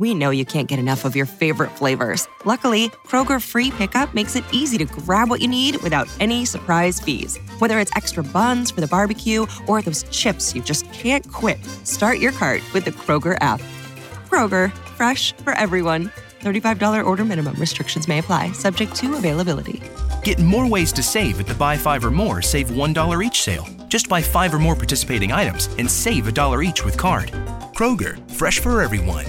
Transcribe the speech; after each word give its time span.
We 0.00 0.14
know 0.14 0.30
you 0.30 0.46
can't 0.46 0.66
get 0.66 0.78
enough 0.78 1.04
of 1.04 1.14
your 1.14 1.26
favorite 1.26 1.70
flavors. 1.72 2.26
Luckily, 2.46 2.88
Kroger 3.04 3.38
Free 3.38 3.70
Pickup 3.70 4.14
makes 4.14 4.34
it 4.34 4.44
easy 4.50 4.78
to 4.78 4.86
grab 4.86 5.28
what 5.28 5.42
you 5.42 5.46
need 5.46 5.76
without 5.82 6.08
any 6.20 6.46
surprise 6.46 6.98
fees. 6.98 7.36
Whether 7.58 7.78
it's 7.78 7.94
extra 7.94 8.22
buns 8.22 8.70
for 8.70 8.80
the 8.80 8.86
barbecue 8.86 9.44
or 9.68 9.82
those 9.82 10.04
chips 10.04 10.54
you 10.54 10.62
just 10.62 10.90
can't 10.90 11.30
quit, 11.30 11.62
start 11.84 12.18
your 12.18 12.32
cart 12.32 12.62
with 12.72 12.86
the 12.86 12.92
Kroger 12.92 13.36
app. 13.42 13.60
Kroger, 14.26 14.72
fresh 14.96 15.34
for 15.44 15.52
everyone. 15.52 16.10
$35 16.40 17.04
order 17.04 17.24
minimum. 17.26 17.56
Restrictions 17.56 18.08
may 18.08 18.20
apply, 18.20 18.52
subject 18.52 18.94
to 18.96 19.16
availability. 19.16 19.82
Get 20.24 20.38
more 20.38 20.66
ways 20.66 20.94
to 20.94 21.02
save 21.02 21.38
at 21.40 21.46
the 21.46 21.54
Buy 21.54 21.76
Five 21.76 22.06
or 22.06 22.10
More 22.10 22.40
Save 22.40 22.68
$1 22.68 23.22
each 23.22 23.42
sale. 23.42 23.66
Just 23.88 24.08
buy 24.08 24.22
five 24.22 24.54
or 24.54 24.58
more 24.58 24.74
participating 24.74 25.30
items 25.30 25.66
and 25.78 25.90
save 25.90 26.26
a 26.26 26.32
dollar 26.32 26.62
each 26.62 26.86
with 26.86 26.96
card. 26.96 27.32
Kroger, 27.74 28.16
fresh 28.30 28.60
for 28.60 28.80
everyone. 28.80 29.26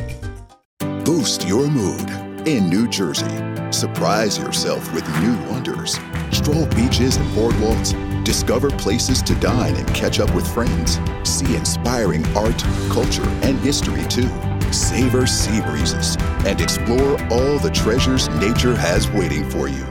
Boost 1.06 1.48
your 1.48 1.68
mood 1.68 2.08
in 2.48 2.70
New 2.70 2.88
Jersey. 2.88 3.26
Surprise 3.72 4.38
yourself 4.38 4.94
with 4.94 5.08
new 5.20 5.36
wonders. 5.50 6.00
Stroll 6.32 6.68
beaches 6.68 7.18
and 7.18 7.28
boardwalks. 7.32 7.96
Discover 8.24 8.70
places 8.72 9.24
to 9.24 9.34
dine 9.36 9.76
and 9.76 9.88
catch 9.96 10.20
up 10.20 10.34
with 10.36 10.48
friends. 10.54 11.00
See 11.24 11.56
inspiring 11.56 12.24
art, 12.38 12.64
culture, 12.90 13.28
and 13.42 13.58
history 13.60 14.04
too. 14.10 14.30
Savor 14.72 15.26
sea 15.26 15.60
breezes 15.62 16.18
and 16.46 16.62
explore 16.62 17.20
all 17.32 17.58
the 17.58 17.72
treasures 17.74 18.30
nature 18.36 18.76
has 18.76 19.10
waiting 19.10 19.50
for 19.50 19.68
you. 19.68 19.84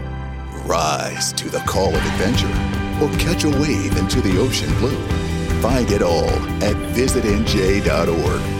Rise 0.64 1.32
to 1.32 1.50
the 1.50 1.60
call 1.60 1.88
of 1.88 2.06
adventure 2.06 2.46
or 3.02 3.10
catch 3.18 3.42
a 3.42 3.50
wave 3.50 3.96
into 3.98 4.20
the 4.20 4.38
ocean 4.38 4.72
blue. 4.78 4.96
Find 5.60 5.90
it 5.90 6.02
all 6.02 6.30
at 6.62 6.76
visitnj.org. 6.94 8.59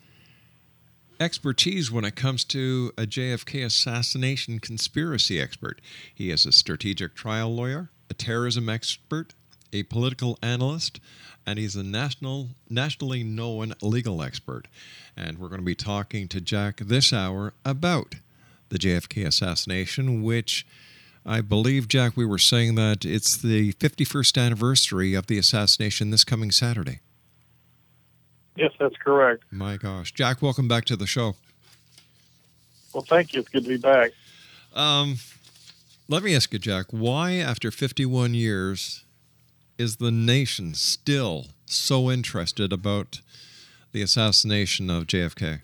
expertise 1.19 1.91
when 1.91 2.05
it 2.05 2.17
comes 2.17 2.45
to 2.45 2.93
a 2.99 3.03
JFK 3.03 3.65
assassination 3.65 4.59
conspiracy 4.59 5.41
expert. 5.41 5.81
He 6.15 6.31
is 6.31 6.45
a 6.45 6.53
strategic 6.53 7.15
trial 7.15 7.55
lawyer, 7.55 7.91
a 8.11 8.15
terrorism 8.15 8.69
expert, 8.69 9.35
a 9.73 9.85
political 9.85 10.39
analyst, 10.43 11.01
and 11.47 11.59
he's 11.59 11.77
a 11.77 11.83
national, 11.83 12.49
nationally 12.69 13.23
known 13.23 13.75
legal 13.83 14.23
expert. 14.23 14.69
And 15.17 15.39
we're 15.39 15.49
going 15.49 15.61
to 15.61 15.67
be 15.67 15.75
talking 15.75 16.29
to 16.29 16.41
Jack 16.41 16.79
this 16.79 17.13
hour 17.13 17.53
about 17.65 18.17
the 18.69 18.79
JFK 18.79 19.27
assassination, 19.27 20.23
which 20.23 20.67
I 21.27 21.41
believe, 21.41 21.89
Jack, 21.89 22.17
we 22.17 22.25
were 22.25 22.39
saying 22.39 22.77
that 22.77 23.05
it's 23.05 23.37
the 23.37 23.73
51st 23.75 24.41
anniversary 24.41 25.15
of 25.15 25.27
the 25.27 25.39
assassination 25.39 26.11
this 26.11 26.25
coming 26.25 26.51
Saturday. 26.51 27.01
Yes, 28.57 28.73
that's 28.79 28.97
correct. 28.97 29.45
My 29.51 29.77
gosh. 29.77 30.13
Jack, 30.13 30.43
welcome 30.43 30.69
back 30.69 30.85
to 30.87 30.97
the 30.97 31.07
show. 31.07 31.37
Well, 32.93 33.05
thank 33.07 33.33
you. 33.33 33.41
It's 33.41 33.49
good 33.49 33.65
to 33.65 33.69
be 33.69 33.77
back. 33.77 34.13
Um, 34.75 35.17
let 36.09 36.23
me 36.23 36.35
ask 36.35 36.53
you, 36.53 36.59
Jack, 36.59 36.87
why, 36.91 37.35
after 37.35 37.71
51 37.71 38.35
years, 38.35 39.05
is 39.81 39.97
the 39.97 40.11
nation 40.11 40.75
still 40.75 41.47
so 41.65 42.11
interested 42.11 42.71
about 42.71 43.23
the 43.93 44.03
assassination 44.03 44.91
of 44.91 45.07
JFK? 45.07 45.63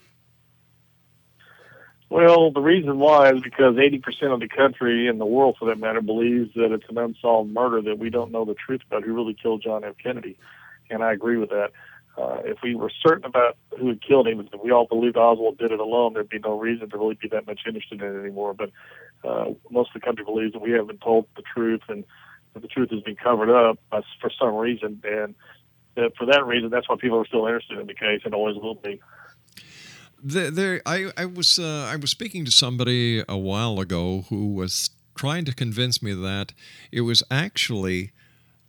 Well, 2.08 2.50
the 2.50 2.62
reason 2.62 2.98
why 2.98 3.34
is 3.34 3.42
because 3.42 3.74
80% 3.74 4.32
of 4.32 4.40
the 4.40 4.48
country 4.48 5.06
and 5.06 5.20
the 5.20 5.26
world, 5.26 5.56
for 5.58 5.66
that 5.66 5.78
matter, 5.78 6.00
believes 6.00 6.54
that 6.54 6.72
it's 6.72 6.88
an 6.88 6.96
unsolved 6.96 7.52
murder, 7.52 7.82
that 7.82 7.98
we 7.98 8.08
don't 8.08 8.32
know 8.32 8.46
the 8.46 8.54
truth 8.54 8.80
about 8.86 9.04
who 9.04 9.12
really 9.12 9.34
killed 9.34 9.62
John 9.62 9.84
F. 9.84 9.96
Kennedy. 10.02 10.38
And 10.88 11.04
I 11.04 11.12
agree 11.12 11.36
with 11.36 11.50
that. 11.50 11.72
Uh, 12.16 12.40
if 12.46 12.56
we 12.62 12.74
were 12.74 12.90
certain 13.02 13.26
about 13.26 13.58
who 13.78 13.88
had 13.88 14.00
killed 14.00 14.26
him, 14.26 14.40
if 14.40 14.48
we 14.64 14.70
all 14.70 14.86
believed 14.86 15.18
Oswald 15.18 15.58
did 15.58 15.72
it 15.72 15.80
alone, 15.80 16.14
there'd 16.14 16.30
be 16.30 16.38
no 16.38 16.58
reason 16.58 16.88
to 16.88 16.96
really 16.96 17.18
be 17.20 17.28
that 17.28 17.46
much 17.46 17.60
interested 17.66 18.00
in 18.00 18.16
it 18.16 18.18
anymore. 18.18 18.54
But 18.54 18.70
uh, 19.22 19.52
most 19.70 19.90
of 19.94 20.00
the 20.00 20.06
country 20.06 20.24
believes 20.24 20.54
that 20.54 20.62
we 20.62 20.70
haven't 20.70 21.02
told 21.02 21.26
the 21.36 21.42
truth 21.42 21.82
and 21.88 22.04
that 22.56 22.62
the 22.62 22.68
truth 22.68 22.90
has 22.90 23.02
been 23.02 23.16
covered 23.16 23.50
up 23.50 23.78
uh, 23.92 24.00
for 24.18 24.30
some 24.40 24.54
reason. 24.54 25.02
And 25.04 25.34
that 25.94 26.16
for 26.16 26.24
that 26.26 26.46
reason, 26.46 26.70
that's 26.70 26.88
why 26.88 26.96
people 26.98 27.18
are 27.18 27.26
still 27.26 27.46
interested 27.46 27.78
in 27.78 27.86
the 27.86 27.94
case 27.94 28.22
and 28.24 28.34
always 28.34 28.56
will 28.56 28.76
be. 28.76 29.00
There, 30.22 30.50
there 30.50 30.82
I, 30.86 31.10
I 31.18 31.26
was 31.26 31.58
uh, 31.58 31.90
I 31.92 31.96
was 31.96 32.10
speaking 32.10 32.46
to 32.46 32.50
somebody 32.50 33.22
a 33.28 33.36
while 33.36 33.78
ago 33.78 34.24
who 34.30 34.54
was 34.54 34.90
trying 35.14 35.44
to 35.44 35.54
convince 35.54 36.02
me 36.02 36.14
that 36.14 36.54
it 36.90 37.02
was 37.02 37.22
actually 37.30 38.12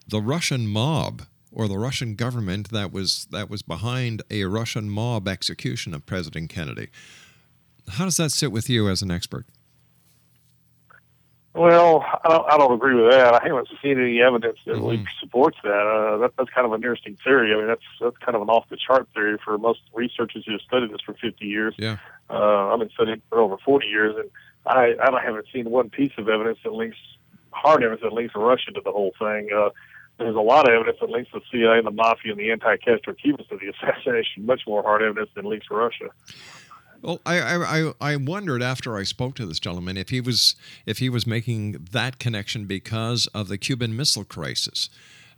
the 0.06 0.22
Russian 0.22 0.68
mob 0.68 1.24
or 1.52 1.70
the 1.70 1.78
Russian 1.78 2.16
government 2.16 2.70
that 2.72 2.92
was 2.92 3.28
that 3.32 3.50
was 3.50 3.62
behind 3.62 4.22
a 4.30 4.44
Russian 4.44 4.90
mob 4.90 5.30
execution 5.30 5.94
of 5.94 6.06
President 6.06 6.50
Kennedy. 6.50 6.90
How 7.92 8.04
does 8.04 8.18
that 8.18 8.32
sit 8.32 8.52
with 8.52 8.70
you 8.70 8.90
as 8.90 9.02
an 9.02 9.12
expert? 9.12 9.46
Well, 11.58 12.06
I 12.24 12.30
don't, 12.30 12.54
I 12.54 12.58
don't 12.58 12.74
agree 12.74 12.94
with 12.94 13.12
that. 13.12 13.34
I 13.34 13.48
haven't 13.48 13.68
seen 13.82 14.00
any 14.00 14.22
evidence 14.22 14.60
that 14.66 14.76
really 14.76 15.04
supports 15.20 15.58
that. 15.64 15.70
Uh, 15.70 16.18
that. 16.18 16.32
That's 16.38 16.50
kind 16.52 16.66
of 16.66 16.74
an 16.74 16.78
interesting 16.78 17.18
theory. 17.24 17.52
I 17.54 17.58
mean, 17.58 17.68
that's 17.68 17.82
that's 18.00 18.18
kind 18.18 18.36
of 18.36 18.44
an 18.44 18.50
off 18.50 18.70
the 18.70 18.78
chart 18.78 19.08
theory 19.14 19.38
for 19.44 19.58
most 19.58 19.80
researchers 19.94 20.44
who 20.46 20.52
have 20.52 20.62
studied 20.62 20.92
this 20.92 21.02
for 21.02 21.14
50 21.14 21.46
years. 21.46 21.74
Yeah. 21.78 21.98
Uh, 22.30 22.68
I've 22.68 22.80
been 22.80 22.92
studying 22.92 23.22
for 23.30 23.40
over 23.40 23.58
40 23.58 23.88
years, 23.88 24.16
and 24.16 24.30
I 24.68 24.96
I 25.02 25.22
haven't 25.24 25.48
seen 25.52 25.70
one 25.70 25.90
piece 25.90 26.14
of 26.18 26.30
evidence 26.30 26.60
that 26.64 26.74
links 26.74 26.98
hard 27.52 27.84
evidence 27.84 28.04
that 28.04 28.14
links 28.14 28.36
Russia 28.36 28.72
to 28.74 28.82
the 28.84 28.92
whole 28.92 29.14
thing. 29.18 29.50
Uh, 29.52 29.70
there's 30.18 30.36
a 30.36 30.40
lot 30.40 30.68
of 30.68 30.74
evidence 30.74 30.98
that 31.00 31.10
links 31.10 31.32
the 31.34 31.42
CIA 31.52 31.78
and 31.78 31.88
the 31.88 31.92
mafia 31.92 32.32
and 32.32 32.40
the 32.40 32.52
anti-Castro 32.52 33.14
Cubans 33.14 33.48
to 33.50 33.58
the 33.58 33.68
assassination. 33.90 34.46
Much 34.46 34.62
more 34.68 34.84
hard 34.84 35.02
evidence 35.02 35.30
than 35.36 35.46
links 35.46 35.68
Russia. 35.70 36.10
Well, 37.02 37.22
I, 37.26 37.40
I 37.40 37.94
I 38.02 38.16
wondered 38.16 38.62
after 38.62 38.98
I 38.98 39.04
spoke 39.04 39.36
to 39.36 39.46
this 39.46 39.60
gentleman 39.60 39.98
if 39.98 40.10
he 40.10 40.22
was 40.22 40.56
if 40.86 41.00
he 41.00 41.10
was 41.10 41.28
making 41.28 41.88
that 41.92 42.20
connection 42.20 42.66
because 42.66 43.28
of 43.28 43.48
the 43.48 43.58
Cuban 43.58 43.96
Missile 43.96 44.24
Crisis, 44.24 44.90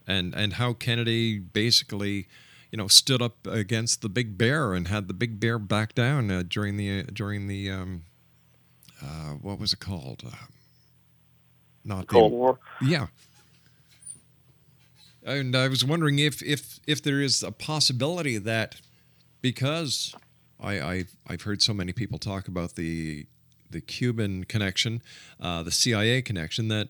and 0.07 0.33
and 0.33 0.53
how 0.53 0.73
Kennedy 0.73 1.39
basically, 1.39 2.27
you 2.71 2.77
know, 2.77 2.87
stood 2.87 3.21
up 3.21 3.45
against 3.45 4.01
the 4.01 4.09
Big 4.09 4.37
Bear 4.37 4.73
and 4.73 4.87
had 4.87 5.07
the 5.07 5.13
Big 5.13 5.39
Bear 5.39 5.59
back 5.59 5.93
down 5.93 6.31
uh, 6.31 6.43
during 6.47 6.77
the 6.77 7.01
uh, 7.01 7.03
during 7.11 7.47
the 7.47 7.69
um, 7.69 8.03
uh, 9.01 9.33
what 9.41 9.59
was 9.59 9.73
it 9.73 9.79
called? 9.79 10.23
Uh, 10.25 10.35
not 11.83 12.07
Cold 12.07 12.31
the, 12.31 12.35
War. 12.35 12.59
Yeah. 12.81 13.07
And 15.25 15.55
I 15.55 15.67
was 15.67 15.83
wondering 15.83 16.19
if 16.19 16.41
if 16.41 16.79
if 16.87 17.03
there 17.03 17.21
is 17.21 17.43
a 17.43 17.51
possibility 17.51 18.37
that 18.37 18.75
because 19.41 20.15
I, 20.61 20.79
I 20.79 21.05
I've 21.27 21.43
heard 21.43 21.61
so 21.61 21.73
many 21.73 21.91
people 21.93 22.17
talk 22.19 22.47
about 22.47 22.75
the 22.75 23.25
the 23.69 23.81
Cuban 23.81 24.45
connection, 24.45 25.01
uh, 25.39 25.61
the 25.63 25.71
CIA 25.71 26.21
connection 26.21 26.67
that 26.69 26.89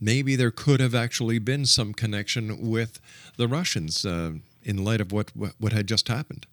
maybe 0.00 0.34
there 0.34 0.50
could 0.50 0.80
have 0.80 0.94
actually 0.96 1.38
been 1.38 1.64
some 1.64 1.94
connection 1.94 2.68
with 2.70 3.00
the 3.36 3.46
Russians 3.46 4.04
uh, 4.04 4.32
in 4.64 4.84
light 4.84 5.00
of 5.00 5.12
what, 5.12 5.30
what 5.36 5.72
had 5.72 5.86
just 5.86 6.08
happened. 6.08 6.46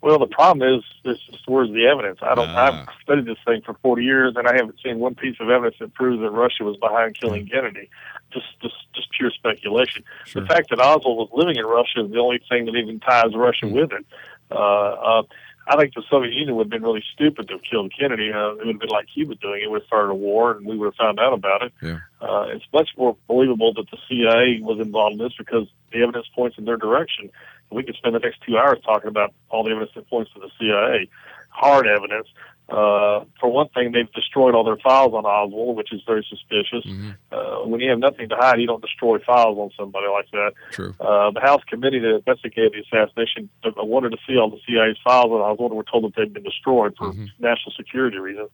Well, 0.00 0.18
the 0.20 0.28
problem 0.28 0.62
is 0.76 0.84
this 1.04 1.18
is 1.28 1.40
where's 1.46 1.70
the 1.72 1.86
evidence? 1.86 2.20
I 2.22 2.34
don't. 2.36 2.48
Ah. 2.48 2.86
I've 2.88 3.02
studied 3.02 3.26
this 3.26 3.36
thing 3.44 3.62
for 3.62 3.74
40 3.82 4.04
years, 4.04 4.34
and 4.36 4.46
I 4.46 4.54
haven't 4.54 4.76
seen 4.82 5.00
one 5.00 5.16
piece 5.16 5.36
of 5.40 5.50
evidence 5.50 5.74
that 5.80 5.92
proves 5.92 6.20
that 6.22 6.30
Russia 6.30 6.62
was 6.62 6.76
behind 6.76 7.18
killing 7.18 7.48
Kennedy. 7.48 7.90
Just, 8.32 8.46
just, 8.62 8.76
just 8.94 9.10
pure 9.10 9.30
speculation. 9.32 10.04
Sure. 10.24 10.42
The 10.42 10.48
fact 10.48 10.70
that 10.70 10.78
Oswald 10.78 11.18
was 11.18 11.30
living 11.32 11.56
in 11.56 11.66
Russia 11.66 12.04
is 12.04 12.12
the 12.12 12.18
only 12.18 12.40
thing 12.48 12.66
that 12.66 12.76
even 12.76 13.00
ties 13.00 13.34
Russia 13.34 13.66
Hmm. 13.66 13.72
with 13.74 13.92
it. 13.92 14.06
Uh, 14.50 14.54
uh, 14.54 15.22
I 15.70 15.76
think 15.76 15.94
the 15.94 16.02
Soviet 16.08 16.32
Union 16.32 16.56
would 16.56 16.64
have 16.64 16.70
been 16.70 16.82
really 16.82 17.04
stupid 17.12 17.48
to 17.48 17.54
have 17.54 17.62
killed 17.62 17.92
Kennedy. 17.98 18.32
Uh, 18.32 18.52
it 18.52 18.58
would 18.58 18.68
have 18.68 18.80
been 18.80 18.88
like 18.88 19.06
Cuba 19.12 19.34
doing 19.34 19.60
it. 19.60 19.64
It 19.64 19.70
would 19.70 19.82
have 19.82 19.86
started 19.86 20.10
a 20.10 20.14
war, 20.14 20.52
and 20.52 20.64
we 20.64 20.78
would 20.78 20.86
have 20.86 20.94
found 20.94 21.20
out 21.20 21.34
about 21.34 21.62
it. 21.62 21.72
Yeah. 21.82 21.98
Uh, 22.22 22.46
it's 22.48 22.64
much 22.72 22.90
more 22.96 23.16
believable 23.26 23.74
that 23.74 23.90
the 23.90 23.98
CIA 24.08 24.60
was 24.62 24.80
involved 24.80 25.14
in 25.14 25.18
this 25.18 25.34
because 25.36 25.68
the 25.92 26.02
evidence 26.02 26.26
points 26.34 26.56
in 26.56 26.64
their 26.64 26.78
direction. 26.78 27.30
We 27.70 27.82
could 27.82 27.96
spend 27.96 28.14
the 28.14 28.20
next 28.20 28.40
two 28.46 28.56
hours 28.56 28.78
talking 28.82 29.08
about 29.08 29.34
all 29.50 29.62
the 29.62 29.70
evidence 29.70 29.92
that 29.94 30.08
points 30.08 30.32
to 30.32 30.40
the 30.40 30.50
CIA. 30.58 31.10
Hard 31.50 31.86
evidence. 31.86 32.28
Uh, 32.68 33.24
for 33.40 33.50
one 33.50 33.68
thing, 33.70 33.92
they've 33.92 34.12
destroyed 34.12 34.54
all 34.54 34.62
their 34.62 34.76
files 34.76 35.14
on 35.14 35.24
Oswald, 35.24 35.74
which 35.76 35.90
is 35.90 36.02
very 36.06 36.22
suspicious. 36.28 36.84
Mhm. 36.84 37.16
Uh, 37.32 37.66
when 37.66 37.80
you 37.80 37.88
have 37.88 37.98
nothing 37.98 38.28
to 38.28 38.36
hide, 38.36 38.60
you 38.60 38.66
don't 38.66 38.82
destroy 38.82 39.18
files 39.20 39.56
on 39.58 39.70
somebody 39.74 40.06
like 40.06 40.30
that. 40.32 40.52
True. 40.72 40.94
Uh, 41.00 41.30
the 41.30 41.40
House 41.40 41.62
committee 41.64 41.98
that 41.98 42.14
investigated 42.16 42.72
the 42.74 42.80
assassination 42.80 43.48
uh, 43.64 43.70
wanted 43.82 44.10
to 44.12 44.18
see 44.26 44.36
all 44.36 44.50
the 44.50 44.60
CIA's 44.66 44.98
files, 45.02 45.32
and 45.32 45.40
Oswald 45.40 45.70
and 45.70 45.78
were 45.78 45.84
told 45.90 46.04
that 46.04 46.14
they'd 46.14 46.34
been 46.34 46.42
destroyed 46.42 46.94
for 46.98 47.12
Mhm. 47.12 47.28
national 47.38 47.72
security 47.72 48.18
reasons. 48.18 48.50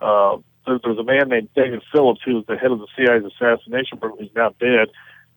Uh, 0.00 0.38
there, 0.66 0.78
there 0.80 0.92
was 0.92 0.98
a 0.98 1.04
man 1.04 1.28
named 1.28 1.48
David 1.54 1.82
Phillips 1.92 2.22
who 2.24 2.34
was 2.34 2.46
the 2.46 2.56
head 2.56 2.72
of 2.72 2.80
the 2.80 2.88
CIA's 2.96 3.24
assassination 3.24 3.98
group. 3.98 4.18
He's 4.20 4.34
now 4.34 4.52
dead, 4.58 4.90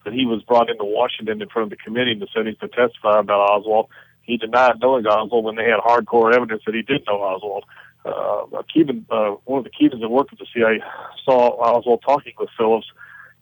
but 0.03 0.13
he 0.13 0.25
was 0.25 0.41
brought 0.41 0.71
into 0.71 0.85
Washington 0.85 1.39
in 1.39 1.49
front 1.49 1.65
of 1.71 1.77
the 1.77 1.83
committee 1.83 2.13
and 2.13 2.27
said 2.33 2.47
he's 2.47 2.57
to 2.59 2.67
testify 2.67 3.19
about 3.19 3.41
Oswald. 3.51 3.89
He 4.23 4.37
denied 4.37 4.79
knowing 4.81 5.05
Oswald 5.05 5.45
when 5.45 5.55
they 5.55 5.65
had 5.69 5.79
hardcore 5.79 6.33
evidence 6.33 6.63
that 6.65 6.73
he 6.75 6.81
did 6.81 7.05
know 7.05 7.21
Oswald. 7.21 7.63
Uh, 7.65 7.67
a 8.05 8.63
Cuban, 8.71 9.05
uh, 9.09 9.35
one 9.45 9.59
of 9.59 9.63
the 9.63 9.69
Cubans 9.69 10.01
that 10.01 10.09
worked 10.09 10.31
with 10.31 10.39
the 10.39 10.47
CIA 10.53 10.81
saw 11.25 11.49
Oswald 11.59 12.03
talking 12.05 12.33
with 12.39 12.49
Phillips 12.57 12.88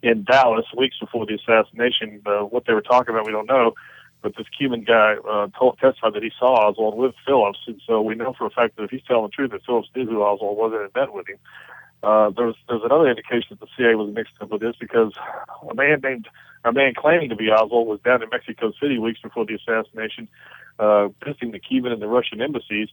in 0.02 0.24
Dallas 0.24 0.66
weeks 0.76 0.98
before 0.98 1.26
the 1.26 1.34
assassination. 1.34 2.22
Uh, 2.26 2.40
what 2.40 2.64
they 2.66 2.74
were 2.74 2.82
talking 2.82 3.14
about, 3.14 3.26
we 3.26 3.32
don't 3.32 3.46
know. 3.48 3.74
But 4.22 4.36
this 4.36 4.46
Cuban 4.56 4.84
guy 4.84 5.16
uh, 5.28 5.48
told 5.56 5.78
testified 5.78 6.14
that 6.14 6.22
he 6.22 6.32
saw 6.38 6.68
Oswald 6.68 6.96
with 6.96 7.14
Phillips, 7.24 7.60
and 7.66 7.80
so 7.86 8.00
we 8.00 8.14
know 8.14 8.32
for 8.36 8.46
a 8.46 8.50
fact 8.50 8.76
that 8.76 8.84
if 8.84 8.90
he's 8.90 9.02
telling 9.06 9.24
the 9.24 9.28
truth, 9.28 9.52
that 9.52 9.64
Phillips 9.64 9.88
knew 9.94 10.06
who 10.06 10.22
Oswald 10.22 10.56
was 10.56 10.72
and 10.72 10.82
had 10.82 10.94
met 10.94 11.14
with 11.14 11.28
him. 11.28 11.38
Uh, 12.02 12.30
there's 12.30 12.54
there's 12.68 12.82
another 12.84 13.08
indication 13.08 13.48
that 13.50 13.60
the 13.60 13.68
CIA 13.76 13.94
was 13.94 14.12
mixed 14.12 14.34
up 14.40 14.50
with 14.50 14.60
this 14.60 14.76
because 14.78 15.12
a 15.68 15.74
man 15.74 16.00
named 16.02 16.28
a 16.64 16.72
man 16.72 16.94
claiming 16.96 17.28
to 17.28 17.36
be 17.36 17.50
Oswald 17.50 17.86
was 17.86 18.00
down 18.00 18.22
in 18.22 18.28
Mexico 18.30 18.72
City 18.80 18.98
weeks 18.98 19.20
before 19.20 19.46
the 19.46 19.54
assassination, 19.54 20.28
uh, 20.78 21.08
visiting 21.24 21.52
the 21.52 21.58
Cuban 21.58 21.92
and 21.92 22.02
the 22.02 22.08
Russian 22.08 22.40
embassies. 22.40 22.88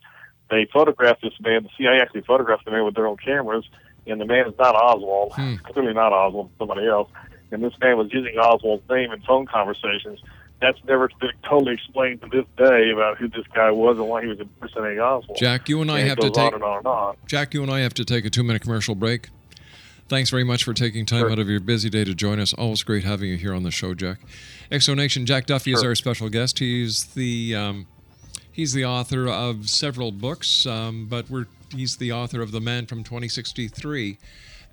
They 0.53 0.65
photographed 0.71 1.23
this 1.23 1.33
man. 1.41 1.63
The 1.63 1.69
CIA 1.77 1.99
actually 1.99 2.21
photographed 2.21 2.65
the 2.65 2.71
man 2.71 2.85
with 2.85 2.93
their 2.93 3.07
own 3.07 3.17
cameras, 3.17 3.65
and 4.05 4.21
the 4.21 4.25
man 4.25 4.47
is 4.47 4.53
not 4.59 4.75
Oswald. 4.75 5.33
Hmm. 5.33 5.55
Clearly 5.55 5.93
not 5.93 6.13
Oswald, 6.13 6.51
somebody 6.59 6.87
else. 6.87 7.09
And 7.51 7.63
this 7.63 7.73
man 7.81 7.97
was 7.97 8.13
using 8.13 8.37
Oswald's 8.37 8.87
name 8.89 9.11
in 9.11 9.19
phone 9.21 9.47
conversations. 9.47 10.19
That's 10.61 10.77
never 10.87 11.09
been 11.19 11.31
totally 11.43 11.73
explained 11.73 12.21
to 12.21 12.29
this 12.29 12.45
day 12.55 12.91
about 12.91 13.17
who 13.17 13.27
this 13.27 13.45
guy 13.53 13.71
was 13.71 13.97
and 13.97 14.07
why 14.07 14.21
he 14.21 14.27
was 14.27 14.39
impersonating 14.39 14.99
Oswald. 14.99 15.37
Jack, 15.37 15.67
you 15.67 15.81
and 15.81 15.91
I 15.91 15.99
And 15.99 16.09
have 16.09 16.17
to 16.19 16.27
on 16.27 16.31
take 16.33 16.53
and 16.53 16.63
on 16.63 16.77
and 16.77 16.87
on. 16.87 17.17
Jack, 17.25 17.53
you 17.53 17.63
and 17.63 17.71
I 17.71 17.79
have 17.79 17.93
to 17.95 18.05
take 18.05 18.23
a 18.25 18.29
two 18.29 18.43
minute 18.43 18.61
commercial 18.61 18.93
break. 18.95 19.29
Thanks 20.07 20.29
very 20.29 20.43
much 20.43 20.63
for 20.63 20.73
taking 20.73 21.05
time 21.05 21.21
Sure. 21.21 21.31
out 21.31 21.39
of 21.39 21.49
your 21.49 21.59
busy 21.59 21.89
day 21.89 22.03
to 22.03 22.13
join 22.13 22.39
us. 22.39 22.53
Always 22.53 22.83
great 22.83 23.03
having 23.03 23.29
you 23.29 23.37
here 23.37 23.53
on 23.53 23.63
the 23.63 23.71
show, 23.71 23.93
Jack. 23.93 24.19
Exonation 24.71 25.25
Jack 25.25 25.45
Duffy 25.47 25.71
is 25.73 25.83
our 25.83 25.95
special 25.95 26.29
guest. 26.29 26.59
He's 26.59 27.05
the 27.13 27.55
um, 27.55 27.87
he's 28.53 28.71
the 28.73 28.85
author 28.85 29.27
of 29.27 29.69
several 29.69 30.13
books, 30.13 30.65
um, 30.65 31.07
but 31.09 31.29
we're 31.29 31.47
he's 31.71 31.97
the 31.97 32.13
author 32.13 32.41
of 32.41 32.51
The 32.51 32.61
Man 32.61 32.85
from 32.85 33.03
2063 33.03 34.17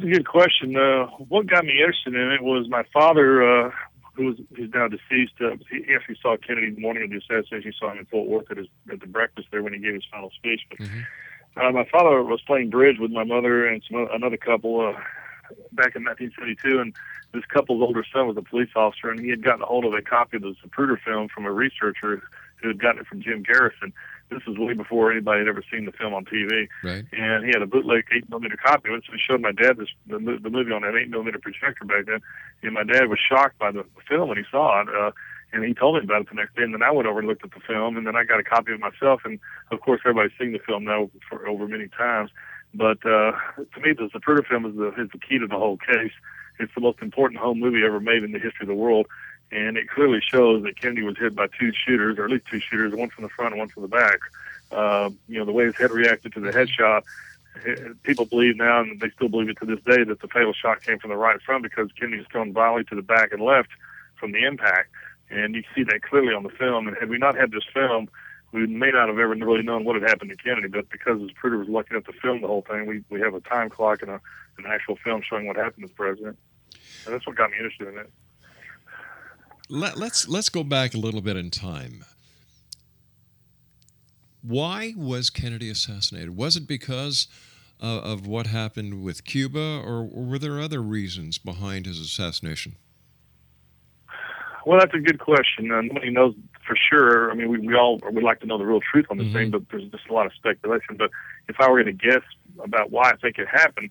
That's 0.00 0.12
a 0.12 0.16
good 0.16 0.26
question. 0.26 0.76
Uh, 0.76 1.06
what 1.28 1.46
got 1.46 1.66
me 1.66 1.72
interested 1.72 2.14
in 2.14 2.32
it 2.32 2.42
was 2.42 2.68
my 2.70 2.84
father, 2.90 3.42
uh, 3.42 3.70
who 4.14 4.26
was 4.26 4.36
who's 4.56 4.70
now 4.72 4.88
deceased. 4.88 5.34
Uh, 5.38 5.56
he 5.70 5.94
actually 5.94 6.16
saw 6.22 6.38
Kennedy 6.38 6.70
the 6.70 6.80
morning 6.80 7.04
of 7.04 7.10
the 7.10 7.18
assassination. 7.18 7.72
He 7.72 7.78
saw 7.78 7.92
him 7.92 7.98
in 7.98 8.06
Fort 8.06 8.26
Worth 8.26 8.50
at, 8.50 8.56
his, 8.56 8.66
at 8.90 9.00
the 9.00 9.06
breakfast 9.06 9.48
there 9.50 9.62
when 9.62 9.74
he 9.74 9.78
gave 9.78 9.92
his 9.92 10.04
final 10.10 10.30
speech. 10.30 10.62
But 10.70 10.80
uh, 11.62 11.70
my 11.72 11.84
father 11.92 12.22
was 12.22 12.40
playing 12.46 12.70
bridge 12.70 12.98
with 12.98 13.10
my 13.10 13.24
mother 13.24 13.66
and 13.66 13.82
some 13.90 14.08
another 14.10 14.38
couple 14.38 14.80
uh, 14.80 14.92
back 15.72 15.94
in 15.96 16.04
1972, 16.04 16.78
and 16.78 16.94
this 17.34 17.44
couple's 17.52 17.82
older 17.82 18.04
son 18.10 18.26
was 18.26 18.38
a 18.38 18.42
police 18.42 18.70
officer, 18.74 19.10
and 19.10 19.20
he 19.20 19.28
had 19.28 19.44
gotten 19.44 19.60
a 19.60 19.66
hold 19.66 19.84
of 19.84 19.92
a 19.92 20.00
copy 20.00 20.38
of 20.38 20.42
the 20.44 20.54
Zapruder 20.64 20.98
film 20.98 21.28
from 21.28 21.44
a 21.44 21.52
researcher 21.52 22.22
who 22.56 22.68
had 22.68 22.80
gotten 22.80 23.02
it 23.02 23.06
from 23.06 23.20
Jim 23.20 23.42
Garrison. 23.42 23.92
This 24.30 24.46
was 24.46 24.56
way 24.58 24.74
before 24.74 25.10
anybody 25.10 25.40
had 25.40 25.48
ever 25.48 25.62
seen 25.70 25.84
the 25.84 25.92
film 25.92 26.14
on 26.14 26.24
TV 26.24 26.68
Right? 26.84 27.04
and 27.12 27.44
he 27.44 27.50
had 27.52 27.62
a 27.62 27.66
bootleg 27.66 28.04
eight 28.14 28.28
millimeter 28.30 28.56
copy 28.56 28.88
of 28.88 28.94
it. 28.96 29.04
So 29.06 29.12
he 29.12 29.18
showed 29.18 29.40
my 29.40 29.52
dad 29.52 29.76
this 29.76 29.88
the, 30.06 30.18
the 30.42 30.50
movie 30.50 30.72
on 30.72 30.82
that 30.82 30.94
eight 30.96 31.10
millimeter 31.10 31.38
projector 31.38 31.84
back 31.84 32.06
then, 32.06 32.20
and 32.62 32.74
my 32.74 32.84
dad 32.84 33.08
was 33.08 33.18
shocked 33.18 33.58
by 33.58 33.70
the 33.72 33.84
film 34.08 34.28
when 34.28 34.38
he 34.38 34.44
saw 34.50 34.82
it. 34.82 34.88
Uh, 34.88 35.10
and 35.52 35.64
he 35.64 35.74
told 35.74 35.96
me 35.96 36.02
about 36.04 36.22
it 36.22 36.28
the 36.28 36.36
next 36.36 36.54
day, 36.54 36.62
and 36.62 36.72
then 36.72 36.82
I 36.82 36.92
went 36.92 37.08
over 37.08 37.18
and 37.18 37.26
looked 37.26 37.44
at 37.44 37.50
the 37.50 37.58
film, 37.66 37.96
and 37.96 38.06
then 38.06 38.14
I 38.14 38.22
got 38.22 38.38
a 38.38 38.44
copy 38.44 38.70
of 38.72 38.78
it 38.78 38.80
myself. 38.80 39.22
And 39.24 39.40
of 39.72 39.80
course, 39.80 40.00
everybody's 40.04 40.30
seen 40.38 40.52
the 40.52 40.60
film 40.60 40.84
now 40.84 41.10
for 41.28 41.48
over 41.48 41.66
many 41.66 41.88
times. 41.88 42.30
But 42.72 42.98
uh, 43.04 43.32
to 43.58 43.80
me, 43.82 43.92
the 43.92 44.08
Zapruder 44.14 44.46
film 44.46 44.64
is 44.64 44.76
the 44.76 44.88
is 45.02 45.10
the 45.12 45.18
key 45.18 45.38
to 45.40 45.48
the 45.48 45.58
whole 45.58 45.76
case. 45.76 46.12
It's 46.60 46.72
the 46.74 46.80
most 46.80 46.98
important 47.02 47.40
home 47.40 47.58
movie 47.58 47.82
ever 47.84 47.98
made 47.98 48.22
in 48.22 48.30
the 48.32 48.38
history 48.38 48.62
of 48.62 48.68
the 48.68 48.74
world, 48.74 49.06
and 49.52 49.76
it 49.76 49.88
clearly 49.88 50.20
shows 50.20 50.62
that 50.62 50.78
Kennedy 50.80 51.02
was 51.02 51.18
hit 51.18 51.34
by 51.34 51.46
two 51.58 51.72
shooters, 51.72 52.18
or 52.18 52.24
at 52.24 52.30
least 52.30 52.46
two 52.50 52.60
shooters, 52.60 52.94
one 52.94 53.10
from 53.10 53.24
the 53.24 53.30
front 53.30 53.52
and 53.52 53.58
one 53.58 53.68
from 53.68 53.82
the 53.82 53.88
back. 53.88 54.20
Uh, 54.70 55.10
you 55.28 55.38
know, 55.38 55.44
the 55.44 55.52
way 55.52 55.64
his 55.64 55.76
head 55.76 55.90
reacted 55.90 56.32
to 56.34 56.40
the 56.40 56.50
headshot, 56.50 57.02
eh, 57.66 57.74
people 58.04 58.24
believe 58.24 58.56
now, 58.56 58.80
and 58.80 59.00
they 59.00 59.10
still 59.10 59.28
believe 59.28 59.48
it 59.48 59.58
to 59.58 59.66
this 59.66 59.80
day, 59.80 60.04
that 60.04 60.20
the 60.20 60.28
fatal 60.28 60.52
shot 60.52 60.82
came 60.82 60.98
from 60.98 61.10
the 61.10 61.16
right 61.16 61.42
front 61.42 61.64
because 61.64 61.90
Kennedy 61.98 62.18
was 62.18 62.26
thrown 62.28 62.52
violently 62.52 62.84
to 62.84 62.94
the 62.94 63.02
back 63.02 63.32
and 63.32 63.42
left 63.42 63.70
from 64.16 64.30
the 64.32 64.44
impact. 64.44 64.90
And 65.30 65.54
you 65.54 65.62
see 65.74 65.82
that 65.84 66.02
clearly 66.02 66.32
on 66.32 66.44
the 66.44 66.50
film. 66.50 66.86
And 66.86 66.96
had 66.96 67.08
we 67.08 67.18
not 67.18 67.36
had 67.36 67.50
this 67.50 67.64
film, 67.72 68.08
we 68.52 68.66
may 68.66 68.90
not 68.90 69.08
have 69.08 69.18
ever 69.18 69.34
really 69.34 69.62
known 69.62 69.84
what 69.84 70.00
had 70.00 70.08
happened 70.08 70.30
to 70.30 70.36
Kennedy. 70.36 70.68
But 70.68 70.90
because 70.90 71.20
Zapruder 71.20 71.58
was 71.58 71.68
lucky 71.68 71.94
enough 71.94 72.04
to 72.04 72.12
film 72.12 72.40
the 72.40 72.46
whole 72.46 72.62
thing, 72.62 72.86
we, 72.86 73.02
we 73.10 73.20
have 73.20 73.34
a 73.34 73.40
time 73.40 73.68
clock 73.68 74.02
and 74.02 74.10
a, 74.10 74.20
an 74.58 74.66
actual 74.68 74.96
film 74.96 75.22
showing 75.28 75.46
what 75.46 75.56
happened 75.56 75.84
to 75.84 75.88
the 75.88 75.94
president. 75.94 76.36
And 77.04 77.14
that's 77.14 77.26
what 77.26 77.36
got 77.36 77.50
me 77.50 77.56
interested 77.58 77.88
in 77.88 77.98
it. 77.98 78.10
Let, 79.70 79.96
let's 79.96 80.26
let's 80.28 80.48
go 80.48 80.64
back 80.64 80.94
a 80.94 80.98
little 80.98 81.20
bit 81.20 81.36
in 81.36 81.48
time. 81.50 82.04
Why 84.42 84.94
was 84.96 85.30
Kennedy 85.30 85.70
assassinated? 85.70 86.36
Was 86.36 86.56
it 86.56 86.66
because 86.66 87.28
uh, 87.80 88.00
of 88.00 88.26
what 88.26 88.48
happened 88.48 89.04
with 89.04 89.24
Cuba, 89.24 89.80
or, 89.84 90.00
or 90.12 90.24
were 90.24 90.38
there 90.40 90.58
other 90.58 90.82
reasons 90.82 91.38
behind 91.38 91.86
his 91.86 92.00
assassination? 92.00 92.74
Well, 94.66 94.80
that's 94.80 94.92
a 94.94 94.98
good 94.98 95.20
question. 95.20 95.70
Uh, 95.70 95.82
nobody 95.82 96.10
knows 96.10 96.34
for 96.66 96.76
sure. 96.90 97.30
I 97.30 97.34
mean, 97.34 97.48
we, 97.48 97.58
we 97.58 97.74
all 97.74 98.00
would 98.02 98.24
like 98.24 98.40
to 98.40 98.46
know 98.46 98.58
the 98.58 98.66
real 98.66 98.80
truth 98.80 99.06
on 99.08 99.18
this 99.18 99.28
Mhm. 99.28 99.32
thing, 99.32 99.50
but 99.50 99.62
there's 99.70 99.84
just 99.90 100.08
a 100.08 100.12
lot 100.12 100.26
of 100.26 100.32
speculation. 100.34 100.96
But 100.98 101.10
if 101.48 101.56
I 101.60 101.70
were 101.70 101.82
going 101.82 101.96
to 101.96 102.10
guess 102.10 102.22
about 102.62 102.90
why 102.90 103.10
I 103.10 103.16
think 103.16 103.38
it 103.38 103.46
happened, 103.48 103.90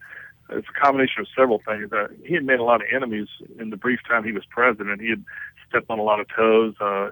it's 0.50 0.68
a 0.68 0.80
combination 0.80 1.22
of 1.22 1.28
several 1.36 1.60
things. 1.66 1.92
Uh, 1.94 2.08
he 2.26 2.34
had 2.34 2.44
made 2.44 2.60
a 2.60 2.64
lot 2.64 2.82
of 2.82 2.88
enemies 2.92 3.28
in 3.60 3.70
the 3.70 3.78
brief 3.78 4.00
time 4.08 4.24
he 4.24 4.32
was 4.32 4.46
president. 4.46 5.02
He 5.02 5.10
had 5.10 5.24
stepped 5.70 5.90
on 5.90 6.00
a 6.00 6.04
lot 6.04 6.20
of 6.20 6.28
toes. 6.36 6.76
Uh, 6.80 7.10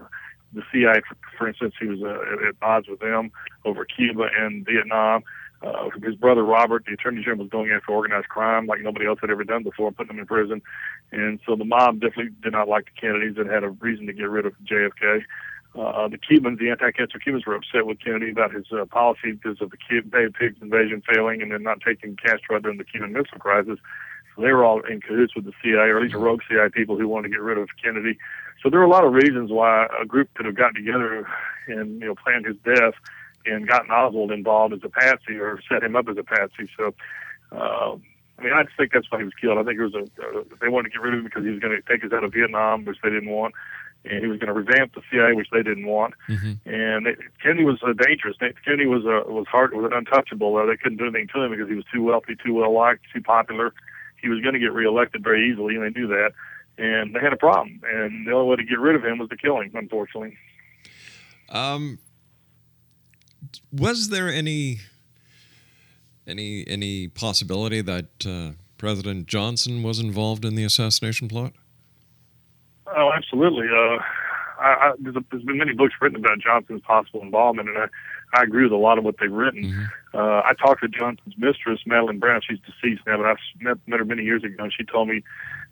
the 0.53 0.63
CIA, 0.71 1.01
for, 1.37 1.47
instance, 1.47 1.75
he 1.79 1.87
was 1.87 2.01
uh, 2.01 2.33
at, 2.33 2.47
at 2.47 2.55
odds 2.61 2.87
with 2.87 2.99
them 2.99 3.31
over 3.65 3.85
Cuba 3.85 4.27
and 4.37 4.65
Vietnam. 4.65 5.23
Uh, 5.61 5.89
his 6.03 6.15
brother 6.15 6.43
Robert, 6.43 6.85
the 6.85 6.93
Attorney 6.93 7.21
General, 7.21 7.39
was 7.39 7.49
going 7.49 7.71
after 7.71 7.91
organized 7.91 8.29
crime 8.29 8.67
like 8.67 8.81
nobody 8.81 9.07
else 9.07 9.19
had 9.19 9.31
ever 9.31 9.43
done 9.43 9.63
before, 9.63 9.91
putting 9.91 10.09
them 10.15 10.19
in 10.19 10.25
prison. 10.25 10.61
And 11.11 11.39
so 11.45 11.55
the 11.55 11.65
mob 11.65 11.99
definitely 11.99 12.33
did 12.43 12.53
not 12.53 12.67
like 12.67 12.85
the 12.85 13.01
Kennedys 13.01 13.37
and 13.37 13.49
had 13.49 13.63
a 13.63 13.69
reason 13.69 14.05
to 14.05 14.13
get 14.13 14.29
rid 14.29 14.45
of 14.45 14.53
JFK. 14.63 15.23
Uh, 15.77 16.07
the 16.07 16.17
Cubans, 16.17 16.59
the 16.59 16.69
anti-Castro 16.69 17.19
Cubans, 17.19 17.45
were 17.45 17.55
upset 17.55 17.85
with 17.85 17.99
Kennedy 17.99 18.31
about 18.31 18.53
his 18.53 18.65
uh, 18.71 18.85
policy 18.85 19.33
because 19.33 19.61
of 19.61 19.69
the 19.71 19.77
Cuban 19.77 20.09
Bay 20.09 20.25
of 20.25 20.33
Pigs 20.33 20.57
invasion 20.61 21.03
failing 21.07 21.41
and 21.41 21.51
then 21.51 21.63
not 21.63 21.81
taking 21.81 22.15
Castro 22.15 22.59
during 22.59 22.77
the 22.77 22.83
Cuban 22.83 23.13
Missile 23.13 23.39
Crisis. 23.39 23.79
So 24.35 24.41
they 24.41 24.51
were 24.53 24.63
all 24.63 24.81
in 24.81 25.01
cahoots 25.01 25.35
with 25.35 25.45
the 25.45 25.53
CIA, 25.63 25.89
or 25.89 25.97
at 25.97 26.03
least 26.03 26.15
rogue 26.15 26.41
CIA 26.49 26.69
people 26.69 26.97
who 26.97 27.07
wanted 27.07 27.29
to 27.29 27.33
get 27.33 27.41
rid 27.41 27.57
of 27.57 27.69
Kennedy. 27.81 28.17
So 28.61 28.69
there 28.69 28.79
were 28.79 28.85
a 28.85 28.89
lot 28.89 29.05
of 29.05 29.13
reasons 29.13 29.51
why 29.51 29.87
a 30.01 30.05
group 30.05 30.33
could 30.33 30.45
have 30.45 30.55
gotten 30.55 30.75
together 30.75 31.27
and 31.67 32.01
you 32.01 32.07
know 32.07 32.15
planned 32.15 32.45
his 32.45 32.57
death 32.63 32.93
and 33.45 33.67
gotten 33.67 33.91
Oswald 33.91 34.31
involved 34.31 34.73
as 34.73 34.79
a 34.83 34.89
patsy 34.89 35.35
or 35.35 35.59
set 35.69 35.83
him 35.83 35.95
up 35.95 36.07
as 36.09 36.17
a 36.17 36.23
patsy. 36.23 36.69
So. 36.77 36.93
Uh, 37.51 37.97
I 38.39 38.43
mean, 38.43 38.53
I 38.53 38.63
just 38.63 38.77
think 38.77 38.91
that's 38.93 39.09
why 39.09 39.17
he 39.17 39.23
was 39.23 39.33
killed. 39.33 39.57
I 39.57 39.63
think 39.63 39.79
it 39.79 39.83
was 39.83 39.95
a 39.95 40.03
uh, 40.21 40.43
they 40.61 40.69
wanted 40.69 40.89
to 40.89 40.93
get 40.93 41.01
rid 41.01 41.13
of 41.13 41.19
him 41.19 41.25
because 41.25 41.43
he 41.43 41.49
was 41.49 41.59
going 41.59 41.75
to 41.75 41.81
take 41.89 42.05
us 42.05 42.13
out 42.13 42.23
of 42.23 42.33
Vietnam, 42.33 42.85
which 42.85 42.97
they 43.01 43.09
didn't 43.09 43.31
want, 43.31 43.55
and 44.05 44.21
he 44.21 44.27
was 44.27 44.39
going 44.39 44.47
to 44.47 44.53
revamp 44.53 44.93
the 44.93 45.01
CIA, 45.09 45.33
which 45.33 45.49
they 45.51 45.63
didn't 45.63 45.87
want. 45.87 46.13
Mm-hmm. 46.29 46.69
And 46.69 47.07
it, 47.07 47.19
Kennedy 47.41 47.65
was 47.65 47.81
uh, 47.81 47.93
dangerous. 47.93 48.37
Kennedy 48.63 48.85
was 48.85 49.05
uh, 49.05 49.29
was 49.31 49.47
hard, 49.47 49.73
was 49.73 49.91
untouchable. 49.93 50.55
Uh, 50.55 50.65
they 50.65 50.77
couldn't 50.77 50.97
do 50.97 51.05
anything 51.05 51.27
to 51.33 51.43
him 51.43 51.51
because 51.51 51.67
he 51.67 51.75
was 51.75 51.85
too 51.91 52.03
wealthy, 52.03 52.35
too 52.35 52.53
well 52.53 52.73
liked, 52.73 53.05
too 53.13 53.21
popular. 53.21 53.73
He 54.21 54.29
was 54.29 54.41
going 54.41 54.53
to 54.53 54.59
get 54.59 54.73
reelected 54.73 55.23
very 55.23 55.49
easily, 55.49 55.75
and 55.75 55.83
they 55.83 55.99
knew 55.99 56.07
that. 56.07 56.33
And 56.79 57.15
they 57.15 57.19
had 57.19 57.33
a 57.33 57.37
problem, 57.37 57.81
and 57.91 58.27
the 58.27 58.31
only 58.31 58.49
way 58.49 58.55
to 58.57 58.63
get 58.63 58.79
rid 58.79 58.95
of 58.95 59.03
him 59.03 59.17
was 59.17 59.29
to 59.29 59.37
kill 59.37 59.59
him. 59.61 59.71
Unfortunately, 59.73 60.37
Um, 61.49 61.99
was 63.71 64.09
there 64.09 64.29
any 64.29 64.79
any 66.27 66.65
any 66.67 67.07
possibility 67.07 67.81
that 67.81 68.25
uh, 68.25 68.51
President 68.77 69.27
Johnson 69.27 69.81
was 69.81 69.99
involved 69.99 70.45
in 70.45 70.55
the 70.55 70.63
assassination 70.63 71.27
plot? 71.27 71.53
Oh, 72.85 73.11
absolutely. 73.15 73.67
Uh, 73.67 73.97
I, 74.59 74.67
I, 74.67 74.93
there's, 74.99 75.15
a, 75.15 75.23
there's 75.31 75.43
been 75.43 75.57
many 75.57 75.73
books 75.73 75.95
written 76.01 76.17
about 76.17 76.39
Johnson's 76.39 76.81
possible 76.81 77.21
involvement, 77.21 77.69
and 77.69 77.77
I, 77.77 77.87
I 78.33 78.43
agree 78.43 78.63
with 78.63 78.71
a 78.71 78.77
lot 78.77 78.97
of 78.97 79.03
what 79.03 79.15
they've 79.19 79.31
written. 79.31 79.63
Mm-hmm. 79.63 80.17
Uh, 80.17 80.41
I 80.41 80.53
talked 80.59 80.81
to 80.81 80.87
Johnson's 80.87 81.35
mistress, 81.37 81.79
Madeleine 81.85 82.19
Brown. 82.19 82.41
She's 82.47 82.59
deceased 82.59 83.03
now, 83.05 83.17
but 83.17 83.25
I 83.25 83.35
met, 83.61 83.77
met 83.87 83.99
her 83.99 84.05
many 84.05 84.23
years 84.23 84.43
ago, 84.43 84.63
and 84.63 84.73
she 84.73 84.83
told 84.83 85.09
me 85.09 85.23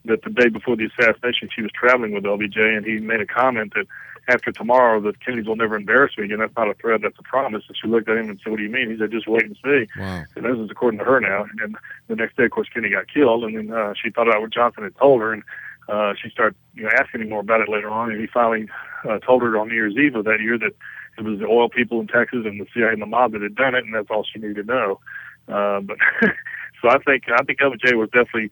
that 0.06 0.24
the 0.24 0.30
day 0.30 0.50
before 0.50 0.76
the 0.76 0.86
assassination, 0.86 1.50
she 1.54 1.62
was 1.62 1.72
traveling 1.72 2.14
with 2.14 2.24
LBJ, 2.24 2.78
and 2.78 2.86
he 2.86 3.00
made 3.00 3.22
a 3.22 3.26
comment 3.26 3.74
that 3.76 3.88
after 4.28 4.52
tomorrow, 4.52 5.00
the 5.00 5.14
Kennedys 5.14 5.46
will 5.46 5.56
never 5.56 5.76
embarrass 5.76 6.18
me 6.18 6.26
again. 6.26 6.40
That's 6.40 6.56
not 6.58 6.70
a 6.70 6.74
threat, 6.74 7.02
that's 7.04 7.18
a 7.20 7.24
promise. 7.24 7.64
And 7.68 7.78
she 7.80 7.88
looked 7.88 8.10
at 8.10 8.18
him 8.18 8.30
and 8.30 8.40
said, 8.44 8.50
"What 8.50 8.58
do 8.58 8.64
you 8.64 8.70
mean?" 8.70 8.90
He 8.90 8.98
said, 8.98 9.12
"Just 9.12 9.28
wait 9.28 9.44
and 9.44 9.58
see." 9.64 9.88
Wow. 10.00 10.24
And 10.36 10.46
this 10.46 10.58
is 10.58 10.72
according 10.72 11.00
to 11.00 11.06
her 11.06 11.20
now. 11.20 11.46
And 11.62 11.78
the 12.08 12.16
next 12.16 12.36
day, 12.36 12.46
of 12.46 12.52
course, 12.52 12.68
Kennedy 12.74 12.94
got 12.94 13.08
killed, 13.08 13.44
and 13.44 13.56
then 13.56 13.72
uh, 13.72 13.94
she 14.02 14.10
thought 14.10 14.34
out 14.34 14.42
what 14.42 14.54
Johnson 14.54 14.84
had 14.84 14.98
told 14.98 15.22
her, 15.22 15.34
and 15.34 15.44
uh, 15.88 16.14
she 16.22 16.30
started 16.30 16.56
you 16.74 16.84
know 16.84 16.90
asking 17.00 17.22
him 17.22 17.30
more 17.30 17.42
about 17.42 17.62
it 17.62 17.70
later 17.70 17.90
on, 17.90 18.12
and 18.12 18.20
he 18.20 18.28
finally 18.28 18.68
uh, 19.08 19.20
told 19.20 19.44
her 19.44 19.58
on 19.60 19.68
New 19.68 19.76
Year's 19.76 19.96
Eve 19.96 20.16
of 20.16 20.26
that 20.26 20.40
year 20.42 20.58
that 20.58 20.74
it 21.18 21.24
was 21.24 21.40
the 21.40 21.46
oil 21.46 21.70
people 21.70 22.00
in 22.00 22.08
Texas 22.08 22.46
and 22.46 22.60
the 22.60 22.68
CIA 22.74 22.94
and 22.94 23.02
the 23.02 23.06
mob 23.06 23.32
that 23.34 23.42
had 23.42 23.56
done 23.56 23.76
it, 23.76 23.86
and 23.86 23.94
that's 23.94 24.10
all 24.10 24.26
she 24.26 24.40
needed 24.40 24.56
to 24.56 24.64
know. 24.64 25.00
Uh, 25.48 25.80
but 25.82 25.98
so 26.82 26.90
I 26.90 26.98
think 27.00 27.26
I 27.30 27.44
think 27.44 27.60
LBJ 27.60 27.94
was 27.94 28.10
definitely 28.10 28.50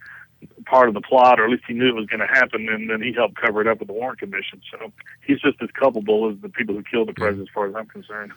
part 0.65 0.87
of 0.87 0.93
the 0.93 1.01
plot, 1.01 1.39
or 1.39 1.45
at 1.45 1.49
least 1.49 1.63
he 1.67 1.73
knew 1.73 1.87
it 1.87 1.95
was 1.95 2.05
going 2.07 2.19
to 2.19 2.27
happen, 2.27 2.67
and 2.69 2.89
then 2.89 3.01
he 3.01 3.13
helped 3.13 3.35
cover 3.35 3.61
it 3.61 3.67
up 3.67 3.79
with 3.79 3.87
the 3.87 3.93
Warren 3.93 4.15
Commission. 4.15 4.61
So 4.71 4.91
he's 5.25 5.39
just 5.41 5.61
as 5.61 5.69
culpable 5.71 6.29
as 6.29 6.37
the 6.41 6.49
people 6.49 6.75
who 6.75 6.83
killed 6.83 7.09
the 7.09 7.13
president, 7.13 7.49
as 7.49 7.53
far 7.53 7.67
as 7.67 7.75
I'm 7.75 7.87
concerned. 7.87 8.31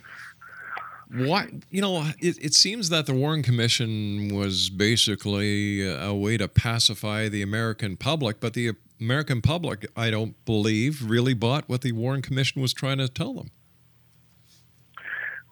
Why? 1.12 1.48
You 1.70 1.82
know, 1.82 2.10
it, 2.18 2.44
it 2.44 2.54
seems 2.54 2.88
that 2.88 3.06
the 3.06 3.14
Warren 3.14 3.42
Commission 3.42 4.34
was 4.34 4.70
basically 4.70 5.86
a 5.86 6.12
way 6.12 6.36
to 6.36 6.48
pacify 6.48 7.28
the 7.28 7.42
American 7.42 7.96
public, 7.96 8.40
but 8.40 8.54
the 8.54 8.72
American 9.00 9.40
public, 9.40 9.86
I 9.96 10.10
don't 10.10 10.42
believe, 10.44 11.08
really 11.08 11.34
bought 11.34 11.68
what 11.68 11.82
the 11.82 11.92
Warren 11.92 12.22
Commission 12.22 12.60
was 12.60 12.72
trying 12.72 12.98
to 12.98 13.08
tell 13.08 13.34
them. 13.34 13.50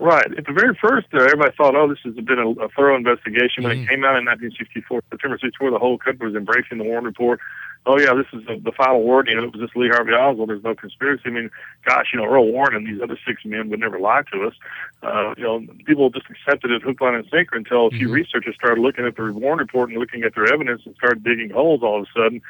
Right. 0.01 0.27
At 0.37 0.47
the 0.47 0.53
very 0.53 0.75
first, 0.75 1.07
uh, 1.15 1.19
everybody 1.23 1.53
thought, 1.57 1.77
oh, 1.77 1.89
this 1.89 1.99
has 2.05 2.15
been 2.15 2.39
a, 2.39 2.49
a 2.51 2.69
thorough 2.71 2.97
investigation. 2.97 3.63
When 3.63 3.77
Mhm. 3.79 3.83
it 3.85 3.89
came 3.89 4.05
out 4.05 4.17
in 4.19 4.25
1964, 4.25 5.03
September 5.11 5.39
64, 5.39 5.71
the 5.71 5.79
whole 5.79 5.99
country 5.99 6.27
was 6.27 6.35
embracing 6.37 6.79
the 6.79 6.85
Warren 6.85 7.05
Report. 7.05 7.39
Oh, 7.87 7.99
yeah, 8.01 8.15
this 8.15 8.27
is 8.33 8.45
the, 8.47 8.59
the 8.59 8.73
final 8.73 9.03
word. 9.03 9.29
You 9.29 9.37
know, 9.37 9.45
it 9.45 9.53
was 9.53 9.61
just 9.61 9.77
Lee 9.77 9.91
Harvey 9.91 10.13
Oswald. 10.13 10.49
There's 10.49 10.65
no 10.65 10.75
conspiracy. 10.75 11.23
I 11.27 11.31
mean, 11.31 11.51
gosh, 11.85 12.07
you 12.13 12.19
know, 12.19 12.25
Earl 12.27 12.51
Warren 12.51 12.75
and 12.75 12.87
these 12.87 13.01
other 13.01 13.19
six 13.27 13.45
men 13.45 13.69
would 13.69 13.79
never 13.79 14.01
lie 14.01 14.23
to 14.33 14.45
us. 14.47 14.55
Uh, 15.03 15.35
you 15.37 15.45
know, 15.45 15.65
people 15.85 16.09
just 16.11 16.27
accepted 16.31 16.71
it 16.73 16.83
hook, 16.83 17.01
line, 17.01 17.15
and 17.15 17.29
sinker 17.31 17.57
until 17.57 17.87
a 17.87 17.91
few 17.91 18.09
Mhm. 18.09 18.15
researchers 18.15 18.55
started 18.57 18.81
looking 18.81 19.05
at 19.07 19.17
the 19.17 19.33
Warren 19.33 19.59
Report 19.59 19.91
and 19.91 19.99
looking 19.99 20.23
at 20.25 20.35
their 20.35 20.51
evidence 20.53 20.83
and 20.87 20.97
started 20.97 21.23
digging 21.23 21.51
holes 21.51 21.83
all 21.83 22.01
of 22.01 22.09
a 22.09 22.19
sudden. 22.19 22.41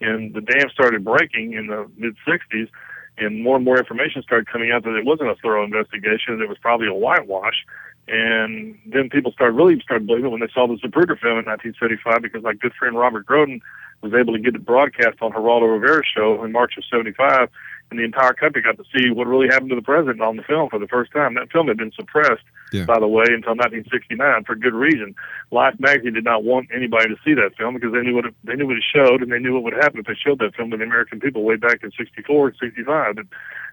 And 0.00 0.32
the 0.32 0.40
dam 0.40 0.70
started 0.70 1.04
breaking 1.04 1.52
in 1.54 1.66
the 1.66 1.86
mid 1.98 2.16
60s 2.24 2.68
and 3.18 3.42
more 3.42 3.56
and 3.56 3.64
more 3.64 3.78
information 3.78 4.22
started 4.22 4.46
coming 4.48 4.70
out 4.70 4.84
that 4.84 4.96
it 4.96 5.04
wasn't 5.04 5.30
a 5.30 5.36
thorough 5.36 5.64
investigation, 5.64 6.40
it 6.42 6.48
was 6.48 6.58
probably 6.58 6.88
a 6.88 6.94
whitewash. 6.94 7.64
And 8.06 8.78
then 8.86 9.08
people 9.08 9.32
started 9.32 9.54
really 9.54 9.80
started 9.80 10.06
believing 10.06 10.26
it 10.26 10.32
when 10.32 10.40
they 10.40 10.52
saw 10.52 10.66
the 10.66 10.74
Zapruder 10.74 11.18
film 11.18 11.38
in 11.38 11.46
1975, 11.46 12.20
because 12.22 12.42
my 12.42 12.52
good 12.52 12.74
friend 12.74 12.98
Robert 12.98 13.26
Groden 13.26 13.60
was 14.02 14.12
able 14.12 14.34
to 14.34 14.38
get 14.38 14.54
it 14.54 14.64
broadcast 14.64 15.22
on 15.22 15.32
Geraldo 15.32 15.72
Rivera's 15.72 16.06
show 16.14 16.44
in 16.44 16.52
March 16.52 16.74
of 16.76 16.84
'75, 16.84 17.48
and 17.90 17.98
the 18.00 18.04
entire 18.04 18.32
country 18.32 18.60
got 18.62 18.76
to 18.78 18.84
see 18.96 19.10
what 19.10 19.26
really 19.26 19.46
happened 19.46 19.70
to 19.70 19.76
the 19.76 19.82
president 19.82 20.20
on 20.20 20.36
the 20.36 20.42
film 20.42 20.68
for 20.68 20.78
the 20.78 20.88
first 20.88 21.12
time. 21.12 21.34
That 21.34 21.52
film 21.52 21.68
had 21.68 21.76
been 21.76 21.92
suppressed, 21.92 22.42
Yeah. 22.72 22.86
by 22.86 22.98
the 22.98 23.06
way, 23.06 23.24
until 23.28 23.54
1969 23.54 24.44
for 24.44 24.54
good 24.56 24.74
reason. 24.74 25.14
Life 25.52 25.74
magazine 25.78 26.14
did 26.14 26.24
not 26.24 26.42
want 26.44 26.68
anybody 26.74 27.08
to 27.08 27.16
see 27.24 27.34
that 27.34 27.56
film 27.56 27.74
because 27.74 27.92
they 27.92 28.00
knew 28.00 28.14
what 28.14 28.24
it, 28.26 28.34
they 28.42 28.54
knew 28.56 28.66
what 28.66 28.76
it 28.76 28.84
showed, 28.92 29.22
and 29.22 29.30
they 29.30 29.38
knew 29.38 29.54
what 29.54 29.62
would 29.64 29.74
happen 29.74 30.00
if 30.00 30.06
they 30.06 30.14
showed 30.14 30.38
that 30.40 30.54
film 30.56 30.70
to 30.70 30.76
the 30.76 30.84
American 30.84 31.20
people 31.20 31.42
way 31.44 31.56
back 31.56 31.78
in 31.84 31.90
'64 31.92 32.48
and 32.48 32.56
'65. 32.58 33.16
That 33.16 33.26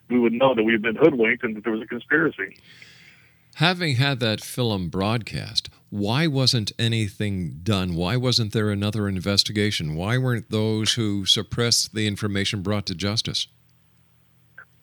we 0.09 0.19
would 0.19 0.33
know 0.33 0.53
that 0.53 0.63
we 0.63 0.73
had 0.73 0.81
been 0.81 0.95
hoodwinked 0.97 1.43
and 1.43 1.55
that 1.55 1.63
there 1.63 1.73
was 1.73 1.81
a 1.81 1.87
conspiracy. 1.87 2.57
Having 3.55 3.95
had 3.97 4.19
that 4.21 4.41
film 4.41 4.89
broadcast, 4.89 5.69
why 5.89 6.25
wasn't 6.27 6.71
anything 6.79 7.59
done? 7.63 7.95
Why 7.95 8.15
wasn't 8.15 8.53
there 8.53 8.69
another 8.69 9.07
investigation? 9.09 9.95
Why 9.95 10.17
weren't 10.17 10.49
those 10.49 10.93
who 10.93 11.25
suppressed 11.25 11.93
the 11.93 12.07
information 12.07 12.61
brought 12.61 12.85
to 12.87 12.95
justice? 12.95 13.47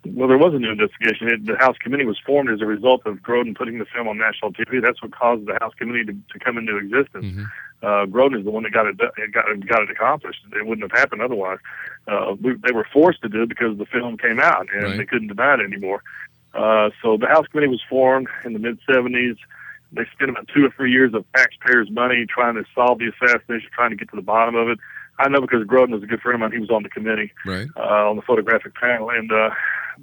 Well, 0.06 0.28
there 0.28 0.38
was 0.38 0.54
a 0.54 0.58
new 0.58 0.70
investigation. 0.70 1.28
It, 1.28 1.44
the 1.46 1.56
House 1.58 1.76
committee 1.78 2.04
was 2.04 2.18
formed 2.24 2.50
as 2.50 2.60
a 2.60 2.66
result 2.66 3.02
of 3.04 3.16
Groden 3.16 3.56
putting 3.56 3.78
the 3.78 3.84
film 3.84 4.06
on 4.08 4.16
national 4.16 4.52
TV. 4.52 4.80
That's 4.80 5.02
what 5.02 5.12
caused 5.12 5.46
the 5.46 5.58
House 5.60 5.74
committee 5.74 6.04
to, 6.04 6.12
to 6.12 6.38
come 6.38 6.56
into 6.56 6.76
existence. 6.76 7.26
Mhm. 7.26 7.44
Uh, 7.82 8.06
Groden 8.06 8.38
is 8.38 8.44
the 8.44 8.50
one 8.50 8.62
that 8.64 8.72
got 8.72 8.86
it 8.86 8.96
got 8.96 9.48
it, 9.50 9.66
got 9.68 9.82
it 9.82 9.90
accomplished. 9.90 10.40
It 10.54 10.66
wouldn't 10.66 10.90
have 10.90 10.98
happened 10.98 11.22
otherwise. 11.22 11.58
Uh, 12.06 12.34
we, 12.40 12.54
they 12.54 12.72
were 12.72 12.86
forced 12.92 13.22
to 13.22 13.28
do 13.28 13.42
it 13.42 13.48
because 13.48 13.76
the 13.78 13.86
film 13.86 14.16
came 14.18 14.40
out 14.40 14.66
and 14.72 14.82
Right. 14.84 14.96
they 14.98 15.04
couldn't 15.06 15.28
deny 15.28 15.54
it 15.54 15.60
anymore. 15.60 16.02
Uh, 16.54 16.90
so 17.02 17.16
the 17.16 17.26
House 17.26 17.46
committee 17.48 17.68
was 17.68 17.82
formed 17.88 18.28
in 18.44 18.52
the 18.52 18.58
mid 18.58 18.78
70s. 18.88 19.36
They 19.92 20.04
spent 20.12 20.30
about 20.30 20.48
two 20.54 20.64
or 20.66 20.70
three 20.70 20.90
years 20.92 21.14
of 21.14 21.24
taxpayers' 21.34 21.90
money 21.90 22.26
trying 22.26 22.54
to 22.54 22.64
solve 22.74 22.98
the 22.98 23.08
assassination, 23.08 23.68
trying 23.74 23.90
to 23.90 23.96
get 23.96 24.10
to 24.10 24.16
the 24.16 24.22
bottom 24.22 24.54
of 24.54 24.68
it. 24.68 24.78
I 25.20 25.28
know 25.28 25.40
because 25.40 25.64
Groden 25.64 25.90
was 25.90 26.02
a 26.02 26.06
good 26.06 26.20
friend 26.20 26.34
of 26.36 26.40
mine. 26.40 26.52
He 26.52 26.58
was 26.58 26.70
on 26.70 26.82
the 26.84 26.88
committee 26.88 27.32
Right. 27.44 27.66
uh, 27.76 28.08
on 28.10 28.16
the 28.16 28.22
photographic 28.22 28.74
panel. 28.74 29.10
And 29.10 29.30
uh, 29.32 29.50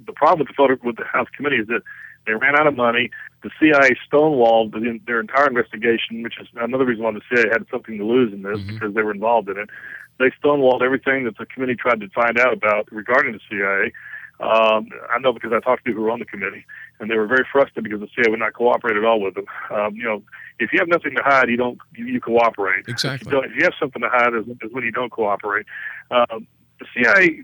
the 0.06 0.12
problem 0.12 0.40
with 0.40 0.48
the 0.48 0.54
photo 0.54 0.76
with 0.82 0.96
the 0.96 1.04
House 1.04 1.28
committee 1.36 1.56
is 1.56 1.68
that 1.68 1.82
they 2.26 2.34
ran 2.34 2.58
out 2.58 2.66
of 2.66 2.76
money. 2.76 3.10
The 3.42 3.50
CIA 3.60 3.96
stonewalled 4.10 4.72
the, 4.72 4.98
their 5.06 5.20
entire 5.20 5.46
investigation, 5.46 6.22
which 6.22 6.40
is 6.40 6.48
another 6.56 6.84
reason 6.84 7.04
why 7.04 7.12
the 7.12 7.20
CIA 7.30 7.48
had 7.50 7.64
something 7.70 7.96
to 7.98 8.04
lose 8.04 8.32
in 8.32 8.42
this 8.42 8.58
Mhm. 8.58 8.66
because 8.74 8.94
they 8.94 9.02
were 9.02 9.12
involved 9.12 9.48
in 9.48 9.56
it. 9.56 9.70
They 10.18 10.30
stonewalled 10.30 10.82
everything 10.82 11.24
that 11.24 11.36
the 11.38 11.46
committee 11.46 11.76
tried 11.76 12.00
to 12.00 12.08
find 12.08 12.38
out 12.38 12.52
about 12.52 12.88
regarding 12.90 13.32
the 13.32 13.40
CIA. 13.48 13.92
Um, 14.38 14.88
I 15.10 15.18
know 15.18 15.32
because 15.32 15.52
I 15.52 15.60
talked 15.60 15.84
to 15.84 15.88
people 15.90 16.00
who 16.00 16.06
were 16.06 16.10
on 16.10 16.18
the 16.18 16.26
committee, 16.26 16.66
and 17.00 17.10
they 17.10 17.16
were 17.16 17.26
very 17.26 17.46
frustrated 17.50 17.84
because 17.84 18.00
the 18.00 18.08
CIA 18.14 18.30
would 18.30 18.40
not 18.40 18.52
cooperate 18.52 18.96
at 18.96 19.04
all 19.04 19.20
with 19.20 19.34
them. 19.34 19.46
Um, 19.70 19.94
you 19.96 20.02
know, 20.04 20.22
if 20.58 20.72
you 20.72 20.78
have 20.78 20.88
nothing 20.88 21.14
to 21.14 21.22
hide, 21.22 21.48
you 21.48 21.56
don't 21.56 21.78
you, 21.94 22.04
you 22.06 22.20
cooperate. 22.20 22.84
Exactly. 22.88 23.28
If 23.28 23.32
you, 23.32 23.50
if 23.50 23.56
you 23.56 23.64
have 23.64 23.74
something 23.80 24.02
to 24.02 24.08
hide, 24.10 24.34
is, 24.34 24.46
is 24.62 24.72
when 24.72 24.84
you 24.84 24.92
don't 24.92 25.10
cooperate. 25.10 25.64
Um, 26.10 26.46
the 26.78 26.86
CIA, 26.94 27.42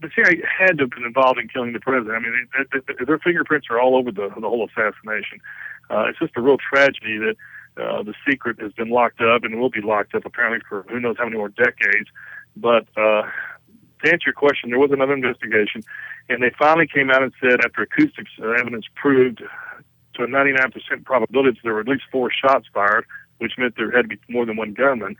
the 0.00 0.10
CIA 0.14 0.42
had 0.42 0.78
to 0.78 0.84
have 0.84 0.90
been 0.90 1.04
involved 1.04 1.38
in 1.38 1.48
killing 1.48 1.72
the 1.72 1.80
president. 1.80 2.14
I 2.14 2.18
mean, 2.18 2.48
they, 2.72 2.80
they, 2.80 3.04
their 3.04 3.18
fingerprints 3.18 3.68
are 3.70 3.80
all 3.80 3.96
over 3.96 4.10
the 4.10 4.28
the 4.28 4.48
whole 4.48 4.68
assassination. 4.68 5.40
Uh, 5.90 6.06
it's 6.08 6.18
just 6.18 6.32
a 6.36 6.40
real 6.40 6.58
tragedy 6.58 7.18
that 7.18 7.36
uh, 7.76 8.02
the 8.02 8.14
secret 8.28 8.60
has 8.60 8.72
been 8.72 8.88
locked 8.88 9.20
up 9.20 9.44
and 9.44 9.60
will 9.60 9.70
be 9.70 9.80
locked 9.80 10.14
up 10.14 10.24
apparently 10.24 10.60
for 10.68 10.84
who 10.88 11.00
knows 11.00 11.16
how 11.18 11.24
many 11.24 11.36
more 11.36 11.48
decades. 11.48 12.08
But 12.56 12.86
uh, 12.96 13.22
to 14.04 14.12
answer 14.12 14.26
your 14.26 14.34
question, 14.34 14.70
there 14.70 14.78
was 14.78 14.92
another 14.92 15.14
investigation, 15.14 15.82
and 16.28 16.42
they 16.42 16.52
finally 16.58 16.86
came 16.86 17.10
out 17.10 17.22
and 17.22 17.32
said 17.40 17.64
after 17.64 17.82
acoustics 17.82 18.30
uh, 18.40 18.50
evidence 18.50 18.86
proved 18.94 19.42
to 20.14 20.22
a 20.22 20.26
99% 20.26 21.04
probability 21.04 21.50
that 21.50 21.60
there 21.64 21.74
were 21.74 21.80
at 21.80 21.88
least 21.88 22.04
four 22.12 22.30
shots 22.30 22.66
fired, 22.72 23.04
which 23.38 23.52
meant 23.58 23.74
there 23.76 23.90
had 23.90 24.02
to 24.02 24.08
be 24.08 24.18
more 24.28 24.46
than 24.46 24.56
one 24.56 24.72
gunman. 24.72 25.16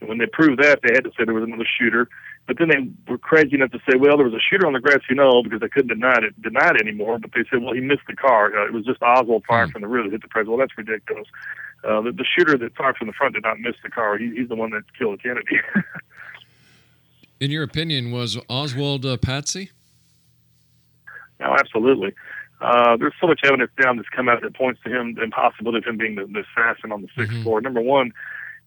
And 0.00 0.08
when 0.08 0.18
they 0.18 0.26
proved 0.26 0.62
that, 0.62 0.80
they 0.82 0.92
had 0.92 1.04
to 1.04 1.10
say 1.10 1.24
there 1.24 1.34
was 1.34 1.44
another 1.44 1.66
shooter. 1.78 2.08
But 2.46 2.58
then 2.58 2.68
they 2.68 3.10
were 3.10 3.16
crazy 3.16 3.54
enough 3.54 3.70
to 3.70 3.78
say, 3.90 3.96
well, 3.96 4.16
there 4.18 4.26
was 4.26 4.34
a 4.34 4.38
shooter 4.50 4.66
on 4.66 4.74
the 4.74 4.80
grassy 4.80 5.14
knoll 5.14 5.42
because 5.42 5.60
they 5.60 5.68
couldn't 5.68 5.88
deny 5.88 6.16
it, 6.18 6.40
deny 6.42 6.68
it 6.70 6.80
anymore. 6.80 7.18
But 7.18 7.30
they 7.34 7.44
said, 7.50 7.62
well, 7.62 7.72
he 7.72 7.80
missed 7.80 8.02
the 8.06 8.14
car. 8.14 8.54
Uh, 8.54 8.66
it 8.66 8.72
was 8.74 8.84
just 8.84 9.00
Oswald 9.02 9.44
firing 9.48 9.70
from 9.70 9.80
the 9.80 9.88
rear 9.88 10.02
that 10.04 10.12
hit 10.12 10.20
the 10.22 10.28
president. 10.28 10.58
Well, 10.58 10.66
that's 10.66 10.76
ridiculous. 10.76 11.26
Uh, 11.82 12.02
the, 12.02 12.12
the 12.12 12.24
shooter 12.36 12.58
that 12.58 12.76
fired 12.76 12.96
from 12.98 13.06
the 13.06 13.14
front 13.14 13.32
did 13.34 13.44
not 13.44 13.60
miss 13.60 13.76
the 13.82 13.88
car. 13.88 14.18
He, 14.18 14.30
he's 14.36 14.48
the 14.48 14.56
one 14.56 14.70
that 14.70 14.82
killed 14.98 15.22
Kennedy. 15.22 15.58
In 17.40 17.50
your 17.50 17.62
opinion, 17.62 18.12
was 18.12 18.38
Oswald 18.48 19.04
uh, 19.06 19.16
Patsy? 19.16 19.70
no, 21.40 21.54
absolutely. 21.58 22.12
Uh, 22.60 22.96
there's 22.96 23.12
so 23.20 23.26
much 23.26 23.40
evidence 23.44 23.70
down 23.80 23.96
that's 23.96 24.08
come 24.10 24.28
out 24.28 24.40
that 24.42 24.54
points 24.54 24.80
to 24.84 24.90
him, 24.90 25.14
the 25.14 25.22
impossibility 25.22 25.78
of 25.78 25.84
him 25.84 25.96
being 25.98 26.14
the, 26.14 26.24
the 26.26 26.44
assassin 26.52 26.92
on 26.92 27.02
the 27.02 27.08
6th 27.08 27.28
Mhm. 27.30 27.42
floor. 27.42 27.60
Number 27.60 27.80
one, 27.80 28.12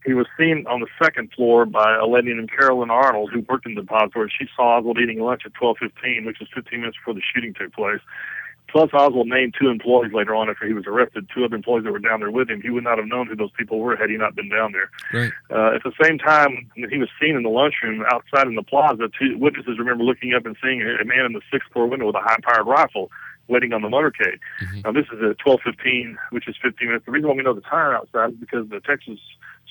he 0.08 0.14
was 0.14 0.26
seen 0.40 0.66
on 0.68 0.80
the 0.80 0.88
second 1.04 1.32
floor 1.36 1.66
by 1.66 1.98
a 1.98 2.08
lady 2.08 2.34
named 2.34 2.50
Carolyn 2.50 2.90
Arnold, 2.90 3.30
who 3.34 3.42
worked 3.42 3.66
in 3.66 3.76
the 3.76 3.82
depository. 3.82 4.32
She 4.40 4.48
saw 4.56 4.78
Oswald 4.78 4.98
eating 5.00 5.20
lunch 5.20 5.42
at 5.46 5.54
12:15, 5.54 6.26
which 6.26 6.42
is 6.42 6.48
15 6.56 6.80
minutes 6.80 6.98
before 6.98 7.14
the 7.14 7.22
shooting 7.22 7.54
took 7.54 7.74
place. 7.74 8.00
Plus, 8.70 8.90
Oswald 8.94 9.28
named 9.28 9.56
two 9.60 9.70
employees 9.70 10.14
later 10.14 10.36
on 10.36 10.50
after 10.50 10.66
he 10.66 10.74
was 10.74 10.86
arrested, 10.88 11.28
two 11.34 11.44
other 11.44 11.56
employees 11.56 11.84
that 11.84 11.92
were 11.92 12.00
down 12.00 12.20
there 12.20 12.32
with 12.32 12.50
him. 12.50 12.62
He 12.62 12.70
would 12.70 12.84
not 12.84 12.98
have 12.98 13.08
known 13.08 13.28
who 13.28 13.36
those 13.36 13.52
people 13.52 13.80
were 13.80 13.96
had 13.96 14.10
he 14.10 14.18
not 14.18 14.36
been 14.36 14.50
down 14.50 14.74
there. 14.74 14.90
Right. 15.14 15.32
Uh, 15.50 15.76
at 15.76 15.84
the 15.84 15.94
same 16.02 16.18
time 16.18 16.70
he 16.76 16.98
was 16.98 17.10
seen 17.22 17.36
in 17.36 17.44
the 17.44 17.50
lunchroom 17.50 18.04
outside 18.12 18.48
in 18.48 18.56
the 18.56 18.64
plaza, 18.64 19.10
two 19.20 19.38
witnesses 19.38 19.78
remember 19.78 20.04
looking 20.04 20.34
up 20.34 20.46
and 20.46 20.56
seeing 20.62 20.82
a 20.82 21.06
man 21.06 21.26
in 21.26 21.34
the 21.34 21.42
sixth 21.52 21.70
floor 21.72 21.88
window 21.88 22.08
with 22.08 22.16
a 22.16 22.22
high-powered 22.22 22.68
rifle 22.68 23.12
waiting 23.48 23.72
on 23.72 23.82
the 23.82 23.88
motorcade. 23.88 24.40
Now, 24.84 24.92
this 24.92 25.06
is 25.12 25.24
at 25.24 25.38
12:15, 25.40 26.18
which 26.32 26.48
is 26.48 26.56
15 26.62 26.88
minutes. 26.88 27.06
The 27.06 27.12
reason 27.12 27.30
why 27.30 27.36
we 27.36 27.44
know 27.44 27.54
the 27.54 27.62
time 27.62 27.96
outside 27.96 28.32
is 28.32 28.36
because 28.36 28.68
the 28.70 28.82
Texas 28.82 29.20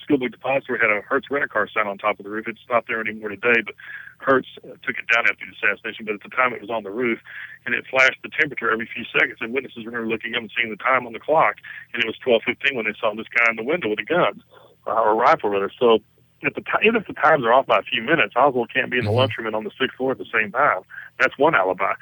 School 0.06 0.18
Book 0.22 0.30
Depository 0.30 0.78
had 0.78 0.94
a 0.94 1.02
Hertz 1.02 1.26
rent-a-car 1.30 1.66
sign 1.66 1.90
on 1.90 1.98
top 1.98 2.20
of 2.20 2.24
the 2.24 2.30
roof. 2.30 2.46
It's 2.46 2.62
not 2.70 2.86
there 2.86 3.00
anymore 3.00 3.30
today, 3.30 3.58
but 3.66 3.74
Hertz 4.18 4.46
uh, 4.62 4.78
took 4.86 4.94
it 4.94 5.10
down 5.10 5.26
after 5.26 5.42
the 5.42 5.50
assassination. 5.58 6.06
But 6.06 6.14
at 6.14 6.22
the 6.22 6.30
time, 6.30 6.54
it 6.54 6.62
was 6.62 6.70
on 6.70 6.86
the 6.86 6.94
roof, 6.94 7.18
and 7.66 7.74
it 7.74 7.84
flashed 7.90 8.22
the 8.22 8.30
temperature 8.30 8.70
every 8.70 8.86
few 8.86 9.02
seconds. 9.10 9.42
And 9.42 9.52
witnesses 9.52 9.82
remember 9.84 10.06
looking 10.06 10.38
up 10.38 10.46
and 10.46 10.52
seeing 10.54 10.70
the 10.70 10.78
time 10.78 11.10
on 11.10 11.12
the 11.12 11.18
clock, 11.18 11.58
and 11.92 11.98
it 11.98 12.06
was 12.06 12.14
12:15 12.22 12.78
when 12.78 12.86
they 12.86 12.94
saw 12.94 13.12
this 13.14 13.26
guy 13.34 13.50
in 13.50 13.56
the 13.56 13.66
window 13.66 13.90
with 13.90 13.98
a 13.98 14.06
gun 14.06 14.42
or 14.86 15.10
a 15.10 15.14
rifle, 15.14 15.50
rather. 15.50 15.72
So 15.74 15.98
at 16.46 16.54
the 16.54 16.62
time, 16.62 16.86
even 16.86 17.02
if 17.02 17.10
the 17.10 17.18
times 17.18 17.42
are 17.42 17.52
off 17.52 17.66
by 17.66 17.82
a 17.82 17.88
few 17.90 18.02
minutes, 18.02 18.38
Oswald 18.38 18.70
can't 18.72 18.90
be 18.90 18.98
in 18.98 19.04
the 19.04 19.10
lunchroom 19.10 19.50
and 19.50 19.56
on 19.56 19.64
the 19.64 19.74
sixth 19.74 19.98
floor 19.98 20.12
at 20.12 20.18
the 20.18 20.30
same 20.30 20.52
time. 20.52 20.86
That's 21.18 21.36
one 21.36 21.56
alibi. 21.58 21.98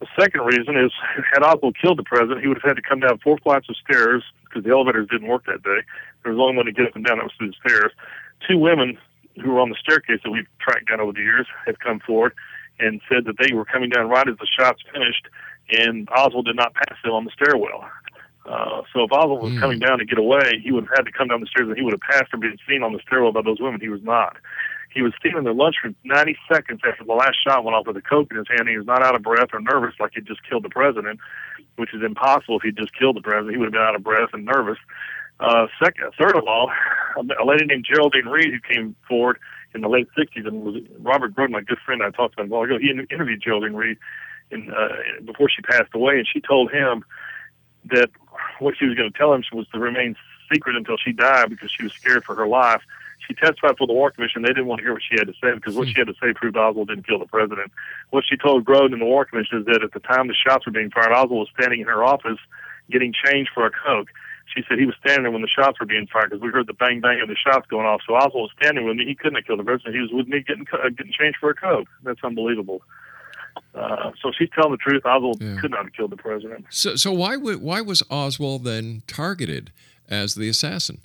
The 0.00 0.06
second 0.20 0.44
reason 0.44 0.76
is, 0.76 0.92
had 1.32 1.42
Oswald 1.42 1.76
killed 1.80 1.98
the 1.98 2.04
president, 2.04 2.42
he 2.42 2.48
would 2.48 2.60
have 2.60 2.68
had 2.68 2.76
to 2.76 2.82
come 2.86 3.00
down 3.00 3.18
four 3.24 3.38
flights 3.38 3.70
of 3.70 3.76
stairs 3.76 4.22
because 4.56 4.64
the 4.64 4.72
elevators 4.72 5.06
didn't 5.10 5.28
work 5.28 5.44
that 5.44 5.62
day. 5.62 5.84
There 6.22 6.32
was 6.32 6.40
only 6.40 6.56
one 6.56 6.64
to 6.64 6.72
get 6.72 6.86
up 6.86 6.96
and 6.96 7.04
down. 7.04 7.18
That 7.18 7.24
was 7.24 7.32
through 7.36 7.52
the 7.52 7.60
stairs. 7.68 7.92
Two 8.48 8.56
women 8.56 8.96
who 9.42 9.52
were 9.52 9.60
on 9.60 9.68
the 9.68 9.76
staircase 9.76 10.20
that 10.24 10.30
we've 10.30 10.48
tracked 10.58 10.88
down 10.88 11.00
over 11.00 11.12
the 11.12 11.20
years 11.20 11.46
have 11.66 11.78
come 11.78 12.00
forward 12.00 12.32
and 12.80 13.02
said 13.08 13.26
that 13.26 13.36
they 13.38 13.54
were 13.54 13.66
coming 13.66 13.90
down 13.90 14.08
right 14.08 14.26
as 14.28 14.36
the 14.38 14.48
shots 14.48 14.80
finished, 14.92 15.28
and 15.70 16.08
Oswald 16.08 16.46
did 16.46 16.56
not 16.56 16.72
pass 16.72 16.96
them 17.04 17.12
on 17.12 17.24
the 17.24 17.30
stairwell. 17.36 17.84
Uh, 18.46 18.82
so 18.94 19.04
if 19.04 19.12
Oswald 19.12 19.42
was 19.42 19.58
coming 19.58 19.78
down 19.78 19.98
to 19.98 20.04
get 20.04 20.18
away, 20.18 20.60
he 20.62 20.70
would 20.70 20.84
have 20.84 20.96
had 20.96 21.04
to 21.04 21.12
come 21.12 21.28
down 21.28 21.40
the 21.40 21.46
stairs 21.46 21.68
and 21.68 21.76
he 21.76 21.82
would 21.82 21.92
have 21.92 22.00
passed 22.00 22.32
or 22.32 22.38
been 22.38 22.56
seen 22.68 22.82
on 22.82 22.92
the 22.92 23.00
stairwell 23.04 23.32
by 23.32 23.42
those 23.42 23.60
women. 23.60 23.80
He 23.80 23.88
was 23.88 24.02
not. 24.02 24.36
He 24.94 25.02
was 25.02 25.12
seen 25.20 25.36
in 25.36 25.44
the 25.44 25.52
lunchroom 25.52 25.96
90 26.04 26.38
seconds 26.50 26.80
after 26.86 27.04
the 27.04 27.12
last 27.12 27.36
shot 27.44 27.64
went 27.64 27.74
off 27.76 27.86
with 27.86 27.96
a 27.96 28.02
coke 28.02 28.28
in 28.30 28.38
his 28.38 28.46
hand. 28.48 28.68
He 28.68 28.78
was 28.78 28.86
not 28.86 29.02
out 29.02 29.16
of 29.16 29.22
breath 29.22 29.50
or 29.52 29.60
nervous 29.60 29.94
like 29.98 30.12
he'd 30.14 30.26
just 30.26 30.40
killed 30.48 30.62
the 30.62 30.70
president, 30.70 31.18
which 31.76 31.94
is 31.94 32.02
impossible 32.02 32.56
if 32.56 32.62
he'd 32.62 32.76
just 32.76 32.94
killed 32.94 33.16
the 33.16 33.20
president. 33.20 33.52
He 33.52 33.58
would 33.58 33.66
have 33.66 33.72
been 33.72 33.82
out 33.82 33.94
of 33.94 34.02
breath 34.02 34.30
and 34.32 34.44
nervous. 34.44 34.78
Uh, 35.38 35.66
second, 35.82 36.12
third 36.18 36.34
of 36.36 36.44
all, 36.46 36.70
a 37.16 37.44
lady 37.44 37.66
named 37.66 37.84
Geraldine 37.84 38.26
Reed 38.26 38.52
who 38.52 38.74
came 38.74 38.96
forward 39.06 39.38
in 39.74 39.82
the 39.82 39.88
late 39.88 40.08
60s 40.16 40.46
and 40.46 40.62
was 40.62 40.82
Robert 41.00 41.34
Groden, 41.34 41.50
my 41.50 41.60
good 41.60 41.78
friend 41.84 42.02
I 42.02 42.10
talked 42.10 42.34
about 42.34 42.46
a 42.46 42.48
while 42.48 42.62
ago. 42.62 42.78
He 42.78 42.90
interviewed 42.90 43.42
Geraldine 43.42 43.74
Reed 43.74 43.98
in, 44.50 44.72
uh, 44.72 45.22
before 45.24 45.48
she 45.50 45.62
passed 45.62 45.94
away, 45.94 46.18
and 46.18 46.26
she 46.26 46.40
told 46.40 46.72
him 46.72 47.04
that 47.90 48.10
what 48.58 48.74
she 48.78 48.86
was 48.86 48.94
going 48.96 49.12
to 49.12 49.16
tell 49.16 49.34
him 49.34 49.44
was 49.52 49.66
to 49.68 49.78
remain 49.78 50.16
secret 50.50 50.76
until 50.76 50.96
she 50.96 51.12
died 51.12 51.50
because 51.50 51.70
she 51.70 51.82
was 51.82 51.92
scared 51.92 52.24
for 52.24 52.34
her 52.34 52.46
life. 52.46 52.82
She 53.26 53.34
testified 53.34 53.76
for 53.78 53.86
the 53.86 53.92
Warren 53.92 54.14
Commission. 54.14 54.42
They 54.42 54.48
didn't 54.48 54.66
want 54.66 54.78
to 54.78 54.84
hear 54.84 54.92
what 54.92 55.02
she 55.02 55.16
had 55.18 55.26
to 55.26 55.34
say 55.42 55.54
because 55.54 55.74
what 55.74 55.88
she 55.88 55.94
had 55.96 56.06
to 56.06 56.14
say 56.22 56.32
proved 56.34 56.56
Oswald 56.56 56.88
didn't 56.88 57.06
kill 57.06 57.18
the 57.18 57.26
president. 57.26 57.72
What 58.10 58.24
she 58.28 58.36
told 58.36 58.64
Groden 58.64 58.92
in 58.92 58.98
the 59.00 59.04
Warren 59.04 59.28
Commission 59.28 59.58
is 59.60 59.66
that 59.66 59.82
at 59.82 59.92
the 59.92 60.00
time 60.00 60.28
the 60.28 60.34
shots 60.34 60.66
were 60.66 60.72
being 60.72 60.90
fired, 60.90 61.12
Oswald 61.12 61.40
was 61.40 61.48
standing 61.58 61.80
in 61.80 61.86
her 61.86 62.04
office 62.04 62.38
getting 62.90 63.12
change 63.12 63.48
for 63.52 63.66
a 63.66 63.70
Coke. 63.70 64.08
She 64.54 64.62
said 64.68 64.78
he 64.78 64.86
was 64.86 64.94
standing 65.00 65.24
there 65.24 65.32
when 65.32 65.42
the 65.42 65.48
shots 65.48 65.80
were 65.80 65.86
being 65.86 66.06
fired 66.06 66.30
because 66.30 66.40
we 66.40 66.50
heard 66.50 66.68
the 66.68 66.72
bang 66.72 67.00
bang 67.00 67.20
of 67.20 67.28
the 67.28 67.34
shots 67.34 67.66
going 67.68 67.84
off. 67.84 68.00
So 68.06 68.14
Oswald 68.14 68.48
was 68.48 68.50
standing 68.62 68.86
with 68.86 68.96
me. 68.96 69.04
He 69.04 69.14
couldn't 69.16 69.34
have 69.34 69.44
killed 69.44 69.58
the 69.58 69.64
president. 69.64 69.96
He 69.96 70.00
was 70.00 70.12
with 70.12 70.28
me 70.28 70.40
getting 70.46 70.66
uh, 70.72 70.88
getting 70.90 71.12
change 71.12 71.34
for 71.40 71.50
a 71.50 71.54
Coke. 71.54 71.88
That's 72.04 72.22
unbelievable. 72.22 72.80
Uh, 73.74 74.12
so 74.22 74.30
she's 74.38 74.48
telling 74.54 74.70
the 74.70 74.76
truth. 74.78 75.04
Oswald 75.04 75.42
Yeah. 75.42 75.56
could 75.60 75.72
not 75.72 75.84
have 75.84 75.92
killed 75.94 76.12
the 76.12 76.16
president. 76.16 76.66
So, 76.70 76.94
so 76.94 77.12
why 77.12 77.36
would 77.36 77.60
why 77.60 77.80
was 77.80 78.02
Oswald 78.08 78.64
then 78.64 79.02
targeted 79.08 79.72
as 80.08 80.36
the 80.36 80.48
assassin? 80.48 81.00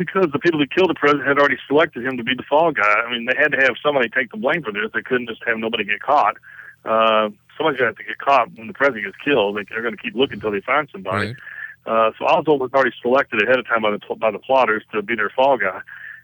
Because 0.00 0.32
the 0.32 0.38
people 0.38 0.58
that 0.60 0.72
killed 0.74 0.88
the 0.88 0.94
president 0.94 1.28
had 1.28 1.38
already 1.38 1.58
selected 1.68 2.02
him 2.06 2.16
to 2.16 2.24
be 2.24 2.34
the 2.34 2.42
fall 2.48 2.72
guy. 2.72 2.88
I 2.88 3.12
mean, 3.12 3.26
they 3.26 3.36
had 3.36 3.52
to 3.52 3.58
have 3.58 3.76
somebody 3.82 4.08
take 4.08 4.30
the 4.30 4.38
blame 4.38 4.62
for 4.62 4.72
this. 4.72 4.90
They 4.94 5.02
couldn't 5.02 5.28
just 5.28 5.42
have 5.46 5.58
nobody 5.58 5.84
get 5.84 6.00
caught. 6.00 6.36
Uh, 6.86 7.28
somebody's 7.54 7.78
going 7.78 7.92
to 7.92 7.92
have 7.92 7.96
to 7.96 8.04
get 8.04 8.16
caught 8.16 8.50
when 8.56 8.66
the 8.66 8.72
president 8.72 9.04
gets 9.04 9.18
killed. 9.22 9.58
They, 9.58 9.64
they're 9.68 9.82
going 9.82 9.94
to 9.94 10.02
keep 10.02 10.14
looking 10.14 10.36
until 10.36 10.52
they 10.52 10.62
find 10.62 10.88
somebody. 10.90 11.28
Right. 11.28 11.36
Uh, 11.84 12.12
so 12.18 12.24
Oswald 12.24 12.62
was 12.62 12.72
already 12.72 12.96
selected 13.02 13.42
ahead 13.42 13.58
of 13.58 13.66
time 13.68 13.82
by 13.82 13.90
the 13.90 14.00
by 14.16 14.30
the 14.30 14.38
plotters 14.38 14.82
to 14.92 15.02
be 15.02 15.14
their 15.14 15.30
fall 15.30 15.58
guy. 15.58 15.82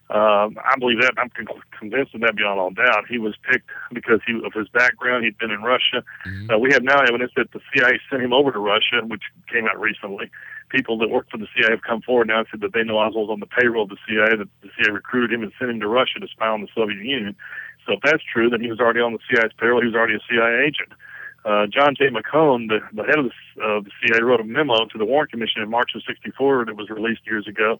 Um, 0.08 0.56
I 0.64 0.76
believe 0.78 1.00
that. 1.02 1.12
I'm 1.18 1.28
con- 1.30 1.60
convinced 1.78 2.14
of 2.14 2.22
that 2.22 2.36
beyond 2.36 2.58
all 2.58 2.70
doubt. 2.70 3.06
He 3.08 3.18
was 3.18 3.34
picked 3.50 3.68
because 3.92 4.20
he, 4.26 4.40
of 4.42 4.54
his 4.54 4.68
background. 4.68 5.24
He'd 5.24 5.36
been 5.36 5.50
in 5.50 5.62
Russia. 5.62 6.02
Uh, 6.50 6.58
we 6.58 6.72
have 6.72 6.82
now 6.82 7.00
evidence 7.02 7.32
that 7.36 7.50
the 7.52 7.60
CIA 7.74 8.00
sent 8.08 8.22
him 8.22 8.32
over 8.32 8.52
to 8.52 8.58
Russia, 8.58 9.02
which 9.04 9.24
came 9.52 9.66
out 9.66 9.78
recently. 9.78 10.30
People 10.76 10.98
that 10.98 11.08
work 11.08 11.26
for 11.30 11.38
the 11.38 11.48
CIA 11.56 11.70
have 11.70 11.80
come 11.80 12.02
forward 12.02 12.28
now 12.28 12.40
and 12.40 12.48
said 12.50 12.60
that 12.60 12.74
they 12.74 12.84
know 12.84 12.98
Oswald's 12.98 13.30
on 13.30 13.40
the 13.40 13.46
payroll 13.46 13.84
of 13.84 13.88
the 13.88 13.96
CIA, 14.06 14.36
that 14.36 14.48
the 14.60 14.68
CIA 14.76 14.92
recruited 14.92 15.32
him 15.32 15.42
and 15.42 15.50
sent 15.58 15.70
him 15.70 15.80
to 15.80 15.88
Russia 15.88 16.20
to 16.20 16.28
spy 16.28 16.48
on 16.48 16.60
the 16.60 16.68
Soviet 16.74 17.02
Union. 17.02 17.34
So 17.86 17.94
if 17.94 18.00
that's 18.02 18.22
true, 18.22 18.50
then 18.50 18.60
he 18.60 18.68
was 18.68 18.78
already 18.78 19.00
on 19.00 19.14
the 19.14 19.18
CIA's 19.30 19.52
payroll. 19.58 19.80
He 19.80 19.86
was 19.86 19.94
already 19.94 20.16
a 20.16 20.24
CIA 20.28 20.66
agent. 20.66 20.92
Uh, 21.46 21.66
John 21.66 21.94
J. 21.96 22.10
McCone, 22.10 22.68
the, 22.68 22.80
the 22.92 23.04
head 23.04 23.18
of 23.18 23.26
the, 23.26 23.62
uh, 23.62 23.80
the 23.80 23.90
CIA, 24.02 24.20
wrote 24.20 24.40
a 24.40 24.44
memo 24.44 24.84
to 24.84 24.98
the 24.98 25.06
Warren 25.06 25.28
Commission 25.28 25.62
in 25.62 25.70
March 25.70 25.92
of 25.94 26.02
'64 26.04 26.66
that 26.66 26.76
was 26.76 26.90
released 26.90 27.22
years 27.24 27.46
ago, 27.48 27.78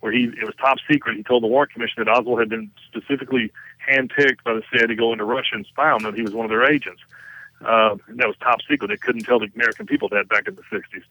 where 0.00 0.12
he 0.12 0.24
it 0.24 0.44
was 0.44 0.54
top 0.60 0.78
secret. 0.90 1.16
He 1.16 1.22
told 1.22 1.44
the 1.44 1.46
Warren 1.46 1.70
Commission 1.72 2.04
that 2.04 2.10
Oswald 2.10 2.40
had 2.40 2.50
been 2.50 2.70
specifically 2.84 3.52
handpicked 3.88 4.42
by 4.44 4.52
the 4.52 4.62
CIA 4.70 4.88
to 4.88 4.96
go 4.96 5.12
into 5.12 5.24
Russia 5.24 5.54
and 5.54 5.64
spy 5.64 5.90
on 5.90 6.02
them. 6.02 6.12
That 6.12 6.18
he 6.18 6.22
was 6.22 6.34
one 6.34 6.44
of 6.44 6.50
their 6.50 6.68
agents. 6.68 7.02
Uh, 7.64 7.96
that 8.08 8.26
was 8.26 8.36
top 8.40 8.58
secret. 8.68 8.88
They 8.88 8.96
couldn't 8.96 9.22
tell 9.22 9.38
the 9.38 9.48
American 9.54 9.86
people 9.86 10.08
that 10.10 10.28
back 10.28 10.48
in 10.48 10.56
the 10.56 10.62
'60s. 10.62 11.04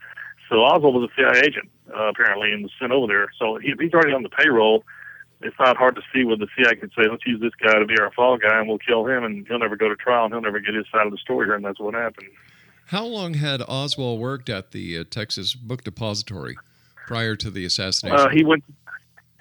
So 0.49 0.58
Oswald 0.63 0.95
was 0.95 1.10
a 1.10 1.13
CIA 1.15 1.41
agent 1.45 1.69
uh, 1.95 2.10
apparently, 2.10 2.51
and 2.51 2.63
was 2.63 2.71
sent 2.79 2.91
over 2.91 3.08
there. 3.08 3.27
So 3.39 3.58
he, 3.58 3.73
he's 3.79 3.93
already 3.93 4.13
on 4.13 4.23
the 4.23 4.29
payroll. 4.29 4.84
It's 5.41 5.56
not 5.60 5.75
hard 5.75 5.95
to 5.95 6.01
see 6.13 6.23
where 6.23 6.38
the 6.38 6.47
CIA 6.56 6.75
could 6.75 6.91
say, 6.97 7.03
"Let's 7.10 7.25
use 7.25 7.41
this 7.41 7.51
guy 7.62 7.77
to 7.77 7.86
be 7.86 7.97
our 7.99 8.12
fall 8.12 8.38
guy, 8.38 8.60
and 8.60 8.67
we'll 8.67 8.77
kill 8.77 9.06
him, 9.08 9.23
and 9.23 9.45
he'll 9.47 9.60
never 9.60 9.75
go 9.75 9.89
to 9.89 9.95
trial, 9.95 10.25
and 10.25 10.34
he'll 10.34 10.41
never 10.41 10.60
get 10.60 10.73
his 10.73 10.86
side 10.91 11.06
of 11.06 11.12
the 11.12 11.17
story 11.17 11.47
here." 11.47 11.56
And 11.56 11.65
that's 11.65 11.79
what 11.79 11.93
happened. 11.93 12.29
How 12.88 13.06
long 13.06 13.34
had 13.36 13.62
Oswald 13.67 14.19
worked 14.19 14.49
at 14.49 14.71
the 14.71 14.99
uh, 14.99 15.03
Texas 15.10 15.53
Book 15.56 15.84
Depository 15.84 16.58
prior 17.08 17.36
to 17.38 17.49
the 17.49 17.65
assassination? 17.65 18.19
Uh, 18.19 18.29
he 18.29 18.43
went. 18.43 18.63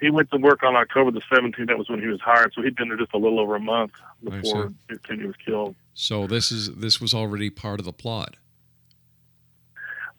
He 0.01 0.09
went 0.09 0.29
to 0.31 0.37
work 0.37 0.63
on 0.63 0.75
October 0.75 1.11
the 1.11 1.21
17th. 1.31 1.67
That 1.67 1.77
was 1.77 1.87
when 1.89 2.01
he 2.01 2.07
was 2.07 2.19
hired. 2.19 2.51
So 2.53 2.61
he'd 2.61 2.75
been 2.75 2.89
there 2.89 2.97
just 2.97 3.13
a 3.13 3.17
little 3.17 3.39
over 3.39 3.55
a 3.55 3.59
month 3.61 3.93
before 4.21 4.73
Kennedy 5.03 5.27
was 5.27 5.35
killed. 5.45 5.75
so 5.93 6.27
this 6.27 6.51
is 6.51 6.75
this 6.75 6.99
was 6.99 7.13
already 7.13 7.49
part 7.49 7.79
of 7.79 7.85
the 7.85 7.93
plot. 7.93 8.35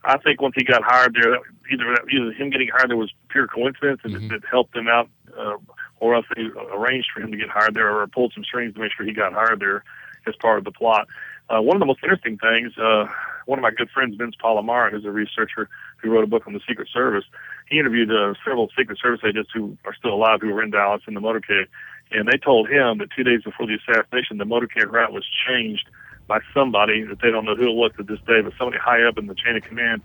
I 0.04 0.18
think 0.18 0.40
once 0.40 0.54
he 0.56 0.64
got 0.64 0.82
hired 0.82 1.14
there, 1.14 1.38
either 1.70 1.96
either 2.12 2.32
him 2.32 2.50
getting 2.50 2.68
hired 2.68 2.90
there 2.90 2.96
was 2.96 3.12
pure 3.28 3.46
coincidence 3.46 4.00
and 4.04 4.14
Mhm. 4.14 4.30
it, 4.30 4.36
it 4.36 4.44
helped 4.50 4.76
him 4.76 4.88
out, 4.88 5.08
uh, 5.36 5.56
or 6.00 6.14
else 6.14 6.26
they 6.36 6.42
arranged 6.72 7.08
for 7.12 7.20
him 7.20 7.30
to 7.30 7.36
get 7.36 7.48
hired 7.48 7.74
there 7.74 7.90
or 7.90 8.06
pulled 8.06 8.32
some 8.34 8.44
strings 8.44 8.74
to 8.74 8.80
make 8.80 8.92
sure 8.92 9.06
he 9.06 9.12
got 9.12 9.32
hired 9.32 9.60
there 9.60 9.82
as 10.26 10.34
part 10.36 10.58
of 10.58 10.64
the 10.64 10.72
plot. 10.72 11.08
Uh, 11.48 11.60
one 11.60 11.76
of 11.76 11.80
the 11.80 11.86
most 11.86 12.00
interesting 12.02 12.38
things, 12.38 12.76
uh, 12.78 13.06
one 13.46 13.58
of 13.58 13.62
my 13.62 13.70
good 13.70 13.90
friends, 13.90 14.16
Vince 14.16 14.34
Palamara, 14.42 14.90
who's 14.90 15.04
a 15.04 15.10
researcher 15.10 15.68
who 15.98 16.10
wrote 16.10 16.24
a 16.24 16.26
book 16.26 16.46
on 16.46 16.54
the 16.54 16.60
Secret 16.66 16.88
Service, 16.88 17.24
he 17.68 17.78
interviewed 17.78 18.10
uh, 18.10 18.34
several 18.44 18.70
Secret 18.76 18.98
Service 18.98 19.20
agents 19.24 19.50
who 19.52 19.76
are 19.84 19.94
still 19.94 20.14
alive 20.14 20.40
who 20.40 20.52
were 20.52 20.62
in 20.62 20.70
Dallas 20.70 21.02
in 21.06 21.14
the 21.14 21.20
motorcade, 21.20 21.66
and 22.10 22.28
they 22.28 22.38
told 22.38 22.68
him 22.68 22.98
that 22.98 23.08
two 23.14 23.24
days 23.24 23.42
before 23.42 23.66
the 23.66 23.74
assassination, 23.74 24.38
the 24.38 24.44
motorcade 24.44 24.90
route 24.90 25.12
was 25.12 25.26
changed 25.46 25.88
by 26.26 26.40
somebody 26.52 27.02
that 27.04 27.20
they 27.20 27.30
don't 27.30 27.44
know 27.44 27.54
who 27.54 27.68
it 27.70 27.74
was 27.74 27.92
to 27.96 28.02
this 28.02 28.20
day, 28.26 28.40
but 28.40 28.52
somebody 28.58 28.78
high 28.78 29.02
up 29.02 29.18
in 29.18 29.26
the 29.26 29.34
chain 29.34 29.56
of 29.56 29.62
command 29.62 30.02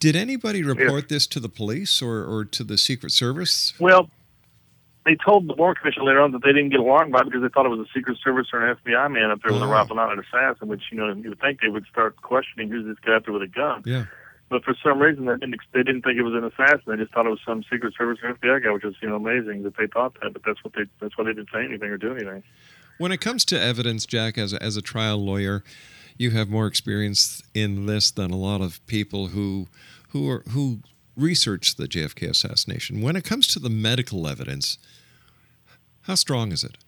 Did 0.00 0.14
anybody 0.14 0.62
report 0.62 1.08
this 1.08 1.26
to 1.28 1.40
the 1.40 1.48
police 1.48 2.00
or, 2.00 2.24
or 2.24 2.44
to 2.44 2.62
the 2.62 2.78
Secret 2.78 3.10
Service? 3.10 3.74
Well, 3.80 4.08
they 5.04 5.16
told 5.24 5.48
the 5.48 5.54
Warren 5.54 5.74
Commission 5.74 6.04
later 6.04 6.20
on 6.20 6.30
that 6.32 6.42
they 6.44 6.52
didn't 6.52 6.68
get 6.68 6.80
along 6.80 7.10
by 7.10 7.20
it 7.20 7.24
because 7.24 7.42
they 7.42 7.48
thought 7.48 7.66
it 7.66 7.70
was 7.70 7.80
a 7.80 7.90
Secret 7.92 8.18
Service 8.22 8.46
or 8.52 8.64
an 8.64 8.76
FBI 8.76 9.10
man 9.10 9.30
up 9.30 9.40
there 9.42 9.52
with 9.52 9.62
a 9.62 9.64
Oh. 9.64 9.70
rifle, 9.70 9.96
not 9.96 10.12
an 10.12 10.20
assassin. 10.20 10.68
Which 10.68 10.82
you 10.92 10.98
know 10.98 11.12
you 11.14 11.30
would 11.30 11.40
think 11.40 11.60
they 11.60 11.68
would 11.68 11.86
start 11.90 12.14
questioning 12.22 12.68
who's 12.70 12.84
this 12.86 12.98
guy 13.04 13.14
up 13.16 13.24
there 13.24 13.32
with 13.32 13.42
a 13.42 13.46
gun. 13.48 13.82
Yeah. 13.86 14.04
But 14.50 14.64
for 14.64 14.74
some 14.82 14.98
reason, 14.98 15.26
they 15.26 15.36
didn't, 15.36 15.60
they 15.72 15.82
didn't 15.82 16.02
think 16.02 16.18
it 16.18 16.22
was 16.22 16.34
an 16.34 16.44
assassin. 16.44 16.84
They 16.86 16.96
just 16.96 17.12
thought 17.12 17.26
it 17.26 17.30
was 17.30 17.40
some 17.44 17.62
Secret 17.70 17.94
Service 17.96 18.18
or 18.22 18.32
FBI 18.34 18.64
guy, 18.64 18.70
which 18.70 18.84
is 18.84 18.94
you 19.02 19.08
know 19.08 19.16
amazing 19.16 19.62
that 19.64 19.76
they 19.76 19.86
thought 19.86 20.14
that. 20.22 20.32
But 20.32 20.42
that's 20.44 20.62
what 20.64 20.72
they 20.74 20.84
that's 21.00 21.18
why 21.18 21.24
they 21.24 21.34
didn't 21.34 21.50
say 21.52 21.64
anything 21.64 21.90
or 21.90 21.98
do 21.98 22.12
anything. 22.14 22.42
When 22.96 23.12
it 23.12 23.20
comes 23.20 23.44
to 23.46 23.60
evidence, 23.60 24.06
Jack, 24.06 24.38
as 24.38 24.52
a, 24.52 24.62
as 24.62 24.76
a 24.76 24.82
trial 24.82 25.18
lawyer, 25.18 25.62
you 26.16 26.30
have 26.30 26.48
more 26.48 26.66
experience 26.66 27.42
in 27.54 27.86
this 27.86 28.10
than 28.10 28.30
a 28.30 28.36
lot 28.36 28.60
of 28.60 28.84
people 28.86 29.28
who 29.28 29.68
who 30.08 30.28
are 30.30 30.42
who 30.50 30.80
research 31.14 31.76
the 31.76 31.86
JFK 31.86 32.30
assassination. 32.30 33.02
When 33.02 33.16
it 33.16 33.24
comes 33.24 33.46
to 33.48 33.58
the 33.58 33.68
medical 33.68 34.26
evidence, 34.26 34.78
how 36.02 36.14
strong 36.14 36.52
is 36.52 36.64
it? 36.64 36.78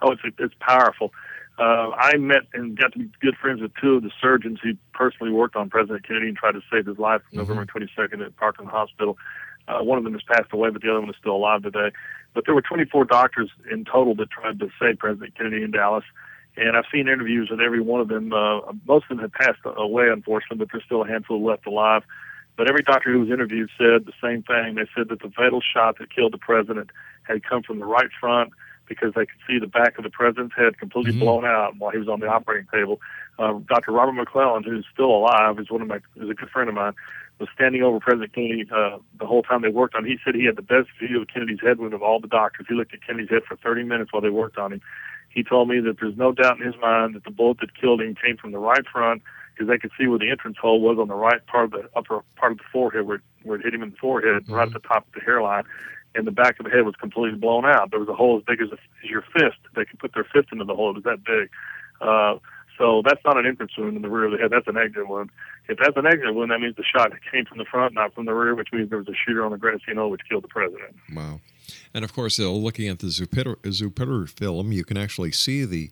Oh, 0.00 0.12
it's 0.12 0.22
it's 0.38 0.54
powerful. 0.58 1.12
Uh, 1.60 1.90
I 1.94 2.16
met 2.16 2.44
and 2.54 2.74
got 2.74 2.94
to 2.94 3.00
be 3.00 3.10
good 3.20 3.36
friends 3.36 3.60
with 3.60 3.72
two 3.78 3.96
of 3.96 4.02
the 4.02 4.10
surgeons 4.18 4.60
who 4.62 4.72
personally 4.94 5.30
worked 5.30 5.56
on 5.56 5.68
President 5.68 6.08
Kennedy 6.08 6.28
and 6.28 6.36
tried 6.36 6.52
to 6.52 6.62
save 6.72 6.86
his 6.86 6.98
life 6.98 7.20
on 7.32 7.38
November 7.38 7.66
22nd 7.66 8.24
at 8.24 8.34
Parkland 8.36 8.70
Hospital. 8.70 9.18
Uh, 9.68 9.84
one 9.84 9.98
of 9.98 10.04
them 10.04 10.14
has 10.14 10.22
passed 10.22 10.50
away, 10.52 10.70
but 10.70 10.80
the 10.80 10.88
other 10.88 11.00
one 11.00 11.10
is 11.10 11.16
still 11.20 11.36
alive 11.36 11.62
today. 11.62 11.90
But 12.32 12.46
there 12.46 12.54
were 12.54 12.62
24 12.62 13.04
doctors 13.04 13.50
in 13.70 13.84
total 13.84 14.14
that 14.14 14.30
tried 14.30 14.58
to 14.60 14.70
save 14.80 14.98
President 14.98 15.36
Kennedy 15.36 15.62
in 15.62 15.70
Dallas. 15.70 16.04
And 16.56 16.78
I've 16.78 16.86
seen 16.90 17.08
interviews 17.08 17.48
with 17.50 17.60
every 17.60 17.82
one 17.82 18.00
of 18.00 18.08
them. 18.08 18.32
Uh, 18.32 18.72
most 18.88 19.04
of 19.10 19.18
them 19.18 19.18
have 19.18 19.32
passed 19.32 19.60
away, 19.64 20.08
unfortunately, 20.08 20.64
but 20.64 20.68
there's 20.72 20.84
still 20.84 21.04
a 21.04 21.08
handful 21.08 21.44
left 21.44 21.66
alive. 21.66 22.04
But 22.56 22.70
every 22.70 22.82
doctor 22.82 23.12
who 23.12 23.20
was 23.20 23.28
interviewed 23.28 23.68
said 23.76 24.06
the 24.06 24.16
same 24.22 24.42
thing. 24.44 24.76
They 24.76 24.88
said 24.96 25.10
that 25.10 25.20
the 25.20 25.30
fatal 25.36 25.60
shot 25.60 25.98
that 25.98 26.14
killed 26.14 26.32
the 26.32 26.38
president 26.38 26.88
had 27.24 27.44
come 27.44 27.62
from 27.62 27.80
the 27.80 27.86
right 27.86 28.10
front 28.18 28.52
because 28.90 29.14
they 29.14 29.24
could 29.24 29.38
see 29.46 29.58
the 29.60 29.68
back 29.68 29.96
of 29.96 30.04
the 30.04 30.10
president's 30.10 30.54
head 30.56 30.76
completely 30.76 31.12
blown 31.12 31.44
out 31.46 31.76
while 31.78 31.92
he 31.92 31.98
was 31.98 32.08
on 32.08 32.18
the 32.18 32.26
operating 32.26 32.66
table. 32.72 33.00
Uh, 33.38 33.60
Dr. 33.68 33.92
Robert 33.92 34.20
McClelland, 34.20 34.64
who's 34.64 34.84
still 34.92 35.12
alive, 35.12 35.60
is 35.60 35.70
one 35.70 35.80
of 35.80 35.86
my 35.86 35.98
is 36.16 36.28
a 36.28 36.34
good 36.34 36.50
friend 36.50 36.68
of 36.68 36.74
mine, 36.74 36.92
was 37.38 37.48
standing 37.54 37.82
over 37.84 38.00
President 38.00 38.34
Kennedy 38.34 38.68
uh, 38.74 38.98
the 39.18 39.26
whole 39.26 39.44
time 39.44 39.62
they 39.62 39.68
worked 39.68 39.94
on. 39.94 40.04
him. 40.04 40.10
He 40.10 40.18
said 40.24 40.34
he 40.34 40.44
had 40.44 40.56
the 40.56 40.62
best 40.62 40.88
view 40.98 41.22
of 41.22 41.28
Kennedy's 41.28 41.60
head 41.60 41.78
wound 41.78 41.94
of 41.94 42.02
all 42.02 42.18
the 42.20 42.26
doctors. 42.26 42.66
He 42.68 42.74
looked 42.74 42.92
at 42.92 43.06
Kennedy's 43.06 43.30
head 43.30 43.44
for 43.46 43.56
30 43.56 43.84
minutes 43.84 44.12
while 44.12 44.20
they 44.20 44.28
worked 44.28 44.58
on 44.58 44.72
him. 44.72 44.80
He 45.30 45.44
told 45.44 45.68
me 45.68 45.78
that 45.78 46.00
there's 46.00 46.16
no 46.16 46.32
doubt 46.32 46.58
in 46.58 46.66
his 46.66 46.74
mind 46.82 47.14
that 47.14 47.22
the 47.22 47.30
bullet 47.30 47.58
that 47.60 47.80
killed 47.80 48.00
him 48.02 48.16
came 48.16 48.36
from 48.36 48.50
the 48.50 48.58
right 48.58 48.84
front 48.92 49.22
because 49.54 49.68
they 49.68 49.78
could 49.78 49.92
see 49.96 50.08
where 50.08 50.18
the 50.18 50.28
entrance 50.30 50.56
hole 50.60 50.80
was 50.80 50.98
on 50.98 51.06
the 51.06 51.14
right 51.14 51.46
part 51.46 51.66
of 51.66 51.70
the 51.70 51.88
upper 51.94 52.22
part 52.34 52.50
of 52.52 52.58
the 52.58 52.64
forehead 52.72 53.06
where 53.06 53.16
it, 53.16 53.22
where 53.44 53.56
it 53.56 53.62
hit 53.62 53.72
him 53.72 53.84
in 53.84 53.90
the 53.90 53.96
forehead, 53.96 54.48
right 54.48 54.66
at 54.66 54.72
the 54.72 54.88
top 54.88 55.06
of 55.06 55.12
the 55.14 55.20
hairline. 55.20 55.62
And 56.14 56.26
the 56.26 56.32
back 56.32 56.58
of 56.58 56.64
the 56.64 56.70
head 56.70 56.84
was 56.84 56.96
completely 56.96 57.38
blown 57.38 57.64
out. 57.64 57.90
There 57.90 58.00
was 58.00 58.08
a 58.08 58.14
hole 58.14 58.36
as 58.38 58.44
big 58.44 58.60
as, 58.60 58.70
a, 58.70 58.78
as 59.04 59.10
your 59.10 59.22
fist. 59.32 59.58
They 59.76 59.84
could 59.84 59.98
put 59.98 60.12
their 60.14 60.24
fist 60.24 60.48
into 60.50 60.64
the 60.64 60.74
hole. 60.74 60.90
It 60.90 60.94
was 60.96 61.04
that 61.04 61.24
big. 61.24 61.48
Uh, 62.00 62.38
so 62.80 63.02
that's 63.04 63.20
not 63.24 63.36
an 63.36 63.46
entrance 63.46 63.72
wound 63.76 63.94
in 63.94 64.02
the 64.02 64.08
rear 64.08 64.24
of 64.24 64.32
the 64.32 64.38
head. 64.38 64.50
That's 64.50 64.66
an 64.66 64.78
exit 64.78 65.06
wound. 65.06 65.30
If 65.68 65.78
that's 65.78 65.96
an 65.96 66.06
exit 66.06 66.34
wound, 66.34 66.50
that 66.50 66.60
means 66.60 66.76
the 66.76 66.82
shot 66.82 67.12
came 67.30 67.44
from 67.44 67.58
the 67.58 67.66
front, 67.66 67.94
not 67.94 68.14
from 68.14 68.24
the 68.24 68.32
rear, 68.32 68.54
which 68.54 68.68
means 68.72 68.88
there 68.88 68.98
was 68.98 69.08
a 69.08 69.14
shooter 69.14 69.44
on 69.44 69.52
the 69.52 69.94
knoll 69.94 70.10
which 70.10 70.22
killed 70.28 70.42
the 70.42 70.48
president. 70.48 70.96
Wow. 71.14 71.40
And 71.92 72.04
of 72.04 72.12
course, 72.12 72.40
uh, 72.40 72.50
looking 72.50 72.88
at 72.88 73.00
the 73.00 73.08
Zapruder, 73.08 73.56
Zapruder 73.56 74.28
film, 74.28 74.72
you 74.72 74.84
can 74.84 74.96
actually 74.96 75.32
see 75.32 75.64
the 75.64 75.90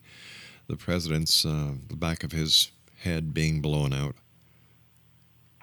the 0.67 0.77
president's 0.77 1.47
uh, 1.47 1.73
the 1.89 1.97
back 1.97 2.25
of 2.25 2.33
his 2.33 2.73
head 3.03 3.33
being 3.33 3.61
blown 3.61 3.93
out. 3.93 4.15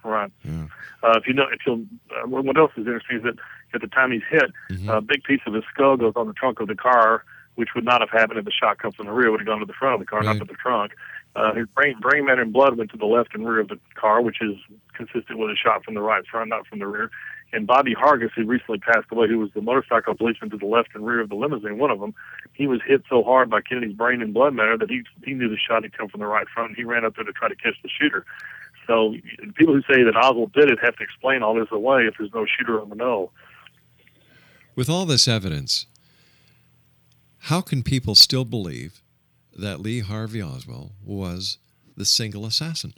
Right. 0.03 0.31
Yeah. 0.43 0.67
Uh, 1.03 1.17
if 1.17 1.27
you 1.27 1.33
know, 1.33 1.45
if 1.51 1.59
you'll, 1.65 1.85
uh, 2.11 2.27
what 2.27 2.57
else 2.57 2.71
is 2.77 2.85
interesting 2.85 3.17
is 3.17 3.23
that 3.23 3.35
at 3.73 3.82
the 3.82 3.88
time 3.88 4.12
he's 4.12 4.21
hit, 4.30 4.51
a 4.89 5.01
big 5.01 5.23
piece 5.23 5.41
of 5.45 5.54
his 5.54 5.63
skull 5.73 5.97
goes 5.97 6.13
on 6.15 6.28
the 6.28 6.34
trunk 6.34 6.60
of 6.60 6.67
the 6.67 6.75
car, 6.75 7.23
which 7.56 7.69
would 7.75 7.86
not 7.86 8.01
have 8.01 8.10
happened 8.10 8.39
if 8.39 8.45
the 8.45 8.51
shot 8.51 8.78
comes 8.80 8.95
from 8.95 9.06
the 9.08 9.12
rear. 9.13 9.28
It 9.28 9.32
would 9.32 9.39
have 9.41 9.47
gone 9.47 9.60
to 9.60 9.65
the 9.65 9.73
front 9.73 9.93
of 9.95 9.99
the 9.99 10.06
car, 10.06 10.19
Right. 10.19 10.25
not 10.28 10.39
to 10.39 10.45
the 10.45 10.54
trunk. 10.54 10.93
Uh, 11.36 11.54
his 11.54 11.67
brain, 11.67 11.97
brain 11.99 12.25
matter 12.25 12.41
and 12.41 12.54
blood 12.54 12.78
went 12.78 12.89
to 12.91 12.97
the 12.97 13.06
left 13.06 13.34
and 13.36 13.45
rear 13.47 13.60
of 13.60 13.67
the 13.67 13.78
car, 13.95 14.21
which 14.21 14.38
is 14.41 14.56
consistent 14.93 15.38
with 15.38 15.49
a 15.49 15.56
shot 15.56 15.84
from 15.84 15.93
the 15.93 16.01
right 16.01 16.25
front, 16.25 16.49
not 16.49 16.65
from 16.65 16.80
the 16.80 16.88
rear. 16.88 17.12
And 17.51 17.67
Bobby 17.67 17.93
Hargis, 17.93 18.32
who 18.36 18.45
recently 18.45 18.80
passed 18.80 19.08
away, 19.12 19.28
who 19.28 19.39
was 19.39 19.49
the 19.54 19.62
motorcycle 19.62 20.15
policeman 20.15 20.49
to 20.51 20.58
the 20.58 20.65
left 20.65 20.89
and 20.95 21.06
rear 21.06 21.19
of 21.21 21.30
the 21.30 21.36
limousine, 21.36 21.78
one 21.78 21.91
of 21.91 21.99
them, 21.99 22.13
he 22.54 22.67
was 22.67 22.80
hit 22.86 23.04
so 23.10 23.21
hard 23.23 23.49
by 23.49 23.62
Kennedy's 23.62 23.93
brain 23.95 24.21
and 24.21 24.34
blood 24.34 24.54
matter 24.54 24.78
that 24.78 24.89
he 24.89 25.04
he 25.25 25.34
knew 25.34 25.49
the 25.49 25.58
shot 25.58 25.84
had 25.84 25.95
come 25.97 26.08
from 26.08 26.21
the 26.21 26.25
right 26.25 26.47
front. 26.47 26.69
And 26.69 26.78
he 26.78 26.84
ran 26.86 27.04
up 27.06 27.15
there 27.15 27.25
to 27.25 27.34
try 27.34 27.49
to 27.49 27.56
catch 27.56 27.75
the 27.84 27.89
shooter. 27.89 28.25
So 28.88 29.15
people 29.56 29.73
who 29.73 29.82
say 29.82 30.04
that 30.04 30.15
Oswald 30.15 30.54
did 30.54 30.69
it 30.71 30.80
have 30.82 30.95
to 30.97 31.04
explain 31.04 31.43
all 31.43 31.54
this 31.56 31.67
away 31.71 32.06
if 32.06 32.15
there's 32.17 32.34
no 32.34 32.45
shooter 32.45 32.80
on 32.82 32.89
the 32.89 32.95
know. 32.95 33.32
With 34.75 34.89
all 34.89 35.05
this 35.05 35.27
evidence, 35.27 35.85
how 37.39 37.61
can 37.61 37.83
people 37.83 38.15
still 38.15 38.45
believe 38.45 39.01
that 39.57 39.79
Lee 39.79 40.01
Harvey 40.01 40.41
Oswald 40.41 40.91
was 41.03 41.57
the 41.95 42.05
single 42.05 42.45
assassin? 42.45 42.93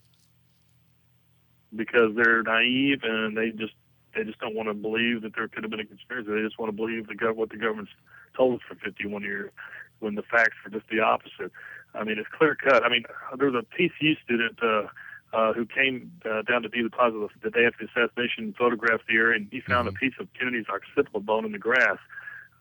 because 1.76 2.16
they're 2.16 2.44
naive 2.44 3.02
and 3.04 3.38
they 3.38 3.52
just 3.52 3.74
they 4.16 4.24
just 4.24 4.40
don't 4.40 4.56
want 4.56 4.68
to 4.68 4.74
believe 4.74 5.22
that 5.22 5.36
there 5.36 5.48
could 5.48 5.64
have 5.64 5.70
been 5.70 5.80
a 5.80 5.86
conspiracy. 5.86 6.30
They 6.32 6.42
just 6.42 6.58
want 6.58 6.70
to 6.70 6.76
believe 6.76 7.08
the 7.08 7.14
gov- 7.14 7.36
what 7.36 7.50
the 7.50 7.58
government's 7.58 7.92
told 8.36 8.56
us 8.56 8.62
for 8.68 8.74
51 8.76 9.22
years, 9.22 9.52
when 10.00 10.16
the 10.16 10.24
facts 10.24 10.56
are 10.66 10.72
just 10.72 10.88
the 10.90 11.02
opposite. 11.02 11.52
I 11.94 12.04
mean, 12.04 12.18
it's 12.18 12.28
clear 12.36 12.56
cut. 12.56 12.84
I 12.84 12.90
mean, 12.90 13.04
there 13.38 13.52
was 13.52 13.64
a 13.64 13.80
TCU 13.80 14.16
student, 14.24 14.58
uh, 14.64 14.88
uh, 15.34 15.54
who 15.54 15.66
came 15.66 16.12
uh, 16.26 16.42
down 16.44 16.62
to 16.64 16.70
Dealey 16.70 16.92
Plaza 16.92 17.18
the, 17.18 17.50
the 17.50 17.52
day 17.52 17.66
after 17.66 17.86
the 17.86 18.02
assassination, 18.02 18.54
photographed 18.58 19.08
the 19.08 19.16
area, 19.16 19.36
and 19.38 19.48
he 19.52 19.60
found 19.62 19.88
Mhm. 19.88 19.92
a 19.96 19.96
piece 20.00 20.14
of 20.20 20.28
Kennedy's 20.34 20.68
occipital 20.70 21.20
bone 21.20 21.46
in 21.46 21.52
the 21.52 21.58
grass. 21.60 21.98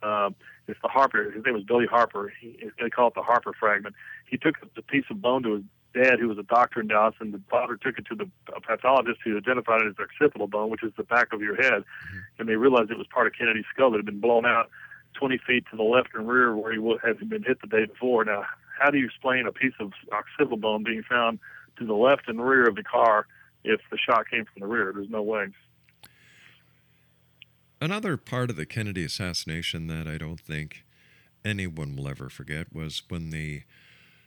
Uh, 0.02 0.30
it's 0.68 0.80
the 0.82 0.88
Harper. 0.88 1.30
His 1.30 1.44
name 1.44 1.54
was 1.54 1.62
Billy 1.64 1.86
Harper. 1.86 2.32
He, 2.40 2.70
they 2.80 2.90
call 2.90 3.08
it 3.08 3.14
the 3.14 3.22
Harper 3.22 3.52
fragment. 3.52 3.94
He 4.26 4.36
took 4.36 4.56
the 4.74 4.82
piece 4.82 5.04
of 5.10 5.22
bone 5.22 5.42
to 5.44 5.52
his 5.54 5.62
dad, 5.94 6.18
who 6.18 6.28
was 6.28 6.38
a 6.38 6.42
doctor 6.42 6.80
in 6.80 6.88
Dallas, 6.88 7.14
and 7.20 7.32
the 7.32 7.40
father 7.48 7.76
took 7.76 7.98
it 7.98 8.04
to 8.06 8.14
the 8.14 8.28
pathologist 8.62 9.20
who 9.24 9.36
identified 9.38 9.80
it 9.82 9.88
as 9.88 9.96
the 9.96 10.02
occipital 10.02 10.46
bone, 10.48 10.68
which 10.68 10.82
is 10.82 10.92
the 10.96 11.04
back 11.04 11.32
of 11.32 11.40
your 11.40 11.54
head. 11.56 11.84
And 12.38 12.48
they 12.48 12.56
realized 12.56 12.90
it 12.90 12.98
was 12.98 13.06
part 13.06 13.26
of 13.26 13.32
Kennedy's 13.32 13.64
skull 13.72 13.90
that 13.92 13.96
had 13.98 14.04
been 14.06 14.20
blown 14.20 14.44
out 14.44 14.68
20 15.14 15.38
feet 15.38 15.64
to 15.70 15.76
the 15.76 15.82
left 15.82 16.08
and 16.14 16.28
rear 16.28 16.54
where 16.54 16.72
he 16.72 16.78
would 16.78 17.00
have 17.02 17.18
been 17.28 17.42
hit 17.44 17.60
the 17.62 17.66
day 17.68 17.86
before. 17.86 18.24
Now, 18.24 18.44
how 18.78 18.90
do 18.90 18.98
you 18.98 19.06
explain 19.06 19.46
a 19.46 19.52
piece 19.52 19.72
of 19.80 19.92
occipital 20.12 20.58
bone 20.58 20.82
being 20.82 21.02
found 21.04 21.38
to 21.78 21.86
the 21.86 21.94
left 21.94 22.28
and 22.28 22.44
rear 22.44 22.68
of 22.68 22.76
the 22.76 22.82
car 22.82 23.26
if 23.64 23.80
the 23.90 23.98
shot 23.98 24.28
came 24.30 24.44
from 24.44 24.60
the 24.60 24.66
rear? 24.66 24.92
There's 24.94 25.10
no 25.10 25.22
way. 25.22 25.46
Another 27.80 28.16
part 28.16 28.50
of 28.50 28.56
the 28.56 28.66
Kennedy 28.66 29.04
assassination 29.04 29.86
that 29.88 30.08
I 30.08 30.16
don't 30.16 30.40
think 30.40 30.84
anyone 31.44 31.94
will 31.94 32.08
ever 32.08 32.28
forget 32.28 32.74
was 32.74 33.02
when 33.08 33.30
the 33.30 33.62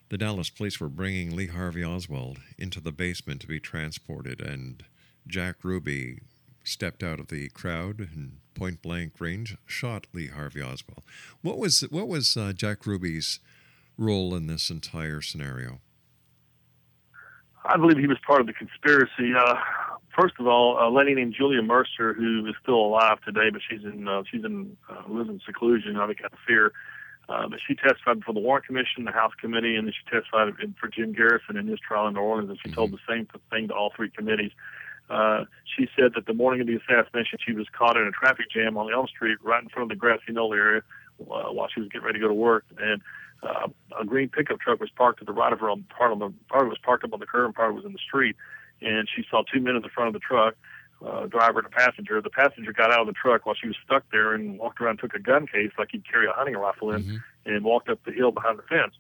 the 0.10 0.18
Dallas 0.18 0.50
police 0.50 0.80
were 0.80 0.90
bringing 0.90 1.36
Lee 1.36 1.48
Harvey 1.48 1.84
Oswald 1.84 2.40
into 2.58 2.82
the 2.82 2.92
basement 2.92 3.42
to 3.42 3.48
be 3.48 3.60
transported, 3.60 4.42
and 4.42 4.84
Jack 5.28 5.58
Ruby 5.64 6.22
stepped 6.64 7.04
out 7.04 7.20
of 7.20 7.28
the 7.28 7.50
crowd 7.50 8.00
and 8.00 8.40
point 8.56 8.82
blank 8.82 9.14
range 9.20 9.56
shot 9.66 10.08
Lee 10.14 10.28
Harvey 10.28 10.62
Oswald. 10.62 11.04
What 11.42 11.58
was 11.58 11.82
what 11.90 12.08
was 12.08 12.36
uh, 12.36 12.54
Jack 12.54 12.86
Ruby's 12.86 13.40
role 13.98 14.36
in 14.36 14.48
this 14.48 14.70
entire 14.70 15.22
scenario? 15.22 15.80
I 17.70 17.78
believe 17.78 18.00
he 18.00 18.08
was 18.08 18.18
part 18.26 18.42
of 18.42 18.48
the 18.48 18.54
conspiracy. 18.54 19.34
Uh, 19.38 19.54
first 20.20 20.34
of 20.40 20.48
all, 20.48 20.80
a 20.82 20.90
lady 20.90 21.14
named 21.14 21.36
Julia 21.38 21.62
Mercer, 21.62 22.14
who 22.14 22.44
is 22.48 22.56
still 22.64 22.82
alive 22.82 23.22
today, 23.24 23.52
but 23.52 23.62
she's 23.70 23.84
in 23.84 24.08
uh, 24.08 24.24
she's 24.30 24.44
in 24.44 24.76
uh, 24.90 25.04
lives 25.08 25.30
in 25.30 25.40
seclusion, 25.46 25.96
I 25.98 26.08
think 26.08 26.20
out 26.24 26.34
of 26.34 26.40
fear. 26.48 26.74
Uh, 27.30 27.48
but 27.48 27.60
she 27.68 27.76
testified 27.76 28.22
before 28.22 28.34
the 28.34 28.40
Warren 28.40 28.64
Commission, 28.64 29.06
the 29.06 29.12
House 29.12 29.34
Committee, 29.40 29.76
and 29.76 29.86
then 29.86 29.94
she 29.94 30.10
testified 30.10 30.52
in, 30.64 30.74
for 30.80 30.88
Jim 30.88 31.14
Garrison 31.14 31.58
in 31.58 31.68
his 31.68 31.80
trial 31.80 32.08
in 32.08 32.16
New 32.16 32.22
Orleans, 32.22 32.50
and 32.50 32.58
she 32.66 32.72
told 32.72 32.92
the 32.92 32.98
same 33.08 33.28
thing 33.52 33.68
to 33.68 33.74
all 33.76 33.94
three 33.96 34.10
committees. 34.10 34.52
Uh, 35.12 35.46
she 35.78 35.88
said 35.96 36.14
that 36.16 36.26
the 36.26 36.34
morning 36.34 36.62
of 36.62 36.66
the 36.66 36.76
assassination, 36.78 37.38
she 37.46 37.54
was 37.54 37.68
caught 37.78 37.98
in 37.98 38.08
a 38.08 38.12
traffic 38.12 38.50
jam 38.52 38.78
on 38.78 38.92
Elm 38.92 39.06
Street, 39.06 39.38
right 39.44 39.62
in 39.62 39.70
front 39.70 39.84
of 39.84 39.90
the 39.90 39.96
grassy 39.96 40.32
knoll 40.32 40.56
area, 40.56 40.82
uh, 41.22 41.52
while 41.52 41.68
she 41.74 41.80
was 41.80 41.90
getting 41.90 42.06
ready 42.06 42.20
to 42.20 42.24
go 42.24 42.28
to 42.28 42.34
work, 42.34 42.66
and 42.78 43.02
uh, 43.44 43.68
a 44.00 44.06
green 44.06 44.30
pickup 44.30 44.60
truck 44.60 44.80
was 44.80 44.90
parked 44.90 45.20
to 45.20 45.26
the 45.26 45.34
right 45.34 45.54
of 45.54 45.60
her. 45.60 45.70
On 45.70 45.84
part 45.96 46.12
of 46.12 46.20
the 46.20 46.34
part 46.50 46.68
was 46.68 46.78
parked 46.84 47.04
up 47.04 47.14
on 47.14 47.20
the 47.20 47.26
curb, 47.26 47.46
and 47.46 47.56
part 47.56 47.70
of 47.70 47.76
it 47.76 47.78
was 47.78 47.86
in 47.86 47.94
the 47.94 48.00
street. 48.00 48.36
And 48.82 49.08
she 49.14 49.24
saw 49.30 49.44
two 49.44 49.60
men 49.60 49.76
in 49.76 49.82
the 49.82 49.90
front 49.90 50.08
of 50.08 50.14
the 50.14 50.20
truck, 50.20 50.56
uh, 51.06 51.26
driver 51.28 51.60
and 51.60 51.68
a 51.68 51.70
passenger. 51.70 52.22
The 52.22 52.30
passenger 52.30 52.72
got 52.74 52.92
out 52.92 53.02
of 53.02 53.08
the 53.08 53.14
truck 53.14 53.46
while 53.46 53.56
she 53.56 53.68
was 53.68 53.76
stuck 53.86 54.04
there 54.12 54.34
and 54.34 54.58
walked 54.58 54.80
around, 54.82 55.00
took 55.00 55.14
a 55.14 55.20
gun 55.20 55.48
case 55.48 55.72
like 55.78 55.90
he'd 55.92 56.10
carry 56.10 56.28
a 56.28 56.32
hunting 56.32 56.56
rifle 56.56 56.92
in, 56.92 57.02
and 57.46 57.64
walked 57.64 57.90
up 57.90 58.00
the 58.06 58.12
hill 58.12 58.32
behind 58.32 58.58
the 58.58 58.64
fence. 58.64 58.94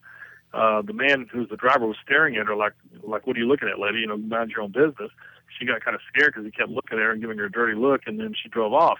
Uh, 0.53 0.81
the 0.81 0.93
man 0.93 1.27
who's 1.31 1.47
the 1.49 1.55
driver 1.55 1.85
was 1.85 1.97
staring 2.03 2.35
at 2.35 2.47
her 2.47 2.55
like, 2.55 2.73
like, 3.03 3.27
what 3.27 3.35
are 3.35 3.39
you 3.39 3.47
looking 3.47 3.69
at, 3.69 3.79
lady? 3.79 3.99
You 3.99 4.07
know, 4.07 4.17
mind 4.17 4.51
your 4.51 4.61
own 4.61 4.71
business. 4.71 5.11
She 5.57 5.65
got 5.65 5.83
kind 5.83 5.95
of 5.95 6.01
scared 6.13 6.33
because 6.33 6.45
he 6.45 6.51
kept 6.51 6.69
looking 6.69 6.97
at 6.97 7.03
her 7.03 7.11
and 7.11 7.21
giving 7.21 7.37
her 7.37 7.45
a 7.45 7.51
dirty 7.51 7.75
look, 7.75 8.01
and 8.07 8.19
then 8.19 8.33
she 8.41 8.49
drove 8.49 8.73
off. 8.73 8.99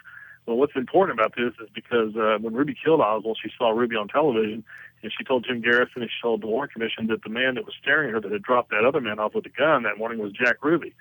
Well, 0.50 0.58
what's 0.58 0.76
important 0.76 1.20
about 1.20 1.36
this 1.38 1.54
is 1.62 1.70
because 1.76 2.16
uh, 2.16 2.40
when 2.42 2.56
Ruby 2.56 2.76
killed 2.84 3.02
Oswald, 3.02 3.38
she 3.40 3.52
saw 3.56 3.70
Ruby 3.70 3.96
on 3.96 4.08
television, 4.08 4.64
and 5.04 5.14
she 5.16 5.24
told 5.24 5.46
Jim 5.46 5.62
Garrison 5.62 6.02
and 6.02 6.10
she 6.10 6.20
told 6.24 6.42
the 6.42 6.48
Warren 6.48 6.72
Commission 6.74 7.06
that 7.06 7.22
the 7.22 7.30
man 7.30 7.54
that 7.54 7.66
was 7.66 7.76
staring 7.80 8.10
at 8.10 8.16
her 8.16 8.22
that 8.22 8.32
had 8.32 8.42
dropped 8.42 8.72
that 8.72 8.84
other 8.84 9.00
man 9.00 9.20
off 9.20 9.36
with 9.36 9.44
the 9.44 9.52
gun 9.52 9.84
that 9.84 10.00
morning 10.00 10.18
was 10.18 10.32
Jack 10.32 10.64
Ruby. 10.64 10.96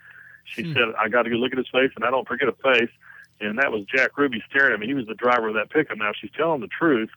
She 0.44 0.64
said, 0.74 0.92
I 1.00 1.08
got 1.08 1.22
to 1.22 1.30
go 1.30 1.36
look 1.36 1.52
at 1.52 1.56
his 1.56 1.68
face, 1.72 1.90
and 1.96 2.04
I 2.04 2.10
don't 2.10 2.28
forget 2.28 2.46
a 2.46 2.52
face. 2.52 2.90
And 3.40 3.58
that 3.58 3.72
was 3.72 3.86
Jack 3.86 4.18
Ruby 4.18 4.44
staring 4.50 4.74
at 4.74 4.80
me. 4.80 4.86
He 4.86 4.92
was 4.92 5.06
the 5.06 5.14
driver 5.14 5.48
of 5.48 5.54
that 5.54 5.70
pickup. 5.70 5.96
Now, 5.96 6.10
if 6.10 6.16
she's 6.20 6.30
telling 6.36 6.60
the 6.60 6.68
truth, 6.68 7.08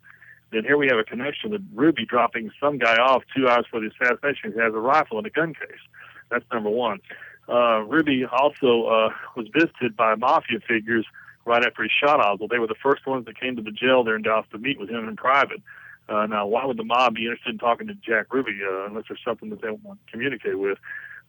then 0.53 0.63
here 0.63 0.77
we 0.77 0.87
have 0.87 0.99
a 0.99 1.03
connection 1.03 1.51
with 1.51 1.67
Ruby 1.73 2.05
dropping 2.05 2.49
some 2.61 2.77
guy 2.77 2.95
off 2.95 3.23
two 3.35 3.49
hours 3.49 3.65
before 3.65 3.81
the 3.81 3.87
assassination 3.87 4.53
who 4.53 4.59
has 4.61 4.73
a 4.73 4.79
rifle 4.79 5.17
and 5.17 5.27
a 5.27 5.31
gun 5.31 5.53
case. 5.53 5.83
That's 6.29 6.45
number 6.49 6.69
one. 6.69 7.01
Uh, 7.49 7.81
Ruby 7.81 8.23
also 8.23 8.85
uh, 8.85 9.09
was 9.35 9.47
visited 9.53 9.97
by 9.97 10.15
mafia 10.15 10.61
figures 10.65 11.05
right 11.45 11.65
after 11.65 11.83
he 11.83 11.89
shot 11.89 12.19
Oswald. 12.19 12.51
They 12.51 12.59
were 12.59 12.67
the 12.67 12.75
first 12.81 13.05
ones 13.05 13.25
that 13.25 13.39
came 13.39 13.55
to 13.55 13.61
the 13.61 13.71
jail 13.71 14.03
there 14.03 14.15
in 14.15 14.21
Dallas 14.21 14.45
to 14.51 14.57
meet 14.57 14.79
with 14.79 14.89
him 14.89 15.07
in 15.07 15.15
private. 15.15 15.61
Uh, 16.09 16.25
now, 16.25 16.45
why 16.45 16.65
would 16.65 16.77
the 16.77 16.83
mob 16.83 17.15
be 17.15 17.25
interested 17.25 17.51
in 17.51 17.57
talking 17.57 17.87
to 17.87 17.93
Jack 17.93 18.33
Ruby 18.33 18.59
uh, 18.65 18.85
unless 18.85 19.05
there's 19.07 19.21
something 19.23 19.49
that 19.49 19.61
they 19.61 19.69
want 19.69 19.99
to 20.05 20.11
communicate 20.11 20.59
with? 20.59 20.77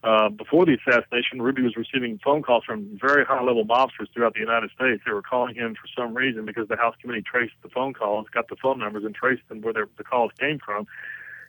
Uh, 0.03 0.27
before 0.27 0.65
the 0.65 0.73
assassination, 0.73 1.41
Ruby 1.41 1.61
was 1.61 1.77
receiving 1.77 2.19
phone 2.21 2.41
calls 2.41 2.65
from 2.65 2.99
very 2.99 3.23
high-level 3.23 3.65
mobsters 3.65 4.11
throughout 4.13 4.33
the 4.33 4.41
United 4.41 4.69
States. 4.71 5.01
They 5.05 5.13
were 5.13 5.21
calling 5.21 5.55
him 5.55 5.75
for 5.75 5.87
some 5.95 6.13
reason 6.13 6.45
because 6.45 6.67
the 6.67 6.75
House 6.75 6.95
Committee 6.99 7.21
traced 7.21 7.53
the 7.63 7.69
phone 7.69 7.93
calls, 7.93 8.27
got 8.33 8.49
the 8.49 8.57
phone 8.57 8.79
numbers, 8.79 9.05
and 9.05 9.15
traced 9.15 9.47
them 9.47 9.61
where 9.61 9.71
the 9.71 10.03
calls 10.03 10.31
came 10.37 10.59
from. 10.59 10.87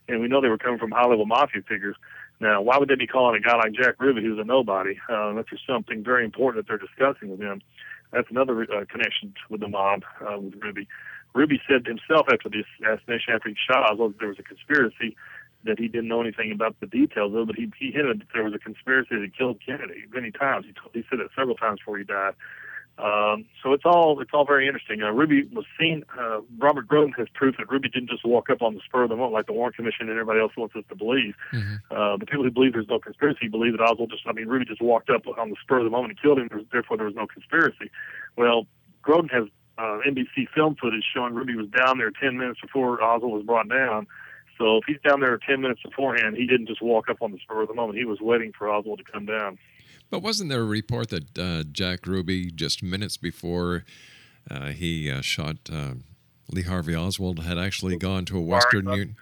And 0.07 0.21
we 0.21 0.29
know 0.29 0.41
they 0.41 0.49
were 0.49 0.59
coming 0.59 0.79
from 0.79 0.93
high-level 0.93 1.27
mafia 1.27 1.63
figures. 1.63 1.97
Now, 2.39 2.63
why 2.63 2.79
would 2.79 2.89
they 2.89 2.95
be 2.95 3.09
calling 3.09 3.35
a 3.35 3.45
guy 3.45 3.57
like 3.57 3.73
Jack 3.73 3.97
Ruby, 3.99 4.23
who's 4.23 4.39
a 4.39 4.45
nobody? 4.45 4.99
Uh, 5.11 5.31
unless 5.31 5.47
there's 5.51 5.63
something 5.67 6.05
very 6.05 6.25
important 6.25 6.65
that 6.65 6.69
they're 6.69 6.79
discussing 6.79 7.31
with 7.31 7.41
him. 7.41 7.61
That's 8.15 8.31
another 8.31 8.63
uh, 8.63 8.85
connection 8.89 9.35
with 9.51 9.61
the 9.61 9.69
mob 9.69 10.05
uh, 10.21 10.39
with 10.39 10.55
Ruby. 10.63 10.87
Ruby 11.35 11.61
said 11.69 11.85
himself 11.85 12.27
after 12.33 12.49
the 12.49 12.63
assassination, 12.79 13.35
after 13.35 13.49
he 13.49 13.57
shot 13.59 13.91
Oswald, 13.91 14.15
there 14.21 14.29
was 14.29 14.39
a 14.39 14.45
conspiracy 14.45 15.17
that 15.65 15.81
he 15.81 15.89
didn't 15.89 16.09
know 16.09 16.21
anything 16.21 16.53
about 16.53 16.79
the 16.81 16.87
details 16.87 17.35
of, 17.35 17.49
but 17.49 17.57
he, 17.57 17.73
he 17.79 17.91
hinted 17.91 18.21
that 18.21 18.29
there 18.33 18.45
was 18.45 18.55
a 18.55 18.59
conspiracy 18.59 19.17
that 19.19 19.37
killed 19.37 19.59
Kennedy 19.65 20.05
many 20.13 20.31
times. 20.31 20.67
He, 20.67 20.73
told, 20.73 20.95
he 20.95 21.03
said 21.11 21.19
it 21.19 21.31
several 21.37 21.57
times 21.57 21.81
before 21.81 21.99
he 21.99 22.05
died. 22.05 22.35
Um, 22.97 23.47
so 23.61 23.73
it's 23.73 23.85
all 23.85 24.21
it's 24.21 24.31
all 24.33 24.45
very 24.45 24.67
interesting. 24.67 25.03
Uh, 25.03 25.11
Ruby 25.11 25.49
was 25.53 25.65
seen. 25.79 26.05
Uh, 26.17 26.41
Robert 26.59 26.87
Groden 26.87 27.13
has 27.19 27.27
proof 27.35 27.57
that 27.59 27.69
Ruby 27.69 27.89
didn't 27.89 28.09
just 28.09 28.25
walk 28.25 28.51
up 28.51 28.63
on 28.63 28.75
the 28.75 28.81
spur 28.85 29.03
of 29.03 29.09
the 29.09 29.17
moment 29.17 29.33
like 29.33 29.47
the 29.47 29.53
Warren 29.53 29.73
Commission 29.73 30.09
and 30.09 30.11
everybody 30.11 30.39
else 30.39 30.53
wants 30.57 30.77
us 30.77 30.85
to 30.89 30.95
believe. 30.95 31.35
Uh, 31.91 32.17
the 32.17 32.27
people 32.27 32.45
who 32.45 32.51
believe 32.53 32.73
there's 32.73 32.89
no 32.89 33.01
conspiracy 33.01 33.49
believe 33.49 33.77
that 33.77 33.83
Oswald 33.83 34.11
just, 34.11 34.23
I 34.27 34.33
mean, 34.33 34.47
Ruby 34.47 34.65
just 34.65 34.81
walked 34.81 35.11
up 35.11 35.23
on 35.27 35.51
the 35.51 35.57
spur 35.61 35.79
of 35.79 35.85
the 35.85 35.91
moment 35.91 36.11
and 36.11 36.23
killed 36.23 36.39
him. 36.39 36.49
Therefore, 36.71 36.97
there 36.97 37.07
was 37.07 37.17
no 37.17 37.27
conspiracy. 37.27 37.91
Well, 38.37 38.67
Groden 39.03 39.31
has 39.33 39.49
uh, 39.77 39.99
NBC 40.07 40.49
film 40.55 40.77
footage 40.81 41.05
showing 41.13 41.35
Ruby 41.35 41.57
was 41.57 41.67
down 41.69 41.99
there 41.99 42.13
10 42.13 42.39
minutes 42.39 42.61
before 42.61 43.03
Oswald 43.03 43.33
was 43.33 43.45
brought 43.45 43.69
down. 43.69 44.07
So 44.57 44.79
if 44.79 44.85
he's 44.87 45.01
down 45.05 45.21
there 45.21 45.37
10 45.37 45.61
minutes 45.61 45.83
beforehand, 45.83 46.37
he 46.37 46.47
didn't 46.47 46.69
just 46.69 46.81
walk 46.81 47.09
up 47.09 47.23
on 47.23 47.33
the 47.33 47.39
spur 47.39 47.63
of 47.63 47.69
the 47.69 47.75
moment. 47.75 47.99
He 47.99 48.05
was 48.05 48.21
waiting 48.21 48.53
for 48.57 48.71
Oswald 48.71 49.01
to 49.05 49.05
come 49.05 49.27
down. 49.27 49.59
But 50.15 50.23
wasn't 50.23 50.49
there 50.49 50.61
a 50.61 50.65
report 50.65 51.09
that 51.11 51.37
uh, 51.37 51.65
Jack 51.73 52.07
Ruby, 52.07 52.49
just 52.53 52.85
minutes 52.85 53.17
before 53.17 53.83
uh, 54.49 54.67
he 54.67 55.11
uh, 55.11 55.23
shot 55.23 55.57
uh, 55.73 55.95
Lee 56.53 56.63
Harvey 56.63 56.95
Oswald, 56.95 57.41
had 57.41 57.59
actually 57.59 57.97
gone 57.97 58.25
to 58.27 58.39
a 58.39 58.41
Western 58.41 58.87
Union, 58.89 59.17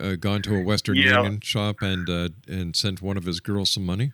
uh, 0.00 0.14
gone 0.14 0.40
to 0.40 0.56
a 0.56 0.62
Western 0.64 0.96
Yeah. 0.96 1.16
Union 1.22 1.40
shop 1.42 1.82
and 1.82 2.08
uh, 2.08 2.30
and 2.48 2.74
sent 2.74 3.02
one 3.02 3.18
of 3.18 3.24
his 3.26 3.40
girls 3.40 3.68
some 3.72 3.84
money? 3.84 4.12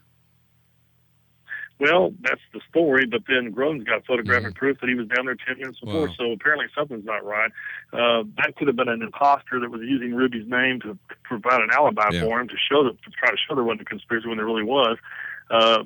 Well, 1.79 2.13
that's 2.21 2.41
the 2.53 2.61
story, 2.69 3.07
but 3.07 3.21
then 3.29 3.53
Groden's 3.53 3.85
got 3.85 4.05
photographic 4.07 4.57
proof 4.57 4.81
that 4.81 4.89
he 4.89 4.97
was 4.97 5.07
down 5.07 5.27
there 5.27 5.37
10 5.47 5.59
minutes 5.59 5.79
before, 5.79 6.09
Wow. 6.09 6.15
so 6.19 6.33
apparently 6.33 6.67
something's 6.75 7.05
not 7.05 7.23
right. 7.25 7.53
Uh, 7.93 8.25
that 8.39 8.57
could 8.57 8.67
have 8.67 8.77
been 8.77 8.89
an 8.89 9.03
imposter 9.03 9.61
that 9.61 9.71
was 9.71 9.83
using 9.83 10.15
Ruby's 10.15 10.49
name 10.49 10.81
to 10.81 10.99
provide 11.23 11.61
an 11.61 11.69
alibi 11.71 12.09
Yeah. 12.13 12.23
for 12.23 12.41
him 12.41 12.49
to 12.49 12.57
show 12.69 12.83
that, 12.85 13.01
to 13.03 13.11
try 13.11 13.31
to 13.31 13.37
show 13.37 13.55
there 13.55 13.63
wasn't 13.63 13.83
a 13.83 13.85
conspiracy 13.85 14.27
when 14.27 14.39
there 14.39 14.47
really 14.47 14.65
was. 14.65 14.97
Uh, 15.51 15.85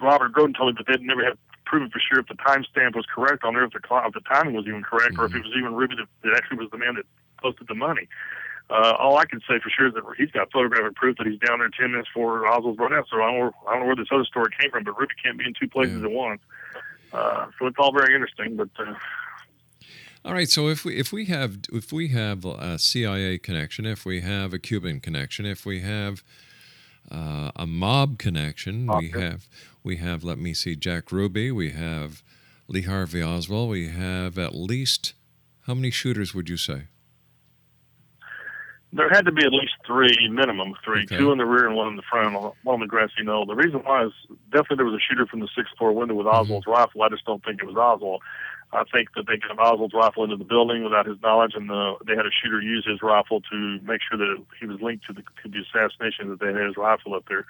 Robert 0.00 0.32
Groden 0.32 0.56
told 0.56 0.74
me 0.74 0.82
that 0.84 0.90
they'd 0.90 1.04
never 1.06 1.24
have 1.24 1.38
proven 1.64 1.90
for 1.90 2.00
sure 2.00 2.20
if 2.20 2.26
the 2.28 2.34
timestamp 2.34 2.94
was 2.96 3.06
correct 3.14 3.44
on 3.44 3.54
there, 3.54 3.64
if 3.64 3.72
the, 3.72 3.80
cl- 3.86 4.06
if 4.06 4.12
the 4.14 4.20
timing 4.20 4.54
was 4.54 4.66
even 4.66 4.82
correct, 4.82 5.14
or 5.18 5.26
if 5.26 5.34
it 5.34 5.42
was 5.42 5.52
even 5.56 5.74
Ruby 5.74 5.94
that, 5.96 6.06
that 6.24 6.36
actually 6.36 6.58
was 6.58 6.70
the 6.70 6.78
man 6.78 6.94
that 6.96 7.06
posted 7.40 7.68
the 7.68 7.74
money. 7.74 8.08
Uh, 8.70 8.94
all 8.98 9.18
I 9.18 9.26
can 9.26 9.40
say 9.40 9.58
for 9.62 9.68
sure 9.70 9.88
is 9.88 9.94
that 9.94 10.02
he's 10.16 10.30
got 10.30 10.50
photographic 10.50 10.94
proof 10.96 11.16
that 11.18 11.26
he's 11.26 11.38
down 11.40 11.58
there 11.58 11.68
10 11.68 11.90
minutes 11.92 12.08
before 12.08 12.46
Oswald's 12.46 12.78
run 12.78 12.92
out. 12.94 13.06
So 13.10 13.16
I 13.20 13.30
don't, 13.30 13.38
know, 13.38 13.52
I 13.68 13.72
don't 13.72 13.80
know 13.80 13.86
where 13.86 13.96
this 13.96 14.08
other 14.10 14.24
story 14.24 14.50
came 14.58 14.70
from, 14.70 14.84
but 14.84 14.98
Ruby 14.98 15.14
can't 15.22 15.38
be 15.38 15.44
in 15.44 15.52
two 15.58 15.68
places 15.68 15.98
Yeah. 16.00 16.06
at 16.06 16.10
once. 16.12 16.40
Uh, 17.12 17.46
so 17.58 17.66
it's 17.66 17.76
all 17.78 17.92
very 17.92 18.14
interesting, 18.14 18.56
but 18.56 18.70
uh, 18.78 18.94
All 20.24 20.32
right. 20.32 20.48
So 20.48 20.68
if 20.68 20.84
we 20.84 20.96
if 20.96 21.12
we 21.12 21.26
have 21.26 21.58
if 21.72 21.92
we 21.92 22.08
have 22.08 22.44
a 22.46 22.78
CIA 22.78 23.36
connection, 23.38 23.84
if 23.84 24.06
we 24.06 24.20
have 24.22 24.54
a 24.54 24.58
Cuban 24.58 25.00
connection, 25.00 25.44
if 25.44 25.66
we 25.66 25.80
have 25.80 26.22
uh, 27.10 27.50
a 27.56 27.66
mob 27.66 28.18
connection, 28.18 28.86
we 28.98 29.08
have 29.10 29.48
we 29.82 29.96
have 29.96 30.22
let 30.24 30.38
me 30.38 30.54
see 30.54 30.76
Jack 30.76 31.10
Ruby, 31.12 31.50
we 31.50 31.70
have 31.70 32.22
Lee 32.68 32.82
Harvey 32.82 33.22
Oswald, 33.22 33.70
we 33.70 33.88
have 33.88 34.38
at 34.38 34.54
least 34.54 35.14
how 35.66 35.74
many 35.74 35.90
shooters 35.90 36.34
would 36.34 36.48
you 36.48 36.56
say? 36.56 36.84
there 38.94 39.08
had 39.08 39.24
to 39.24 39.32
be 39.32 39.42
at 39.42 39.52
least 39.54 39.72
three, 39.86 40.28
minimum 40.30 40.74
three, 40.84 41.04
Okay. 41.04 41.16
two 41.16 41.32
in 41.32 41.38
the 41.38 41.46
rear 41.46 41.66
and 41.66 41.74
one 41.74 41.88
in 41.88 41.96
the 41.96 42.02
front, 42.10 42.34
one 42.34 42.52
on 42.66 42.80
the 42.80 42.86
grassy 42.86 43.22
knoll. 43.22 43.46
The 43.46 43.54
reason 43.54 43.80
why 43.80 44.04
is 44.04 44.12
definitely 44.50 44.76
there 44.76 44.84
was 44.84 44.94
a 45.00 45.00
shooter 45.00 45.24
from 45.26 45.40
the 45.40 45.48
sixth 45.56 45.72
floor 45.78 45.92
window 45.92 46.12
with 46.14 46.26
Oswald's 46.26 46.66
rifle. 46.66 47.02
I 47.02 47.08
just 47.08 47.24
don't 47.24 47.42
think 47.42 47.62
it 47.62 47.66
was 47.66 47.74
Oswald. 47.76 48.20
I 48.72 48.84
think 48.90 49.08
that 49.16 49.26
they 49.26 49.36
got 49.36 49.58
Oswald's 49.58 49.92
rifle 49.94 50.24
into 50.24 50.36
the 50.36 50.44
building 50.44 50.82
without 50.82 51.06
his 51.06 51.20
knowledge, 51.22 51.52
and 51.54 51.68
the, 51.68 51.94
they 52.06 52.16
had 52.16 52.24
a 52.24 52.32
shooter 52.32 52.60
use 52.60 52.86
his 52.88 53.02
rifle 53.02 53.42
to 53.52 53.78
make 53.82 54.00
sure 54.00 54.16
that 54.16 54.42
he 54.58 54.66
was 54.66 54.80
linked 54.80 55.06
to 55.06 55.12
the, 55.12 55.22
to 55.42 55.48
the 55.48 55.60
assassination 55.60 56.30
that 56.30 56.40
they 56.40 56.52
had 56.52 56.66
his 56.66 56.76
rifle 56.76 57.14
up 57.14 57.24
there. 57.28 57.44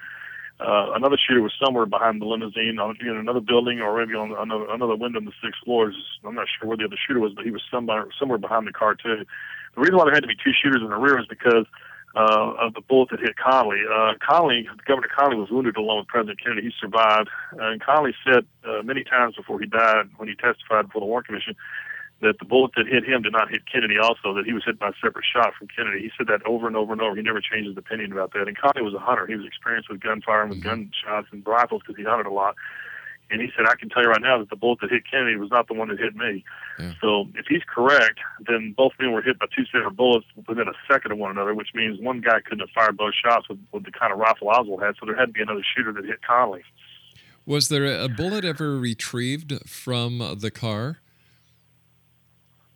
uh, 0.60 0.92
another 0.94 1.16
shooter 1.16 1.42
was 1.42 1.52
somewhere 1.64 1.86
behind 1.86 2.20
the 2.20 2.26
limousine 2.26 2.78
on 2.78 2.96
in 3.00 3.16
another 3.16 3.40
building 3.40 3.80
or 3.80 3.98
maybe 3.98 4.16
on 4.16 4.32
another, 4.32 4.70
another 4.70 4.96
window 4.96 5.18
in 5.18 5.24
the 5.24 5.32
sixth 5.42 5.62
floor. 5.64 5.92
I'm 6.24 6.34
not 6.34 6.46
sure 6.46 6.68
where 6.68 6.76
the 6.76 6.84
other 6.84 6.98
shooter 7.06 7.20
was, 7.20 7.32
but 7.34 7.44
he 7.44 7.50
was 7.50 7.62
somewhere 7.70 8.06
somewhere 8.18 8.38
behind 8.38 8.66
the 8.66 8.72
car 8.72 8.94
too. 8.94 9.24
The 9.74 9.80
reason 9.80 9.96
why 9.96 10.04
there 10.04 10.14
had 10.14 10.22
to 10.22 10.28
be 10.28 10.36
two 10.36 10.52
shooters 10.52 10.82
in 10.82 10.90
the 10.90 10.96
rear 10.96 11.18
is 11.18 11.26
because 11.26 11.66
uh, 12.14 12.52
of 12.60 12.74
the 12.74 12.80
bullet 12.80 13.08
that 13.10 13.20
hit 13.20 13.36
Connally. 13.36 13.82
Uh, 13.88 14.14
Connally, 14.18 14.66
Governor 14.86 15.08
Connally 15.16 15.38
was 15.38 15.50
wounded 15.50 15.76
along 15.76 15.98
with 16.00 16.08
President 16.08 16.40
Kennedy. 16.42 16.62
He 16.68 16.72
survived, 16.78 17.28
and 17.58 17.80
Connally 17.80 18.12
said 18.24 18.44
uh, 18.68 18.82
many 18.82 19.02
times 19.04 19.36
before 19.36 19.58
he 19.60 19.66
died, 19.66 20.10
when 20.16 20.28
he 20.28 20.34
testified 20.34 20.86
before 20.86 21.00
the 21.00 21.06
Warren 21.06 21.24
Commission, 21.24 21.56
that 22.20 22.38
the 22.38 22.44
bullet 22.44 22.70
that 22.76 22.86
hit 22.86 23.04
him 23.04 23.22
did 23.22 23.32
not 23.32 23.50
hit 23.50 23.62
Kennedy. 23.66 23.96
Also, 23.98 24.32
that 24.34 24.44
he 24.44 24.52
was 24.52 24.62
hit 24.64 24.78
by 24.78 24.90
a 24.90 24.92
separate 25.02 25.24
shot 25.24 25.54
from 25.58 25.66
Kennedy. 25.74 26.02
He 26.02 26.10
said 26.16 26.28
that 26.28 26.44
over 26.46 26.66
and 26.68 26.76
over 26.76 26.92
and 26.92 27.02
over. 27.02 27.16
He 27.16 27.22
never 27.22 27.40
changed 27.40 27.66
his 27.68 27.76
opinion 27.76 28.12
about 28.12 28.32
that. 28.34 28.46
And 28.46 28.56
Connally 28.56 28.84
was 28.84 28.94
a 28.94 29.00
hunter. 29.00 29.26
He 29.26 29.34
was 29.34 29.46
experienced 29.46 29.90
with 29.90 30.00
gunfire 30.00 30.42
and 30.42 30.50
with 30.50 30.60
Mm-hmm. 30.60 30.86
gunshots 31.04 31.28
and 31.32 31.44
rifles 31.46 31.82
because 31.84 31.96
he 31.96 32.04
hunted 32.04 32.26
a 32.26 32.30
lot. 32.30 32.54
And 33.32 33.40
he 33.40 33.48
said, 33.56 33.64
I 33.66 33.76
can 33.76 33.88
tell 33.88 34.02
you 34.02 34.10
right 34.10 34.20
now 34.20 34.38
that 34.38 34.50
the 34.50 34.56
bullet 34.56 34.80
that 34.82 34.90
hit 34.90 35.04
Kennedy 35.10 35.36
was 35.36 35.50
not 35.50 35.66
the 35.66 35.72
one 35.72 35.88
that 35.88 35.98
hit 35.98 36.14
me. 36.14 36.44
Yeah. 36.78 36.92
So 37.00 37.28
if 37.34 37.46
he's 37.48 37.62
correct, 37.66 38.20
then 38.46 38.74
both 38.76 38.92
men 39.00 39.10
were 39.10 39.22
hit 39.22 39.38
by 39.38 39.46
two 39.56 39.64
separate 39.64 39.96
bullets 39.96 40.26
within 40.46 40.68
a 40.68 40.74
second 40.86 41.12
of 41.12 41.18
one 41.18 41.30
another, 41.30 41.54
which 41.54 41.70
means 41.74 41.98
one 41.98 42.20
guy 42.20 42.40
couldn't 42.42 42.60
have 42.60 42.68
fired 42.74 42.98
both 42.98 43.14
shots 43.14 43.48
with, 43.48 43.58
with 43.72 43.84
the 43.84 43.90
kind 43.90 44.12
of 44.12 44.18
rifle 44.18 44.50
Oswald 44.50 44.82
had. 44.82 44.96
So 45.00 45.06
there 45.06 45.16
had 45.16 45.26
to 45.26 45.32
be 45.32 45.40
another 45.40 45.64
shooter 45.74 45.92
that 45.94 46.04
hit 46.04 46.20
Connally. 46.28 46.60
Was 47.46 47.70
there 47.70 47.86
a 47.86 48.08
bullet 48.08 48.44
ever 48.44 48.78
retrieved 48.78 49.66
from 49.66 50.18
the 50.38 50.50
car? 50.50 50.98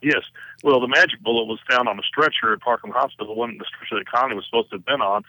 Yes. 0.02 0.22
Well, 0.64 0.80
the 0.80 0.88
magic 0.88 1.22
bullet 1.22 1.44
was 1.44 1.58
found 1.68 1.86
on 1.86 1.98
a 1.98 2.02
stretcher 2.02 2.52
at 2.54 2.60
Parkland 2.60 2.94
Hospital, 2.94 3.36
one 3.36 3.58
the 3.58 3.64
stretcher 3.64 4.02
that 4.02 4.06
Connally 4.06 4.36
was 4.36 4.46
supposed 4.46 4.70
to 4.70 4.76
have 4.76 4.86
been 4.86 5.02
on. 5.02 5.22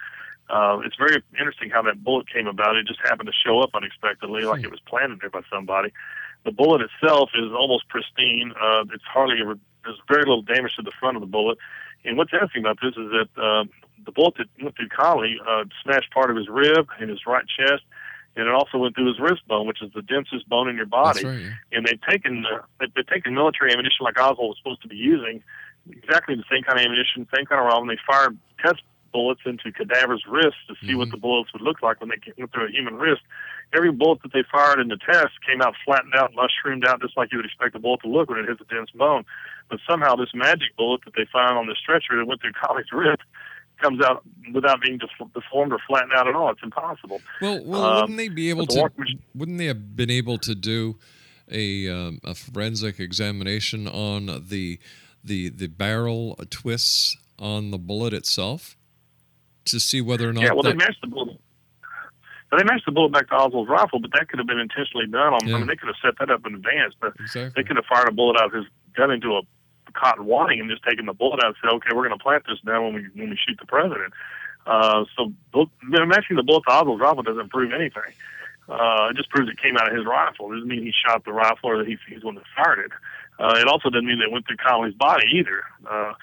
Uh, 0.50 0.80
it's 0.86 0.96
very 0.96 1.22
interesting 1.38 1.70
how 1.70 1.82
that 1.82 2.04
bullet 2.04 2.32
came 2.32 2.48
about. 2.48 2.76
It 2.76 2.88
just 2.88 3.00
happened 3.04 3.28
to 3.28 3.34
show 3.34 3.60
up 3.60 3.72
unexpectedly, 3.74 4.44
like 4.44 4.64
it 4.64 4.72
was 4.72 4.80
planted 4.88 5.20
there 5.20 5.30
by 5.30 5.42
somebody. 5.52 5.92
The 6.46 6.52
bullet 6.52 6.82
itself 6.82 7.32
is 7.36 7.52
almost 7.52 7.90
pristine. 7.90 8.54
Uh, 8.60 8.86
it's 8.94 9.04
hardly 9.04 9.36
ever, 9.42 9.60
there's 9.84 10.00
very 10.08 10.22
little 10.22 10.42
damage 10.42 10.76
to 10.78 10.84
the 10.84 10.94
front 11.00 11.18
of 11.18 11.22
the 11.22 11.28
bullet. 11.28 11.58
And 12.06 12.18
what's 12.18 12.32
interesting 12.32 12.62
about 12.62 12.80
this 12.82 12.96
is 12.96 13.12
that 13.12 13.30
uh, 13.36 13.66
the 14.06 14.12
bullet 14.12 14.36
that 14.38 14.48
went 14.62 14.76
through 14.78 14.88
Connally 14.90 15.36
uh, 15.46 15.66
smashed 15.84 16.12
part 16.12 16.32
of 16.32 16.38
his 16.38 16.48
rib 16.48 16.88
and 17.00 17.10
his 17.10 17.26
right 17.28 17.46
chest, 17.46 17.84
and 18.38 18.48
it 18.48 18.54
also 18.54 18.78
went 18.78 18.96
through 18.96 19.08
his 19.08 19.20
wrist 19.20 19.46
bone, 19.48 19.68
which 19.68 19.82
is 19.82 19.92
the 19.94 20.02
densest 20.04 20.48
bone 20.48 20.70
in 20.70 20.78
your 20.78 20.86
body 20.86 21.24
That's 21.24 21.36
right. 21.36 21.42
yeah. 21.44 21.78
and 21.78 21.86
they've 21.86 22.02
taken 22.08 22.46
uh, 22.46 22.62
they've, 22.80 23.08
taken 23.08 23.34
military 23.34 23.74
ammunition 23.74 24.06
like 24.06 24.18
Oswald 24.18 24.50
was 24.50 24.58
supposed 24.58 24.82
to 24.84 24.88
be 24.88 24.96
using, 24.96 25.44
exactly 25.92 26.36
the 26.36 26.46
same 26.50 26.64
kind 26.64 26.80
of 26.80 26.86
ammunition, 26.86 27.28
same 27.36 27.46
kind 27.46 27.60
of 27.60 27.66
round. 27.66 27.90
They 27.90 27.98
fired 28.08 28.38
test 28.64 28.82
bullets 29.18 29.42
into 29.46 29.72
cadavers' 29.72 30.24
wrists 30.30 30.62
to 30.70 30.76
see 30.86 30.94
what 30.94 31.10
the 31.10 31.18
bullets 31.18 31.52
would 31.54 31.64
look 31.64 31.82
like 31.82 32.00
when 32.00 32.10
they 32.10 32.20
went 32.38 32.52
through 32.54 32.68
a 32.68 32.72
human 32.72 32.96
wrist. 32.98 33.24
Every 33.74 33.92
bullet 33.92 34.22
that 34.22 34.32
they 34.32 34.44
fired 34.52 34.80
in 34.80 34.90
the 34.90 34.98
test 34.98 35.34
came 35.48 35.60
out 35.66 35.74
flattened 35.84 36.14
out, 36.16 36.32
mushroomed 36.36 36.86
out, 36.86 37.02
just 37.02 37.18
like 37.18 37.32
you 37.32 37.38
would 37.40 37.46
expect 37.46 37.76
a 37.76 37.80
bullet 37.80 38.02
to 38.02 38.10
look 38.10 38.30
when 38.30 38.38
it 38.40 38.48
hits 38.48 38.62
a 38.62 38.74
dense 38.74 38.92
bone. 38.92 39.24
But 39.70 39.80
somehow 39.90 40.16
this 40.16 40.30
magic 40.36 40.78
bullet 40.78 41.02
that 41.06 41.16
they 41.18 41.26
found 41.34 41.58
on 41.58 41.66
the 41.66 41.76
stretcher 41.84 42.16
that 42.18 42.28
went 42.28 42.42
through 42.42 42.54
Connally's 42.54 42.92
wrist 42.94 43.24
comes 43.82 44.00
out 44.06 44.24
without 44.54 44.82
being 44.82 45.00
deformed 45.34 45.74
or 45.74 45.80
flattened 45.88 46.14
out 46.14 46.28
at 46.28 46.36
all. 46.36 46.52
It's 46.52 46.62
impossible. 46.64 47.20
Well, 47.42 47.64
well, 47.66 47.84
Um, 47.84 48.02
wouldn't 48.02 48.18
they 48.20 48.30
be 48.30 48.50
able 48.52 48.68
the 48.68 48.74
to? 48.76 49.16
Wouldn't 49.36 49.58
they 49.58 49.66
have 49.66 49.96
been 49.96 50.12
able 50.12 50.38
to 50.50 50.54
do 50.54 50.98
a 51.52 51.90
um, 51.90 52.20
a 52.24 52.36
forensic 52.36 53.00
examination 53.00 53.88
on 53.88 54.28
the 54.48 54.80
the 55.24 55.50
the 55.50 55.68
barrel 55.68 56.36
twists 56.50 57.18
on 57.40 57.72
the 57.72 57.78
bullet 57.78 58.14
itself 58.14 58.76
to 59.72 59.80
see 59.80 60.02
whether 60.02 60.30
or 60.30 60.34
not 60.34 60.44
Yeah, 60.44 60.52
well, 60.54 60.64
they 60.64 60.72
that, 60.72 60.78
matched 60.78 61.02
the 61.02 61.08
bullet. 61.08 61.40
They 62.52 62.64
matched 62.64 62.86
the 62.86 62.92
bullet 62.94 63.12
back 63.12 63.28
to 63.28 63.36
Oswald's 63.36 63.70
rifle, 63.70 64.00
but 64.00 64.12
that 64.14 64.30
could 64.30 64.40
have 64.40 64.48
been 64.48 64.60
intentionally 64.60 65.06
done. 65.08 65.34
On, 65.34 65.46
Yeah. 65.46 65.56
I 65.56 65.58
mean, 65.60 65.68
they 65.68 65.76
could 65.76 65.88
have 65.88 65.98
set 66.02 66.18
that 66.20 66.32
up 66.32 66.46
in 66.46 66.56
advance, 66.56 66.94
but 67.00 67.14
exactly. 67.20 67.52
they 67.56 67.68
could 67.68 67.76
have 67.76 67.86
fired 67.86 68.08
a 68.08 68.12
bullet 68.12 68.38
out 68.40 68.48
of 68.48 68.54
his 68.54 68.66
gun 68.96 69.12
into 69.12 69.36
a 69.36 69.42
cotton 69.94 70.26
wadding 70.26 70.60
and 70.60 70.70
just 70.70 70.84
taken 70.84 71.06
the 71.06 71.14
bullet 71.14 71.44
out 71.44 71.48
and 71.48 71.56
said, 71.62 71.72
"Okay, 71.76 71.90
we're 71.94 72.08
going 72.08 72.18
to 72.18 72.24
plant 72.24 72.44
this 72.48 72.60
now 72.64 72.84
when 72.84 72.94
we 72.94 73.02
when 73.16 73.30
we 73.32 73.38
shoot 73.38 73.58
the 73.60 73.66
president." 73.66 74.14
Uh, 74.66 75.06
so 75.16 75.34
matching 75.84 76.36
the 76.36 76.44
bullet 76.44 76.64
to 76.68 76.72
Oswald's 76.72 77.02
rifle 77.02 77.24
doesn't 77.24 77.50
prove 77.50 77.72
anything. 77.74 78.14
Uh, 78.70 79.08
it 79.10 79.16
just 79.16 79.30
proves 79.30 79.50
it 79.50 79.58
came 79.62 79.78
out 79.78 79.90
of 79.90 79.96
his 79.96 80.06
rifle. 80.06 80.52
It 80.52 80.56
doesn't 80.56 80.68
mean 80.68 80.84
he 80.84 80.92
shot 80.92 81.24
the 81.24 81.32
rifle 81.32 81.70
or 81.70 81.78
that 81.78 81.88
he, 81.88 81.98
he's 82.08 82.20
the 82.20 82.26
one 82.26 82.36
that 82.36 82.44
fired 82.56 82.80
it. 82.80 82.92
Uh, 83.40 83.56
it 83.58 83.68
also 83.68 83.90
doesn't 83.90 84.06
mean 84.06 84.20
that 84.20 84.26
it 84.26 84.32
went 84.32 84.46
through 84.46 84.58
Connally's 84.58 84.96
body 84.96 85.26
either. 85.34 85.64
Uh, 85.90 86.14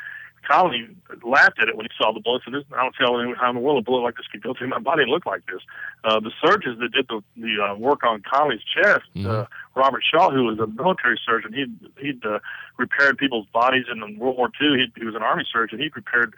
Connally 0.49 0.95
laughed 1.23 1.59
at 1.61 1.69
it 1.69 1.77
when 1.77 1.87
he 1.87 1.91
saw 1.97 2.13
the 2.13 2.21
bullet. 2.21 2.43
Said, 2.45 2.55
"This- 2.55 2.65
"I 2.73 2.83
don't 2.83 2.95
how 2.99 3.19
in 3.19 3.35
how 3.35 3.49
in 3.51 3.55
the 3.57 3.61
world 3.61 3.79
a 3.79 3.83
bullet 3.83 4.03
like 4.03 4.17
this 4.17 4.27
could 4.27 4.43
go 4.43 4.55
through 4.55 4.69
my 4.69 4.79
body 4.79 5.03
and 5.03 5.11
look 5.11 5.27
like 5.27 5.45
this." 5.47 5.63
Uh, 6.05 6.21
the 6.21 6.31
surgeons 6.45 6.79
that 6.81 6.93
did 6.93 7.07
the 7.09 7.23
the 7.37 7.63
uh, 7.63 7.75
work 7.75 8.05
on 8.05 8.21
Connally's 8.23 8.63
chest, 8.65 9.05
uh, 9.27 9.47
Robert 9.75 10.03
Shaw, 10.05 10.31
who 10.31 10.45
was 10.45 10.59
a 10.59 10.67
military 10.67 11.19
surgeon, 11.25 11.53
he'd 11.53 11.75
he'd 11.99 12.25
uh, 12.25 12.39
repaired 12.77 13.19
people's 13.19 13.47
bodies 13.47 13.87
in 13.91 14.19
World 14.19 14.37
War 14.37 14.51
II. 14.61 14.77
He, 14.79 14.93
he 14.97 15.05
was 15.05 15.15
an 15.15 15.23
army 15.23 15.45
surgeon. 15.51 15.79
He 15.79 15.91
repaired 15.95 16.35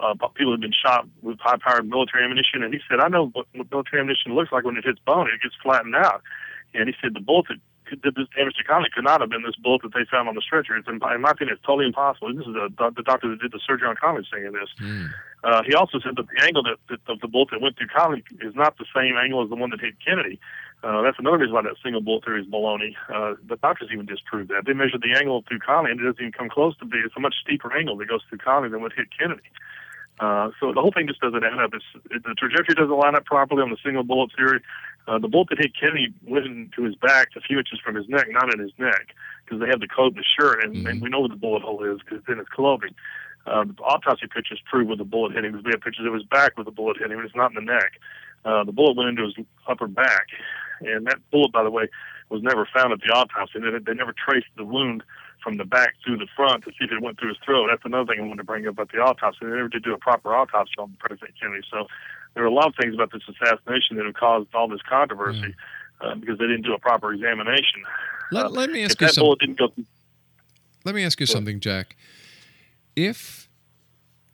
uh, 0.00 0.14
people 0.34 0.52
who'd 0.52 0.60
been 0.60 0.72
shot 0.72 1.06
with 1.22 1.38
high-powered 1.40 1.88
military 1.88 2.24
ammunition, 2.24 2.62
and 2.62 2.72
he 2.72 2.80
said, 2.88 3.00
"I 3.00 3.08
know 3.08 3.28
what, 3.28 3.46
military 3.70 4.00
ammunition 4.00 4.34
looks 4.34 4.52
like 4.52 4.64
when 4.64 4.76
it 4.76 4.84
hits 4.84 5.00
bone. 5.00 5.28
It 5.28 5.42
gets 5.42 5.54
flattened 5.62 5.96
out." 5.96 6.22
And 6.74 6.88
he 6.88 6.94
said 7.02 7.14
the 7.14 7.20
bullet 7.20 7.46
that 7.48 7.58
did 7.90 8.14
this 8.14 8.28
damage 8.36 8.56
to 8.56 8.64
Connally 8.64 8.90
could 8.94 9.04
not 9.04 9.20
have 9.20 9.30
been 9.30 9.42
this 9.42 9.56
bullet 9.56 9.82
that 9.82 9.92
they 9.94 10.04
found 10.10 10.28
on 10.28 10.34
the 10.34 10.40
stretcher. 10.40 10.76
It's 10.76 10.88
in, 10.88 11.00
in 11.02 11.20
my 11.20 11.30
opinion, 11.30 11.56
it's 11.56 11.66
totally 11.66 11.86
impossible. 11.86 12.34
This 12.34 12.46
is 12.46 12.54
the, 12.54 12.90
the 12.94 13.02
doctor 13.02 13.28
that 13.30 13.40
did 13.40 13.52
the 13.52 13.60
surgery 13.66 13.88
on 13.88 13.96
Connally 13.96 14.24
saying 14.32 14.52
this. 14.52 14.70
Uh, 15.44 15.62
he 15.66 15.74
also 15.74 15.98
said 15.98 16.16
that 16.16 16.26
the 16.28 16.42
angle 16.42 16.62
that, 16.62 16.78
that 16.88 17.00
of 17.12 17.20
the 17.20 17.28
bullet 17.28 17.50
that 17.50 17.60
went 17.60 17.76
through 17.76 17.88
Connally 17.88 18.22
is 18.40 18.54
not 18.54 18.78
the 18.78 18.86
same 18.94 19.16
angle 19.16 19.42
as 19.42 19.50
the 19.50 19.56
one 19.56 19.70
that 19.70 19.80
hit 19.80 19.94
Kennedy. 20.04 20.38
Uh, 20.82 21.02
that's 21.02 21.18
another 21.18 21.38
reason 21.38 21.54
why 21.54 21.62
that 21.62 21.76
single 21.82 22.00
bullet 22.00 22.24
theory 22.24 22.40
is 22.42 22.46
baloney. 22.46 22.94
Uh, 23.08 23.34
the 23.46 23.56
doctors 23.56 23.90
even 23.92 24.06
disproved 24.06 24.50
that. 24.50 24.66
They 24.66 24.72
measured 24.72 25.02
the 25.02 25.16
angle 25.16 25.44
through 25.46 25.60
Connally, 25.60 25.90
and 25.92 26.00
it 26.00 26.04
doesn't 26.04 26.20
even 26.20 26.32
come 26.32 26.48
close 26.48 26.76
to 26.78 26.84
be. 26.84 26.98
It's 26.98 27.14
a 27.16 27.20
much 27.20 27.34
steeper 27.42 27.72
angle 27.76 27.96
that 27.98 28.08
goes 28.08 28.22
through 28.28 28.38
Connally 28.38 28.70
than 28.70 28.82
what 28.82 28.92
hit 28.92 29.08
Kennedy. 29.16 29.46
Uh, 30.20 30.50
so 30.60 30.72
the 30.72 30.80
whole 30.80 30.92
thing 30.92 31.08
just 31.08 31.20
doesn't 31.20 31.42
add 31.42 31.58
up. 31.58 31.70
It's, 31.72 31.84
it, 32.10 32.22
the 32.22 32.34
trajectory 32.34 32.74
doesn't 32.74 32.96
line 32.96 33.14
up 33.14 33.24
properly 33.24 33.62
on 33.62 33.70
the 33.70 33.78
single 33.82 34.04
bullet 34.04 34.30
theory. 34.36 34.60
Uh, 35.08 35.18
the 35.18 35.28
bullet 35.28 35.48
that 35.50 35.58
hit 35.58 35.72
Kennedy 35.78 36.12
went 36.24 36.46
into 36.46 36.82
his 36.84 36.94
back 36.94 37.28
a 37.36 37.40
few 37.40 37.58
inches 37.58 37.80
from 37.80 37.94
his 37.94 38.08
neck, 38.08 38.28
not 38.30 38.52
in 38.54 38.60
his 38.60 38.72
neck, 38.78 39.14
because 39.44 39.60
they 39.60 39.66
have 39.66 39.80
the 39.80 39.88
code 39.88 40.12
in 40.12 40.18
the 40.18 40.24
shirt, 40.38 40.64
and, 40.64 40.86
and 40.86 41.02
we 41.02 41.08
know 41.08 41.20
where 41.20 41.28
the 41.28 41.36
bullet 41.36 41.62
hole 41.62 41.82
is 41.84 41.98
because 42.00 42.18
it's 42.18 42.28
in 42.28 42.38
his 42.38 42.48
clothing. 42.48 42.94
Uh, 43.46 43.64
the 43.64 43.74
autopsy 43.82 44.26
pictures 44.32 44.60
prove 44.70 44.86
where 44.86 44.96
the 44.96 45.04
bullet 45.04 45.32
hit 45.32 45.44
him. 45.44 45.60
We 45.64 45.72
have 45.72 45.80
pictures 45.80 46.06
of 46.06 46.14
his 46.14 46.22
back 46.22 46.56
where 46.56 46.64
the 46.64 46.70
bullet 46.70 46.98
hit 46.98 47.10
him, 47.10 47.18
and 47.18 47.26
it's 47.26 47.34
not 47.34 47.50
in 47.50 47.64
the 47.64 47.72
neck. 47.72 47.92
Uh, 48.44 48.62
the 48.64 48.72
bullet 48.72 48.96
went 48.96 49.08
into 49.08 49.24
his 49.24 49.34
upper 49.66 49.88
back, 49.88 50.28
and 50.80 51.06
that 51.06 51.18
bullet, 51.30 51.52
by 51.52 51.64
the 51.64 51.70
way, 51.70 51.88
was 52.28 52.42
never 52.42 52.66
found 52.72 52.92
at 52.92 53.00
the 53.00 53.12
autopsy. 53.12 53.58
They, 53.58 53.70
they 53.84 53.94
never 53.94 54.14
traced 54.14 54.46
the 54.56 54.64
wound 54.64 55.02
from 55.42 55.56
the 55.56 55.64
back 55.64 55.94
through 56.04 56.18
the 56.18 56.28
front 56.36 56.62
to 56.64 56.70
see 56.70 56.84
if 56.86 56.92
it 56.92 57.02
went 57.02 57.18
through 57.18 57.30
his 57.30 57.38
throat. 57.44 57.66
That's 57.68 57.84
another 57.84 58.06
thing 58.06 58.22
I 58.22 58.26
wanted 58.26 58.38
to 58.38 58.44
bring 58.44 58.66
up 58.66 58.74
about 58.74 58.92
the 58.92 58.98
autopsy. 58.98 59.40
They 59.42 59.50
never 59.50 59.68
did 59.68 59.82
do 59.82 59.92
a 59.92 59.98
proper 59.98 60.34
autopsy 60.34 60.74
on 60.78 60.96
President 61.00 61.32
Kennedy. 61.40 61.66
So 61.70 61.88
there 62.34 62.44
are 62.44 62.46
a 62.46 62.52
lot 62.52 62.66
of 62.66 62.74
things 62.80 62.94
about 62.94 63.12
this 63.12 63.22
assassination 63.28 63.96
that 63.96 64.06
have 64.06 64.14
caused 64.14 64.54
all 64.54 64.68
this 64.68 64.80
controversy 64.88 65.54
uh, 66.00 66.14
because 66.14 66.38
they 66.38 66.46
didn't 66.46 66.62
do 66.62 66.74
a 66.74 66.78
proper 66.78 67.12
examination. 67.12 67.82
Let, 68.30 68.46
Uh, 68.46 68.48
let 68.50 68.70
me 68.70 68.84
ask 68.84 69.00
you 69.00 69.08
something. 69.08 69.54
go 69.54 69.72
Let 70.84 70.94
me 70.94 71.04
ask 71.04 71.20
you 71.20 71.26
something, 71.26 71.60
Jack. 71.60 71.96
If 72.96 73.48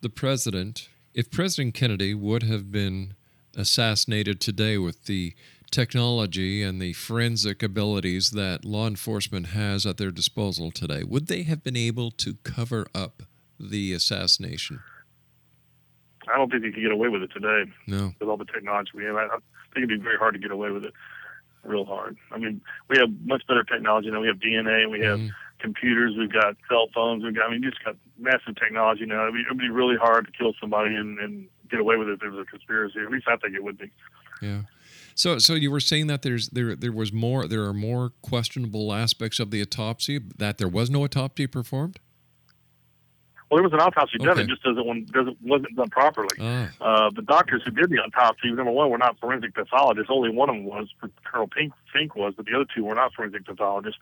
the 0.01 0.09
president, 0.09 0.89
if 1.13 1.29
President 1.29 1.73
Kennedy 1.73 2.13
would 2.13 2.43
have 2.43 2.71
been 2.71 3.15
assassinated 3.55 4.39
today 4.39 4.77
with 4.77 5.05
the 5.05 5.33
technology 5.71 6.63
and 6.63 6.81
the 6.81 6.93
forensic 6.93 7.61
abilities 7.61 8.31
that 8.31 8.65
law 8.65 8.87
enforcement 8.87 9.47
has 9.47 9.85
at 9.85 9.97
their 9.97 10.11
disposal 10.11 10.71
today, 10.71 11.03
would 11.03 11.27
they 11.27 11.43
have 11.43 11.63
been 11.63 11.77
able 11.77 12.11
to 12.11 12.35
cover 12.43 12.87
up 12.95 13.23
the 13.59 13.93
assassination? 13.93 14.79
I 16.33 16.37
don't 16.37 16.51
think 16.51 16.63
you 16.63 16.71
can 16.71 16.81
get 16.81 16.91
away 16.91 17.09
with 17.09 17.23
it 17.23 17.31
today 17.31 17.71
No. 17.87 18.13
with 18.19 18.29
all 18.29 18.37
the 18.37 18.45
technology 18.45 18.91
we 18.93 19.05
have. 19.05 19.15
I, 19.15 19.25
I 19.25 19.37
think 19.73 19.85
it'd 19.85 19.89
be 19.89 19.97
very 19.97 20.17
hard 20.17 20.33
to 20.33 20.39
get 20.39 20.51
away 20.51 20.71
with 20.71 20.85
it. 20.85 20.93
Real 21.63 21.85
hard. 21.85 22.17
I 22.31 22.37
mean, 22.37 22.61
we 22.89 22.97
have 22.97 23.09
much 23.25 23.45
better 23.47 23.63
technology 23.63 24.09
now. 24.09 24.21
We 24.21 24.27
have 24.27 24.37
DNA, 24.37 24.89
we 24.89 25.01
have 25.01 25.19
mm-hmm. 25.19 25.29
computers, 25.59 26.15
we've 26.17 26.31
got 26.31 26.55
cell 26.69 26.87
phones, 26.93 27.23
we've 27.23 27.35
got. 27.35 27.47
I 27.47 27.51
mean, 27.51 27.61
just 27.61 27.83
got 27.83 27.97
massive 28.17 28.55
technology 28.55 29.05
now. 29.05 29.23
It'd 29.23 29.33
be, 29.33 29.41
it'd 29.41 29.57
be 29.57 29.69
really 29.69 29.97
hard 29.97 30.25
to 30.25 30.31
kill 30.31 30.53
somebody 30.59 30.95
and, 30.95 31.19
and 31.19 31.47
get 31.69 31.79
away 31.79 31.97
with 31.97 32.07
it 32.07 32.13
if 32.13 32.19
there 32.21 32.31
was 32.31 32.45
a 32.47 32.49
conspiracy. 32.49 32.99
At 32.99 33.11
least 33.11 33.27
I 33.27 33.35
think 33.35 33.55
it 33.55 33.63
would 33.63 33.77
be. 33.77 33.91
Yeah. 34.41 34.61
So, 35.15 35.37
so 35.37 35.53
you 35.53 35.69
were 35.69 35.81
saying 35.81 36.07
that 36.07 36.21
there's 36.21 36.47
there 36.49 36.77
there 36.77 36.93
was 36.93 37.11
more 37.11 37.45
there 37.45 37.65
are 37.65 37.73
more 37.73 38.11
questionable 38.21 38.93
aspects 38.93 39.39
of 39.39 39.51
the 39.51 39.61
autopsy 39.61 40.17
that 40.37 40.57
there 40.57 40.69
was 40.69 40.89
no 40.89 41.03
autopsy 41.03 41.45
performed. 41.45 41.99
Well, 43.49 43.57
there 43.57 43.63
was 43.63 43.73
an 43.73 43.79
autopsy 43.79 44.19
done. 44.19 44.29
Okay. 44.29 44.41
It 44.41 44.47
just 44.47 44.61
doesn't 44.63 44.85
one 44.85 45.05
doesn't 45.11 45.37
wasn't 45.41 45.75
done 45.75 45.89
properly. 45.89 46.37
Ah. 46.39 46.69
Uh, 46.79 47.09
the 47.15 47.23
doctors 47.23 47.63
who 47.65 47.71
did 47.71 47.89
the 47.89 47.97
autopsy, 47.97 48.51
number 48.51 48.71
one, 48.71 48.89
were 48.91 48.97
not 48.97 49.19
forensic 49.19 49.55
pathologists. 49.55 50.11
Only 50.11 50.29
one 50.29 50.49
of 50.49 50.55
them 50.55 50.65
was, 50.65 50.87
Colonel 51.25 51.47
Pink, 51.47 51.73
Finck 51.93 52.15
was, 52.15 52.33
but 52.37 52.45
the 52.45 52.53
other 52.55 52.65
two 52.73 52.83
were 52.85 52.95
not 52.95 53.13
forensic 53.13 53.45
pathologists. 53.45 53.99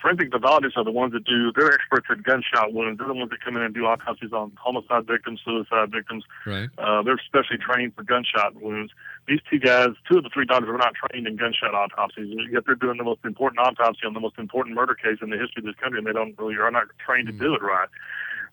forensic 0.00 0.30
pathologists 0.30 0.76
are 0.76 0.84
the 0.84 0.92
ones 0.92 1.12
that 1.12 1.24
do. 1.24 1.52
They're 1.52 1.72
experts 1.72 2.06
at 2.10 2.22
gunshot 2.22 2.72
wounds. 2.72 2.98
They're 2.98 3.08
the 3.08 3.14
ones 3.14 3.30
that 3.30 3.40
come 3.40 3.56
in 3.56 3.62
and 3.62 3.74
do 3.74 3.86
autopsies 3.86 4.32
on 4.32 4.52
homicide 4.56 5.06
victims, 5.06 5.40
suicide 5.44 5.90
victims. 5.90 6.24
Right. 6.46 6.68
Uh, 6.78 7.02
they're 7.02 7.20
specially 7.26 7.58
trained 7.58 7.94
for 7.94 8.04
gunshot 8.04 8.54
wounds. 8.60 8.92
These 9.26 9.40
two 9.50 9.58
guys, 9.58 9.88
two 10.08 10.18
of 10.18 10.24
the 10.24 10.30
three 10.30 10.46
doctors, 10.46 10.68
were 10.68 10.78
not 10.78 10.94
trained 10.94 11.26
in 11.26 11.36
gunshot 11.36 11.74
autopsies. 11.74 12.32
Yet 12.52 12.64
they're 12.66 12.76
doing 12.76 12.98
the 12.98 13.04
most 13.04 13.24
important 13.24 13.58
autopsy 13.58 14.06
on 14.06 14.14
the 14.14 14.20
most 14.20 14.38
important 14.38 14.76
murder 14.76 14.94
case 14.94 15.18
in 15.20 15.30
the 15.30 15.38
history 15.38 15.58
of 15.60 15.64
this 15.64 15.74
country, 15.82 15.98
and 15.98 16.06
they 16.06 16.12
don't 16.12 16.38
really 16.38 16.56
are 16.56 16.70
not 16.70 16.86
trained 17.04 17.26
to 17.26 17.32
do 17.32 17.54
it 17.54 17.62
right. 17.62 17.88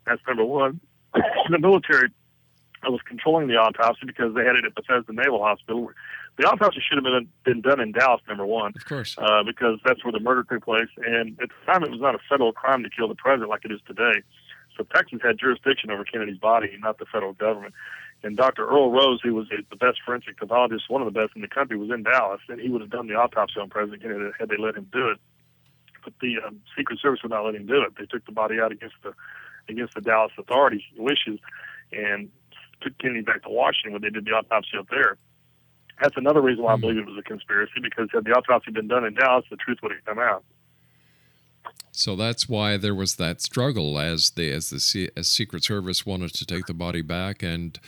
That's 0.05 0.21
number 0.27 0.45
one. 0.45 0.79
In 1.15 1.51
the 1.51 1.59
military 1.59 2.09
I 2.85 2.89
was 2.89 2.99
controlling 3.07 3.47
the 3.47 3.55
autopsy 3.55 4.01
because 4.05 4.35
they 4.35 4.43
had 4.43 4.55
it 4.55 4.65
at 4.65 4.75
Bethesda 4.75 5.13
Naval 5.13 5.41
Hospital. 5.41 5.89
The 6.37 6.43
autopsy 6.45 6.81
should 6.85 6.97
have 6.97 7.03
been 7.05 7.29
been 7.45 7.61
done 7.61 7.79
in 7.79 7.91
Dallas, 7.93 8.21
number 8.27 8.45
one, 8.45 8.73
Of 8.75 8.85
course. 8.85 9.15
uh, 9.17 9.43
because 9.43 9.79
that's 9.85 10.03
where 10.03 10.11
the 10.11 10.19
murder 10.19 10.43
took 10.43 10.65
place. 10.65 10.89
And 10.97 11.39
at 11.41 11.49
the 11.49 11.71
time, 11.71 11.83
it 11.83 11.91
was 11.91 12.01
not 12.01 12.15
a 12.15 12.19
federal 12.27 12.51
crime 12.51 12.83
to 12.83 12.89
kill 12.89 13.07
the 13.07 13.15
president 13.15 13.49
like 13.49 13.63
it 13.63 13.71
is 13.71 13.79
today. 13.87 14.21
So 14.75 14.83
Texas 14.93 15.19
had 15.23 15.37
jurisdiction 15.39 15.91
over 15.91 16.03
Kennedy's 16.03 16.39
body, 16.39 16.75
not 16.79 16.97
the 16.97 17.05
federal 17.05 17.33
government. 17.33 17.73
And 18.23 18.35
Dr. 18.35 18.65
Earl 18.67 18.91
Rose, 18.91 19.19
who 19.21 19.33
was 19.35 19.47
the 19.49 19.75
best 19.75 19.99
forensic 20.03 20.37
pathologist, 20.37 20.89
one 20.89 21.01
of 21.01 21.13
the 21.13 21.17
best 21.17 21.33
in 21.35 21.41
the 21.41 21.47
country, 21.47 21.77
was 21.77 21.91
in 21.91 22.03
Dallas, 22.03 22.41
and 22.49 22.59
he 22.59 22.69
would 22.69 22.81
have 22.81 22.89
done 22.89 23.07
the 23.07 23.15
autopsy 23.15 23.59
on 23.59 23.69
President 23.69 24.01
Kennedy 24.01 24.31
had 24.39 24.49
they 24.49 24.57
let 24.57 24.75
him 24.75 24.87
do 24.91 25.09
it. 25.09 25.19
But 26.03 26.13
the 26.21 26.37
um, 26.45 26.59
Secret 26.75 26.99
Service 26.99 27.21
would 27.23 27.31
not 27.31 27.45
let 27.45 27.55
him 27.55 27.65
do 27.65 27.81
it. 27.83 27.93
They 27.97 28.05
took 28.05 28.25
the 28.25 28.31
body 28.31 28.59
out 28.59 28.71
against 28.71 28.95
the 29.03 29.13
against 29.69 29.95
the 29.95 30.01
Dallas 30.01 30.31
authorities' 30.37 30.81
wishes, 30.97 31.39
and 31.91 32.29
took 32.81 32.97
Kennedy 32.99 33.21
back 33.21 33.43
to 33.43 33.49
Washington 33.49 33.93
when 33.93 34.01
they 34.01 34.09
did 34.09 34.25
the 34.25 34.31
autopsy 34.31 34.77
up 34.77 34.87
there. 34.89 35.17
That's 36.01 36.17
another 36.17 36.41
reason 36.41 36.63
why 36.63 36.73
I 36.73 36.77
believe 36.77 36.97
it 36.97 37.05
was 37.05 37.17
a 37.17 37.23
conspiracy 37.23 37.79
because 37.81 38.09
had 38.13 38.25
the 38.25 38.31
autopsy 38.31 38.71
been 38.71 38.87
done 38.87 39.05
in 39.05 39.13
Dallas, 39.13 39.45
the 39.49 39.57
truth 39.57 39.77
would 39.83 39.91
have 39.91 40.03
come 40.05 40.19
out. 40.19 40.43
So 41.91 42.15
that's 42.15 42.49
why 42.49 42.77
there 42.77 42.95
was 42.95 43.15
that 43.15 43.41
struggle 43.41 43.99
as 43.99 44.31
the 44.31 44.51
as 44.51 44.71
the 44.71 44.79
C, 44.79 45.09
as 45.15 45.27
Secret 45.27 45.63
Service 45.63 46.05
wanted 46.05 46.33
to 46.33 46.45
take 46.45 46.65
the 46.65 46.73
body 46.73 47.03
back 47.03 47.43
and 47.43 47.79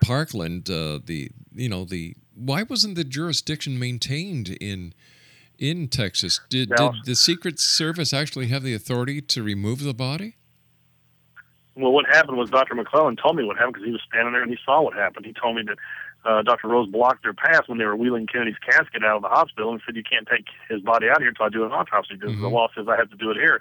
Parkland 0.00 0.68
uh, 0.68 0.98
the 1.04 1.30
you 1.54 1.68
know 1.68 1.84
the 1.84 2.16
why 2.34 2.64
wasn't 2.64 2.96
the 2.96 3.04
jurisdiction 3.04 3.78
maintained 3.78 4.50
in 4.60 4.92
in 5.58 5.88
Texas 5.88 6.40
did, 6.50 6.70
did 6.76 6.92
the 7.04 7.14
Secret 7.14 7.58
Service 7.60 8.12
actually 8.12 8.48
have 8.48 8.62
the 8.62 8.74
authority 8.74 9.22
to 9.22 9.42
remove 9.42 9.82
the 9.82 9.94
body 9.94 10.36
Well, 11.76 11.92
what 11.92 12.06
happened 12.06 12.38
was 12.38 12.48
Dr. 12.48 12.74
McClelland 12.74 13.20
told 13.22 13.36
me 13.36 13.44
what 13.44 13.56
happened 13.56 13.74
because 13.74 13.86
he 13.86 13.92
was 13.92 14.00
standing 14.08 14.32
there 14.32 14.42
and 14.42 14.50
he 14.50 14.58
saw 14.64 14.80
what 14.80 14.94
happened. 14.94 15.26
He 15.26 15.34
told 15.34 15.56
me 15.56 15.62
that 15.66 15.76
uh, 16.24 16.42
Dr. 16.42 16.68
Rose 16.68 16.88
blocked 16.88 17.22
their 17.22 17.34
path 17.34 17.64
when 17.68 17.78
they 17.78 17.84
were 17.84 17.94
wheeling 17.94 18.26
Kennedy's 18.26 18.56
casket 18.58 19.04
out 19.04 19.16
of 19.16 19.22
the 19.22 19.28
hospital 19.28 19.70
and 19.72 19.80
said, 19.84 19.94
"You 19.94 20.02
can't 20.02 20.26
take 20.26 20.46
his 20.68 20.80
body 20.80 21.08
out 21.08 21.20
here 21.20 21.28
until 21.28 21.46
I 21.46 21.48
do 21.50 21.64
an 21.64 21.72
autopsy 21.72 22.16
because 22.16 22.38
the 22.40 22.48
law 22.48 22.68
says 22.74 22.86
I 22.88 22.96
have 22.96 23.10
to 23.10 23.16
do 23.16 23.30
it 23.30 23.36
here." 23.36 23.60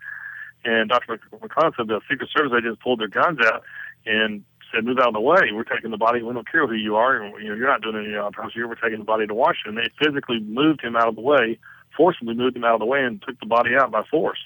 And 0.63 0.89
Dr. 0.89 1.19
McClelland 1.31 1.75
said 1.75 1.87
the 1.87 1.99
Secret 2.09 2.29
Service 2.35 2.53
agents 2.57 2.81
pulled 2.81 2.99
their 3.01 3.09
guns 3.09 3.39
out 3.45 3.63
and 4.05 4.43
said, 4.73 4.85
"Move 4.85 4.97
out 4.97 5.09
of 5.09 5.13
the 5.13 5.21
way. 5.21 5.51
We're 5.53 5.63
taking 5.65 5.91
the 5.91 5.97
body. 5.97 6.23
We 6.23 6.33
don't 6.33 6.49
care 6.49 6.65
who 6.65 6.73
you 6.73 6.95
are. 6.95 7.21
And, 7.21 7.35
you 7.43 7.49
know, 7.49 7.55
you're 7.55 7.67
not 7.67 7.81
doing 7.81 7.97
any 7.97 8.15
autopsy 8.15 8.53
here. 8.55 8.67
We're 8.67 8.75
taking 8.75 8.99
the 8.99 9.05
body 9.05 9.27
to 9.27 9.33
Washington." 9.33 9.75
They 9.75 9.91
physically 10.03 10.39
moved 10.39 10.81
him 10.81 10.95
out 10.95 11.09
of 11.09 11.15
the 11.15 11.21
way, 11.21 11.59
forcibly 11.95 12.33
moved 12.33 12.55
him 12.55 12.63
out 12.63 12.75
of 12.75 12.79
the 12.79 12.85
way, 12.85 13.03
and 13.03 13.21
took 13.21 13.39
the 13.41 13.45
body 13.45 13.75
out 13.75 13.91
by 13.91 14.03
force. 14.03 14.39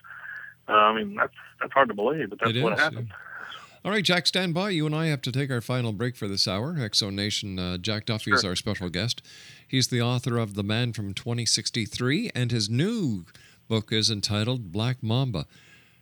Uh, 0.68 0.74
I 0.74 0.96
mean, 0.96 1.16
that's 1.16 1.34
that's 1.62 1.72
hard 1.72 1.88
to 1.88 1.96
believe, 1.96 2.32
but 2.32 2.40
that's 2.40 2.56
It 2.56 2.64
what 2.64 2.74
is, 2.74 2.80
happened. 2.80 3.12
All 3.86 3.92
right, 3.92 4.04
Jack, 4.04 4.28
stand 4.28 4.54
by. 4.54 4.72
You 4.72 4.86
and 4.86 4.94
I 4.94 5.06
have 5.06 5.22
to 5.22 5.32
take 5.32 5.50
our 5.50 5.62
final 5.62 5.94
break 5.94 6.18
for 6.18 6.28
this 6.28 6.50
hour. 6.50 6.74
Exo 6.74 7.14
Nation, 7.14 7.58
uh, 7.58 7.78
Jack 7.78 8.06
Duffy 8.06 8.34
is 8.34 8.44
our 8.44 8.58
special 8.58 8.90
guest. 8.90 9.22
He's 9.66 9.88
the 9.88 10.02
author 10.02 10.38
of 10.38 10.56
The 10.56 10.64
Man 10.64 10.92
from 10.92 11.14
2063, 11.14 12.32
and 12.36 12.52
his 12.52 12.70
new 12.70 13.24
book 13.70 13.94
is 13.94 14.12
entitled 14.12 14.74
Black 14.74 15.02
Mamba. 15.02 15.46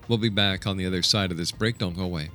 We'll 0.09 0.18
be 0.18 0.28
back 0.28 0.66
on 0.66 0.76
the 0.76 0.86
other 0.86 1.03
side 1.03 1.30
of 1.30 1.36
this 1.36 1.53
break. 1.53 1.78
Don't 1.78 1.97
go 1.97 2.03
away. 2.03 2.30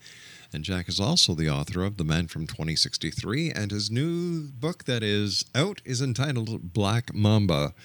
And 0.51 0.63
Jack 0.63 0.89
is 0.89 0.99
also 0.99 1.35
the 1.35 1.49
author 1.51 1.83
of 1.83 1.97
The 1.97 2.03
Man 2.03 2.25
from 2.25 2.47
2063, 2.47 3.51
and 3.51 3.69
his 3.69 3.91
new 3.91 4.47
book 4.47 4.85
that 4.85 5.03
is 5.03 5.45
out 5.53 5.83
is 5.85 6.01
entitled 6.01 6.73
Black 6.73 7.13
Mamba. 7.13 7.75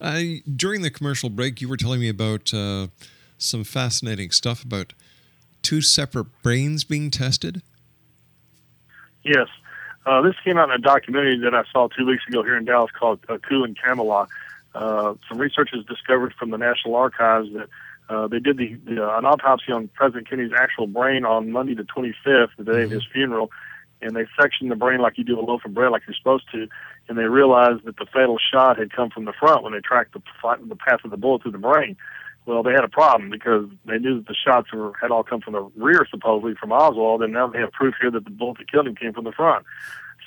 Uh, 0.00 0.22
during 0.54 0.82
the 0.82 0.90
commercial 0.90 1.30
break, 1.30 1.60
you 1.60 1.68
were 1.68 1.76
telling 1.76 1.98
me 1.98 2.08
about 2.08 2.54
uh, 2.54 2.86
some 3.38 3.64
fascinating 3.64 4.30
stuff 4.30 4.62
about 4.64 4.92
two 5.62 5.80
separate 5.80 6.26
brains 6.42 6.84
being 6.84 7.10
tested. 7.10 7.62
Yes. 9.24 9.48
Uh, 10.06 10.22
this 10.22 10.34
came 10.44 10.56
out 10.56 10.70
in 10.70 10.74
a 10.74 10.78
documentary 10.78 11.38
that 11.38 11.54
I 11.54 11.64
saw 11.72 11.88
two 11.88 12.06
weeks 12.06 12.22
ago 12.28 12.42
here 12.42 12.56
in 12.56 12.64
Dallas 12.64 12.90
called 12.98 13.20
uh, 13.28 13.38
Coup 13.38 13.64
in 13.64 13.74
Camelot. 13.74 14.28
Uh, 14.74 15.14
some 15.28 15.38
researchers 15.38 15.84
discovered 15.84 16.34
from 16.38 16.50
the 16.50 16.58
National 16.58 16.94
Archives 16.94 17.48
that 17.52 17.68
uh, 18.08 18.26
they 18.26 18.38
did 18.38 18.56
the, 18.56 18.74
the 18.86 19.04
uh, 19.04 19.18
an 19.18 19.26
autopsy 19.26 19.72
on 19.72 19.88
President 19.88 20.28
Kennedy's 20.28 20.52
actual 20.56 20.86
brain 20.86 21.24
on 21.24 21.50
Monday 21.50 21.74
the 21.74 21.82
25th, 21.82 22.48
the 22.56 22.64
day 22.64 22.82
of 22.84 22.90
his 22.90 23.04
funeral, 23.12 23.50
and 24.00 24.16
they 24.16 24.26
sectioned 24.40 24.70
the 24.70 24.76
brain 24.76 25.00
like 25.00 25.18
you 25.18 25.24
do 25.24 25.38
a 25.38 25.42
loaf 25.42 25.64
of 25.64 25.74
bread, 25.74 25.90
like 25.90 26.02
you're 26.06 26.14
supposed 26.14 26.44
to, 26.52 26.68
and 27.08 27.18
they 27.18 27.24
realized 27.24 27.84
that 27.84 27.96
the 27.96 28.06
fatal 28.06 28.38
shot 28.38 28.78
had 28.78 28.92
come 28.92 29.10
from 29.10 29.24
the 29.24 29.32
front 29.32 29.62
when 29.62 29.72
they 29.72 29.80
tracked 29.80 30.14
the, 30.14 30.22
the 30.66 30.76
path 30.76 31.00
of 31.04 31.10
the 31.10 31.16
bullet 31.16 31.42
through 31.42 31.52
the 31.52 31.58
brain. 31.58 31.96
Well, 32.48 32.62
they 32.62 32.72
had 32.72 32.82
a 32.82 32.88
problem 32.88 33.28
because 33.28 33.66
they 33.84 33.98
knew 33.98 34.16
that 34.16 34.26
the 34.26 34.34
shots 34.34 34.72
were, 34.72 34.94
had 34.98 35.10
all 35.10 35.22
come 35.22 35.42
from 35.42 35.52
the 35.52 35.70
rear, 35.76 36.06
supposedly 36.10 36.54
from 36.54 36.72
Oswald, 36.72 37.22
and 37.22 37.30
now 37.30 37.46
they 37.46 37.58
have 37.58 37.72
proof 37.72 37.94
here 38.00 38.10
that 38.10 38.24
the 38.24 38.30
bullet 38.30 38.56
that 38.56 38.72
killed 38.72 38.86
him 38.86 38.96
came 38.96 39.12
from 39.12 39.24
the 39.24 39.32
front. 39.32 39.66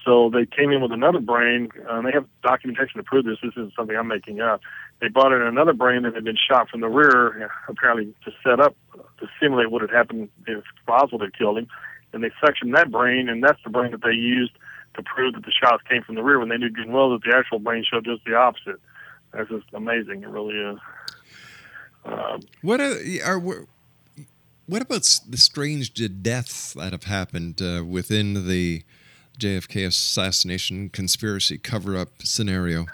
So 0.05 0.29
they 0.29 0.45
came 0.45 0.69
in 0.69 0.83
with 0.83 0.91
another 0.91 1.19
brain, 1.19 1.69
uh, 1.89 1.95
and 1.95 2.05
they 2.05 2.11
have 2.11 2.27
documentation 2.43 2.97
to 2.97 3.03
prove 3.03 3.25
this. 3.25 3.39
This 3.41 3.53
isn't 3.53 3.73
something 3.75 3.97
I'm 3.97 4.07
making 4.07 4.39
up. 4.39 4.61
They 4.99 5.07
brought 5.07 5.33
in 5.33 5.41
another 5.41 5.73
brain 5.73 6.03
that 6.03 6.13
had 6.13 6.23
been 6.23 6.37
shot 6.37 6.69
from 6.69 6.81
the 6.81 6.89
rear, 6.89 7.49
apparently 7.67 8.13
to 8.23 8.31
set 8.43 8.59
up 8.59 8.75
to 9.19 9.27
simulate 9.41 9.71
what 9.71 9.81
had 9.81 9.89
happened 9.89 10.29
if 10.45 10.63
Oswald 10.87 11.23
had 11.23 11.35
killed 11.35 11.57
him. 11.57 11.67
And 12.13 12.23
they 12.23 12.29
sectioned 12.39 12.75
that 12.75 12.91
brain, 12.91 13.29
and 13.29 13.43
that's 13.43 13.63
the 13.63 13.71
brain 13.71 13.89
that 13.93 14.03
they 14.03 14.13
used 14.13 14.53
to 14.93 15.01
prove 15.01 15.33
that 15.33 15.45
the 15.45 15.51
shots 15.51 15.81
came 15.89 16.03
from 16.03 16.13
the 16.13 16.21
rear 16.21 16.37
when 16.37 16.49
they 16.49 16.57
knew 16.57 16.69
good 16.69 16.85
and 16.85 16.93
well 16.93 17.09
that 17.13 17.23
the 17.23 17.35
actual 17.35 17.57
brain 17.57 17.83
showed 17.83 18.05
just 18.05 18.23
the 18.25 18.35
opposite. 18.35 18.79
That's 19.33 19.49
just 19.49 19.65
amazing. 19.73 20.21
It 20.21 20.29
really 20.29 20.53
is. 20.53 20.77
Um, 22.05 22.41
What 22.61 22.79
are, 22.79 22.97
are 23.23 23.39
what 23.39 24.81
about 24.81 25.19
the 25.27 25.37
strange 25.37 25.93
deaths 26.23 26.73
that 26.73 26.93
have 26.93 27.03
happened 27.03 27.61
uh, 27.61 27.83
within 27.85 28.47
the 28.47 28.83
JFK 29.37 29.87
assassination 29.87 30.89
conspiracy 30.89 31.57
cover-up 31.57 32.09
scenario? 32.23 32.85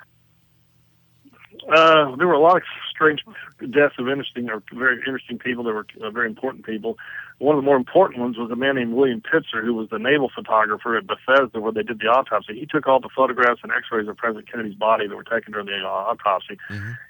Uh, 1.71 2.15
there 2.15 2.27
were 2.27 2.33
a 2.33 2.39
lot 2.39 2.57
of 2.57 2.63
strange 2.89 3.21
deaths 3.59 3.95
of 3.99 4.07
interesting 4.07 4.49
or 4.49 4.63
very 4.73 4.97
interesting 4.97 5.37
people. 5.37 5.63
There 5.63 5.73
were 5.73 5.85
uh, 6.01 6.09
very 6.09 6.27
important 6.27 6.65
people. 6.65 6.97
One 7.39 7.55
of 7.55 7.61
the 7.61 7.65
more 7.65 7.75
important 7.75 8.21
ones 8.21 8.37
was 8.37 8.49
a 8.49 8.55
man 8.55 8.75
named 8.75 8.93
William 8.93 9.21
Pitzer, 9.21 9.63
who 9.63 9.73
was 9.73 9.89
the 9.89 9.99
naval 9.99 10.31
photographer 10.33 10.97
at 10.97 11.05
Bethesda, 11.05 11.59
where 11.59 11.73
they 11.73 11.83
did 11.83 11.99
the 11.99 12.07
autopsy. 12.07 12.57
He 12.57 12.65
took 12.65 12.87
all 12.87 12.99
the 12.99 13.09
photographs 13.13 13.59
and 13.61 13.71
X-rays 13.71 14.07
of 14.07 14.17
President 14.17 14.49
Kennedy's 14.49 14.75
body 14.75 15.07
that 15.07 15.15
were 15.15 15.23
taken 15.23 15.51
during 15.51 15.67
the 15.67 15.85
uh, 15.85 15.89
autopsy, 15.89 16.57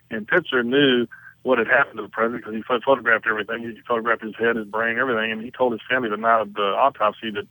and 0.10 0.28
Pitzer 0.28 0.66
knew 0.66 1.08
what 1.44 1.58
had 1.58 1.68
happened 1.68 1.98
to 1.98 2.04
the 2.04 2.10
president 2.10 2.44
because 2.44 2.56
he 2.56 2.64
photographed 2.64 3.26
everything. 3.28 3.64
He 3.64 3.82
photographed 3.88 4.24
his 4.24 4.36
head, 4.36 4.56
his 4.56 4.66
brain, 4.66 4.98
everything, 4.98 5.32
and 5.32 5.42
he 5.42 5.52
told 5.52 5.72
his 5.72 5.82
family 5.90 6.10
the 6.10 6.18
night 6.18 6.42
of 6.42 6.54
the 6.54 6.62
autopsy 6.62 7.32
that 7.32 7.48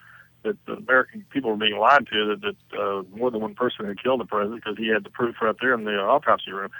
that 0.46 0.56
the 0.66 0.74
American 0.74 1.24
people 1.30 1.50
were 1.50 1.56
being 1.56 1.76
lied 1.76 2.06
to, 2.06 2.36
that, 2.36 2.40
that 2.40 2.78
uh, 2.78 3.02
more 3.16 3.30
than 3.30 3.40
one 3.40 3.54
person 3.54 3.84
had 3.84 4.00
killed 4.00 4.20
the 4.20 4.24
president 4.24 4.62
because 4.62 4.78
he 4.78 4.88
had 4.88 5.04
the 5.04 5.10
proof 5.10 5.34
right 5.42 5.56
there 5.60 5.74
in 5.74 5.84
the 5.84 5.98
autopsy 5.98 6.52
room, 6.52 6.70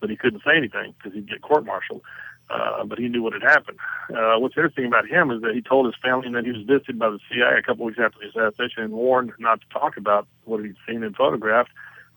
but 0.00 0.08
he 0.08 0.16
couldn't 0.16 0.42
say 0.44 0.56
anything 0.56 0.94
because 0.96 1.12
he'd 1.12 1.28
get 1.28 1.42
court-martialed. 1.42 2.02
Uh, 2.48 2.84
but 2.84 2.96
he 2.96 3.08
knew 3.08 3.22
what 3.22 3.32
had 3.32 3.42
happened. 3.42 3.76
Uh, 4.10 4.38
what's 4.38 4.56
interesting 4.56 4.86
about 4.86 5.04
him 5.08 5.32
is 5.32 5.42
that 5.42 5.52
he 5.52 5.60
told 5.60 5.84
his 5.84 5.96
family 6.00 6.30
that 6.30 6.44
he 6.44 6.52
was 6.52 6.62
visited 6.62 6.96
by 6.96 7.10
the 7.10 7.18
CIA 7.28 7.58
a 7.58 7.62
couple 7.62 7.84
weeks 7.84 7.98
after 8.00 8.20
the 8.20 8.28
assassination 8.28 8.84
and 8.84 8.92
warned 8.92 9.32
not 9.40 9.60
to 9.60 9.66
talk 9.76 9.96
about 9.96 10.28
what 10.44 10.62
he'd 10.62 10.76
seen 10.86 11.02
and 11.02 11.16
photographed, 11.16 11.70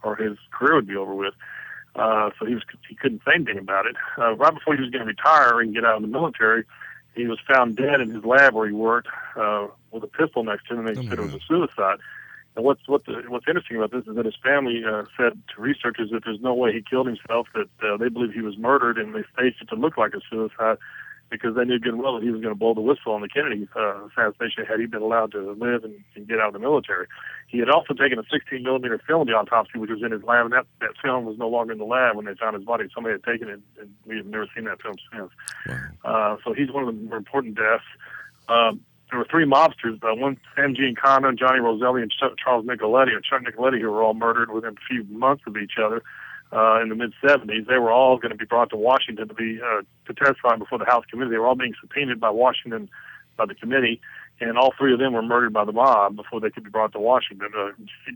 or 0.03 0.15
his 0.15 0.37
career 0.51 0.75
would 0.75 0.87
be 0.87 0.95
over 0.95 1.15
with. 1.15 1.33
So 2.39 2.45
he 2.45 2.53
was 2.53 2.63
he 2.87 2.95
couldn't 2.95 3.21
say 3.25 3.33
anything 3.35 3.57
about 3.57 3.85
it. 3.85 3.95
Uh, 4.17 4.35
right 4.35 4.53
before 4.53 4.75
he 4.75 4.81
was 4.81 4.89
going 4.89 5.01
to 5.01 5.07
retire 5.07 5.59
and 5.59 5.73
get 5.73 5.85
out 5.85 5.95
of 5.95 6.01
the 6.01 6.07
military, 6.07 6.63
he 7.15 7.27
was 7.27 7.39
found 7.47 7.75
dead 7.75 8.01
in 8.01 8.09
his 8.11 8.23
lab 8.23 8.53
where 8.53 8.67
he 8.67 8.73
worked 8.73 9.09
uh, 9.35 9.67
with 9.91 10.03
a 10.03 10.07
pistol 10.07 10.43
next 10.43 10.67
to 10.67 10.75
him, 10.75 10.87
and 10.87 10.97
they 10.97 11.07
said 11.07 11.19
it 11.19 11.21
was 11.21 11.33
a 11.33 11.39
suicide. 11.47 11.99
And 12.55 12.65
what's 12.65 12.87
what 12.87 13.05
the, 13.05 13.23
what's 13.27 13.47
interesting 13.47 13.77
about 13.77 13.91
this 13.91 14.05
is 14.07 14.15
that 14.15 14.25
his 14.25 14.37
family 14.43 14.83
uh, 14.85 15.03
said 15.17 15.33
to 15.55 15.61
researchers 15.61 16.11
that 16.11 16.23
there's 16.25 16.41
no 16.41 16.53
way 16.53 16.73
he 16.73 16.81
killed 16.81 17.07
himself, 17.07 17.47
that 17.53 17.69
uh, 17.83 17.97
they 17.97 18.09
believe 18.09 18.33
he 18.33 18.41
was 18.41 18.57
murdered, 18.57 18.97
and 18.97 19.13
they 19.13 19.23
staged 19.33 19.61
it 19.61 19.69
to 19.69 19.75
look 19.75 19.97
like 19.97 20.13
a 20.13 20.21
suicide 20.29 20.77
because 21.29 21.55
they 21.55 21.63
knew 21.63 21.79
good 21.79 21.93
and 21.93 22.01
well 22.01 22.15
that 22.15 22.23
he 22.23 22.31
was 22.31 22.41
going 22.41 22.53
to 22.53 22.59
blow 22.59 22.73
the 22.73 22.81
whistle 22.81 23.13
on 23.13 23.21
the 23.21 23.27
Kennedy 23.27 23.67
uh, 23.75 24.05
assassination 24.07 24.65
had 24.65 24.79
he 24.79 24.85
been 24.85 25.01
allowed 25.01 25.31
to 25.33 25.51
live 25.51 25.83
and, 25.83 25.95
and 26.15 26.27
get 26.27 26.39
out 26.39 26.47
of 26.47 26.53
the 26.53 26.59
military. 26.59 27.07
He 27.47 27.59
had 27.59 27.69
also 27.69 27.93
taken 27.93 28.19
a 28.19 28.23
16 28.31 28.63
millimeter 28.63 28.99
film 29.05 29.21
of 29.21 29.27
the 29.27 29.33
autopsy, 29.33 29.77
which 29.77 29.89
was 29.89 30.01
in 30.03 30.11
his 30.11 30.23
lab, 30.23 30.45
and 30.45 30.53
that, 30.53 30.65
that 30.81 30.91
film 31.01 31.25
was 31.25 31.37
no 31.37 31.47
longer 31.47 31.73
in 31.73 31.79
the 31.79 31.85
lab 31.85 32.15
when 32.15 32.25
they 32.25 32.35
found 32.35 32.55
his 32.55 32.65
body. 32.65 32.85
Somebody 32.93 33.13
had 33.13 33.23
taken 33.23 33.49
it, 33.49 33.59
and 33.79 33.93
we 34.05 34.17
have 34.17 34.25
never 34.25 34.47
seen 34.55 34.65
that 34.65 34.81
film 34.81 34.95
since. 35.11 35.31
Uh, 36.03 36.37
so 36.43 36.53
he's 36.53 36.71
one 36.71 36.87
of 36.87 36.95
the 36.95 37.01
more 37.01 37.17
important 37.17 37.55
deaths. 37.55 37.83
Um, 38.47 38.81
there 39.09 39.17
were 39.17 39.27
three 39.29 39.45
mobsters, 39.45 39.97
uh, 40.03 40.13
one 40.15 40.37
Sam 40.55 40.75
Giancana, 40.75 41.37
Johnny 41.37 41.59
Roselli, 41.59 42.03
and 42.03 42.11
Chuck, 42.11 42.33
Charles 42.43 42.65
Nicoletti, 42.65 43.13
or 43.13 43.21
Chuck 43.21 43.41
Nicoletti, 43.41 43.81
who 43.81 43.89
were 43.89 44.03
all 44.03 44.13
murdered 44.13 44.51
within 44.51 44.75
a 44.77 44.81
few 44.87 45.03
months 45.05 45.43
of 45.47 45.57
each 45.57 45.73
other 45.83 46.03
uh, 46.51 46.81
in 46.81 46.89
the 46.89 46.95
mid 46.95 47.13
70s. 47.23 47.67
They 47.67 47.77
were 47.77 47.91
all 47.91 48.17
going 48.17 48.31
to 48.31 48.37
be 48.37 48.45
brought 48.45 48.69
to 48.71 48.77
Washington 48.77 49.27
to 49.27 49.33
be 49.33 49.59
uh, 49.61 49.81
to 50.07 50.13
testify 50.13 50.55
before 50.55 50.79
the 50.79 50.85
House 50.85 51.05
committee. 51.09 51.31
They 51.31 51.37
were 51.37 51.47
all 51.47 51.55
being 51.55 51.73
subpoenaed 51.79 52.19
by 52.19 52.29
Washington 52.29 52.89
by 53.37 53.45
the 53.45 53.55
committee, 53.55 54.01
and 54.41 54.57
all 54.57 54.73
three 54.77 54.93
of 54.93 54.99
them 54.99 55.13
were 55.13 55.21
murdered 55.21 55.53
by 55.53 55.65
the 55.65 55.71
mob 55.71 56.15
before 56.15 56.39
they 56.41 56.49
could 56.49 56.63
be 56.63 56.69
brought 56.69 56.91
to 56.93 56.99
Washington. 56.99 57.49
Uh, 57.57 57.71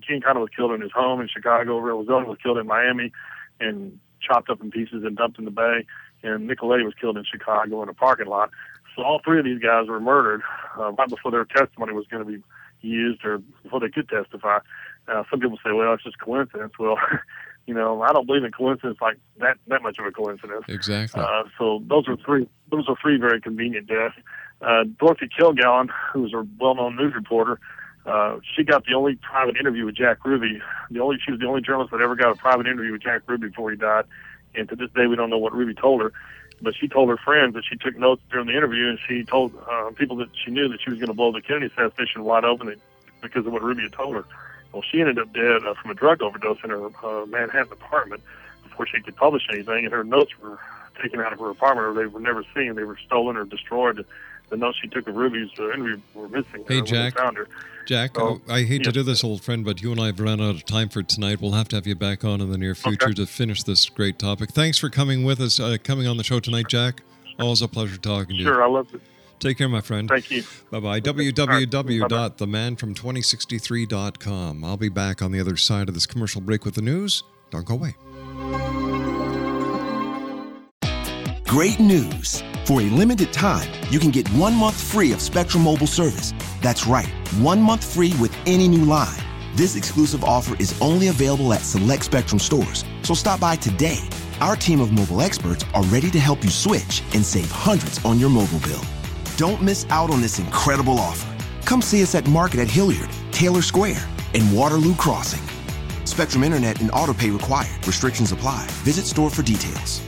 Giancana 0.09 0.39
was 0.39 0.49
killed 0.55 0.71
in 0.71 0.81
his 0.81 0.91
home 0.91 1.21
in 1.21 1.27
Chicago. 1.27 1.79
Roselli 1.79 2.25
was 2.25 2.38
killed 2.41 2.57
in 2.57 2.67
Miami 2.67 3.11
and 3.59 3.99
chopped 4.21 4.49
up 4.49 4.61
in 4.61 4.71
pieces 4.71 5.03
and 5.03 5.15
dumped 5.15 5.39
in 5.39 5.45
the 5.45 5.51
bay. 5.51 5.86
And 6.23 6.49
Nicoletti 6.49 6.86
was 6.86 6.93
killed 6.99 7.17
in 7.17 7.25
Chicago 7.25 7.84
in 7.84 7.89
a 7.89 7.93
parking 7.93 8.27
lot. 8.27 8.49
So 8.95 9.03
all 9.03 9.21
three 9.23 9.39
of 9.39 9.45
these 9.45 9.59
guys 9.59 9.88
were 9.88 9.99
murdered 9.99 10.41
uh, 10.77 10.91
right 10.91 11.09
before 11.09 11.31
their 11.31 11.45
testimony 11.45 11.93
was 11.93 12.05
going 12.07 12.25
to 12.25 12.31
be 12.31 12.43
used 12.81 13.25
or 13.25 13.39
before 13.63 13.79
they 13.79 13.89
could 13.89 14.07
testify. 14.07 14.59
Uh, 15.07 15.23
some 15.29 15.39
people 15.39 15.57
say, 15.63 15.71
well, 15.71 15.93
it's 15.93 16.03
just 16.03 16.19
coincidence. 16.19 16.73
Well, 16.79 16.97
you 17.66 17.74
know, 17.74 18.01
I 18.01 18.11
don't 18.11 18.26
believe 18.26 18.43
in 18.43 18.51
coincidence 18.51 18.97
like 19.01 19.18
that, 19.39 19.57
that 19.68 19.82
much 19.82 19.97
of 19.99 20.05
a 20.05 20.11
coincidence. 20.11 20.66
Exactly. 20.68 21.22
Uh, 21.22 21.43
so 21.57 21.82
those 21.88 22.07
are 22.07 22.18
three. 22.18 22.47
Those 22.72 22.89
are 22.89 22.95
three 23.01 23.18
very 23.18 23.39
convenient 23.39 23.88
deaths. 23.88 24.16
Uh, 24.61 24.84
Dorothy 24.99 25.28
Kilgallen, 25.28 25.89
who 26.11 26.22
was 26.22 26.34
a 26.34 26.45
well-known 26.59 26.95
news 26.95 27.14
reporter, 27.14 27.59
uh, 28.05 28.39
she 28.55 28.64
got 28.64 28.86
the 28.86 28.93
only 28.93 29.16
private 29.16 29.57
interview 29.57 29.86
with 29.86 29.95
Jack 29.95 30.26
Ruby. 30.26 30.59
The 30.91 30.99
only 30.99 31.18
she 31.24 31.32
was 31.32 31.39
the 31.39 31.47
only 31.47 31.61
journalist 31.61 31.91
that 31.91 32.01
ever 32.01 32.16
got 32.16 32.32
a 32.32 32.36
private 32.36 32.68
interview 32.68 32.91
with 32.91 33.01
Jack 33.01 33.22
Ruby 33.28 33.47
before 33.47 33.72
he 33.72 33.78
died. 33.78 34.05
And 34.55 34.68
to 34.70 34.76
this 34.76 34.89
day, 34.91 35.07
we 35.07 35.16
don't 35.16 35.30
know 35.30 35.38
what 35.38 35.53
Ruby 35.53 35.74
told 35.74 36.01
her. 36.01 36.11
But 36.61 36.76
she 36.76 36.88
told 36.88 37.09
her 37.09 37.18
friends 37.18 37.55
that 37.55 37.64
she 37.70 37.76
took 37.76 37.97
notes 37.97 38.22
during 38.30 38.47
the 38.47 38.53
interview, 38.53 38.88
and 38.88 38.99
she 39.07 39.24
told 39.24 39.53
uh, 39.70 39.91
people 39.95 40.16
that 40.18 40.30
she 40.34 40.51
knew 40.51 40.68
that 40.70 40.80
she 40.82 40.89
was 40.89 40.99
going 40.99 41.07
to 41.07 41.14
blow 41.14 41.32
the 41.32 41.41
Kennedy 41.41 41.68
assassination 41.68 42.24
wide 42.24 42.45
open 42.45 42.74
because 43.22 43.45
of 43.45 43.51
what 43.51 43.64
Ruby 43.64 43.84
had 43.84 43.93
told 43.93 44.16
her. 44.16 44.26
Well, 44.74 44.82
she 44.91 44.99
ended 44.99 45.19
up 45.19 45.32
dead 45.34 45.65
uh, 45.65 45.76
from 45.76 45.91
a 45.91 45.93
drug 45.93 46.21
overdose 46.21 46.57
in 46.63 46.71
her 46.71 46.88
uh, 47.03 47.26
Manhattan 47.28 47.71
apartment 47.71 48.21
before 48.63 48.88
she 48.88 48.99
could 49.01 49.15
publish 49.15 49.43
anything, 49.51 49.86
and 49.86 49.93
her 49.93 50.03
notes 50.03 50.32
were 50.41 50.59
taken 51.01 51.19
out 51.21 51.32
of 51.32 51.39
her 51.39 51.49
apartment, 51.51 51.88
or 51.88 51.93
they 51.93 52.07
were 52.07 52.19
never 52.19 52.43
seen. 52.55 52.76
They 52.76 52.84
were 52.84 52.97
stolen 53.05 53.38
or 53.38 53.45
destroyed. 53.45 54.03
The 54.49 54.57
notes 54.57 54.78
she 54.82 54.88
took 54.88 55.07
of 55.07 55.15
Ruby's 55.15 55.49
uh, 55.59 55.71
interview 55.74 55.99
were 56.13 56.28
missing. 56.28 56.63
Hey, 56.67 56.80
uh, 56.80 56.82
they 56.82 56.91
Jack. 56.91 57.15
found 57.17 57.38
her. 57.38 57.47
Jack, 57.86 58.11
So, 58.15 58.41
I 58.49 58.63
hate 58.63 58.84
to 58.86 58.93
do 58.93 59.03
this, 59.03 59.24
old 59.26 59.43
friend, 59.43 59.65
but 59.65 59.82
you 59.82 59.91
and 59.91 59.99
I 59.99 60.05
have 60.07 60.19
run 60.19 60.39
out 60.39 60.55
of 60.55 60.65
time 60.65 60.88
for 60.88 61.03
tonight. 61.03 61.41
We'll 61.41 61.51
have 61.51 61.67
to 61.69 61.76
have 61.76 61.86
you 61.86 61.95
back 61.95 62.24
on 62.24 62.39
in 62.39 62.49
the 62.49 62.57
near 62.57 62.76
future 62.76 63.07
Okay. 63.07 63.13
to 63.15 63.26
finish 63.26 63.63
this 63.63 63.89
great 63.89 64.17
topic. 64.17 64.51
Thanks 64.51 64.78
for 64.78 64.89
coming 64.89 65.26
with 65.26 65.41
us, 65.41 65.59
uh, 65.59 65.76
coming 65.84 66.07
on 66.07 66.15
the 66.17 66.24
show 66.24 66.39
tonight, 66.39 66.67
Jack. 66.69 67.01
Always 67.39 67.61
a 67.61 67.67
pleasure 67.67 67.97
talking 67.97 68.38
to 68.38 68.41
you. 68.41 68.43
Sure, 68.43 68.63
I 68.63 68.67
love 68.67 68.88
it. 68.93 69.01
Take 69.43 69.57
care, 69.57 69.67
my 69.67 69.81
friend. 69.81 70.07
Thank 70.07 70.31
you. 70.31 70.43
Bye 70.71 70.79
bye. 70.79 70.87
All 70.87 70.93
right. 70.93 71.03
Bye-bye. 71.03 71.65
www.themanfrom2063.com. 71.65 74.63
I'll 74.63 74.77
be 74.77 74.87
back 74.87 75.21
on 75.21 75.33
the 75.33 75.41
other 75.41 75.57
side 75.57 75.89
of 75.89 75.95
this 75.95 76.05
commercial 76.05 76.39
break 76.39 76.63
with 76.63 76.75
the 76.75 76.81
news. 76.81 77.23
Don't 77.51 77.65
go 77.65 77.73
away. 77.73 77.93
Great 81.45 81.81
news! 81.81 82.41
For 82.63 82.79
a 82.79 82.85
limited 82.85 83.33
time, 83.33 83.69
you 83.91 83.99
can 83.99 84.11
get 84.11 84.29
one 84.29 84.55
month 84.55 84.81
free 84.81 85.11
of 85.11 85.21
Spectrum 85.21 85.63
Mobile 85.63 85.87
service. 85.87 86.33
That's 86.61 86.87
right, 86.87 87.09
one 87.41 87.61
month 87.61 87.83
free 87.83 88.13
with 88.21 88.33
any 88.45 88.69
new 88.69 88.85
line. 88.85 89.19
This 89.55 89.75
exclusive 89.75 90.23
offer 90.23 90.55
is 90.57 90.73
only 90.81 91.09
available 91.09 91.51
at 91.51 91.63
select 91.63 92.05
Spectrum 92.05 92.39
stores, 92.39 92.85
so 93.01 93.13
stop 93.13 93.41
by 93.41 93.57
today. 93.57 93.99
Our 94.39 94.55
team 94.55 94.79
of 94.79 94.93
mobile 94.93 95.21
experts 95.21 95.65
are 95.73 95.83
ready 95.83 96.09
to 96.11 96.19
help 96.19 96.45
you 96.45 96.49
switch 96.49 97.03
and 97.13 97.25
save 97.25 97.51
hundreds 97.51 97.99
on 98.05 98.19
your 98.19 98.29
mobile 98.29 98.59
bill. 98.59 98.79
Don't 99.43 99.61
miss 99.61 99.85
out 99.89 100.09
on 100.09 100.21
this 100.21 100.39
incredible 100.39 100.97
offer. 100.97 101.27
Come 101.65 101.81
see 101.81 102.01
us 102.01 102.15
at 102.15 102.25
Market 102.29 102.61
at 102.61 102.69
Hilliard, 102.69 103.09
Taylor 103.33 103.61
Square, 103.61 104.01
and 104.33 104.55
Waterloo 104.55 104.95
Crossing. 104.95 105.43
Spectrum 106.05 106.45
Internet 106.45 106.79
and 106.79 106.89
autopay 106.91 107.29
required. 107.29 107.85
Restrictions 107.85 108.31
apply. 108.31 108.65
Visit 108.85 109.03
store 109.03 109.29
for 109.29 109.41
details. 109.43 110.01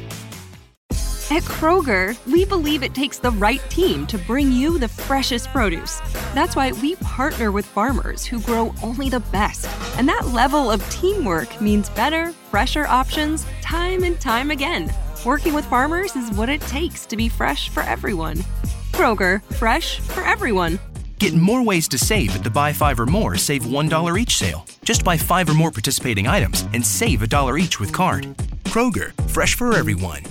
At 1.30 1.44
Kroger, 1.44 2.16
we 2.32 2.46
believe 2.46 2.82
it 2.82 2.94
takes 2.94 3.18
the 3.18 3.32
right 3.32 3.60
team 3.70 4.08
to 4.08 4.18
bring 4.20 4.54
you 4.54 4.78
the 4.78 4.88
freshest 4.88 5.50
produce. 5.50 6.00
That's 6.34 6.56
why 6.56 6.72
we 6.72 6.96
partner 6.96 7.52
with 7.52 7.66
farmers 7.66 8.24
who 8.24 8.40
grow 8.40 8.74
only 8.82 9.10
the 9.10 9.20
best. 9.20 9.68
And 9.98 10.08
that 10.08 10.28
level 10.28 10.72
of 10.72 10.90
teamwork 10.90 11.60
means 11.60 11.90
better, 11.90 12.32
fresher 12.32 12.86
options 12.88 13.46
time 13.62 14.06
and 14.06 14.18
time 14.22 14.50
again. 14.50 14.94
Working 15.26 15.54
with 15.54 15.66
farmers 15.66 16.16
is 16.16 16.32
what 16.32 16.48
it 16.48 16.62
takes 16.62 17.06
to 17.08 17.18
be 17.18 17.28
fresh 17.28 17.68
for 17.68 17.84
everyone. 17.84 18.38
Kroger, 18.96 19.44
fresh 19.56 20.00
for 20.00 20.24
everyone. 20.24 20.80
Get 21.20 21.34
more 21.34 21.62
ways 21.62 21.90
to 21.90 21.98
save 21.98 22.34
at 22.34 22.46
the 22.46 22.50
Buy 22.50 22.72
Five 22.72 22.98
or 22.98 23.06
More 23.06 23.36
Save 23.36 23.64
$1 23.64 24.18
each 24.18 24.38
sale. 24.38 24.66
Just 24.86 25.04
buy 25.04 25.18
five 25.18 25.50
or 25.50 25.54
more 25.54 25.72
participating 25.72 26.28
items 26.28 26.62
and 26.74 26.86
save 26.86 27.22
a 27.22 27.28
dollar 27.28 27.58
each 27.58 27.78
with 27.78 27.92
card. 27.92 28.24
Kroger, 28.64 29.12
fresh 29.30 29.56
for 29.56 29.76
everyone. 29.76 30.24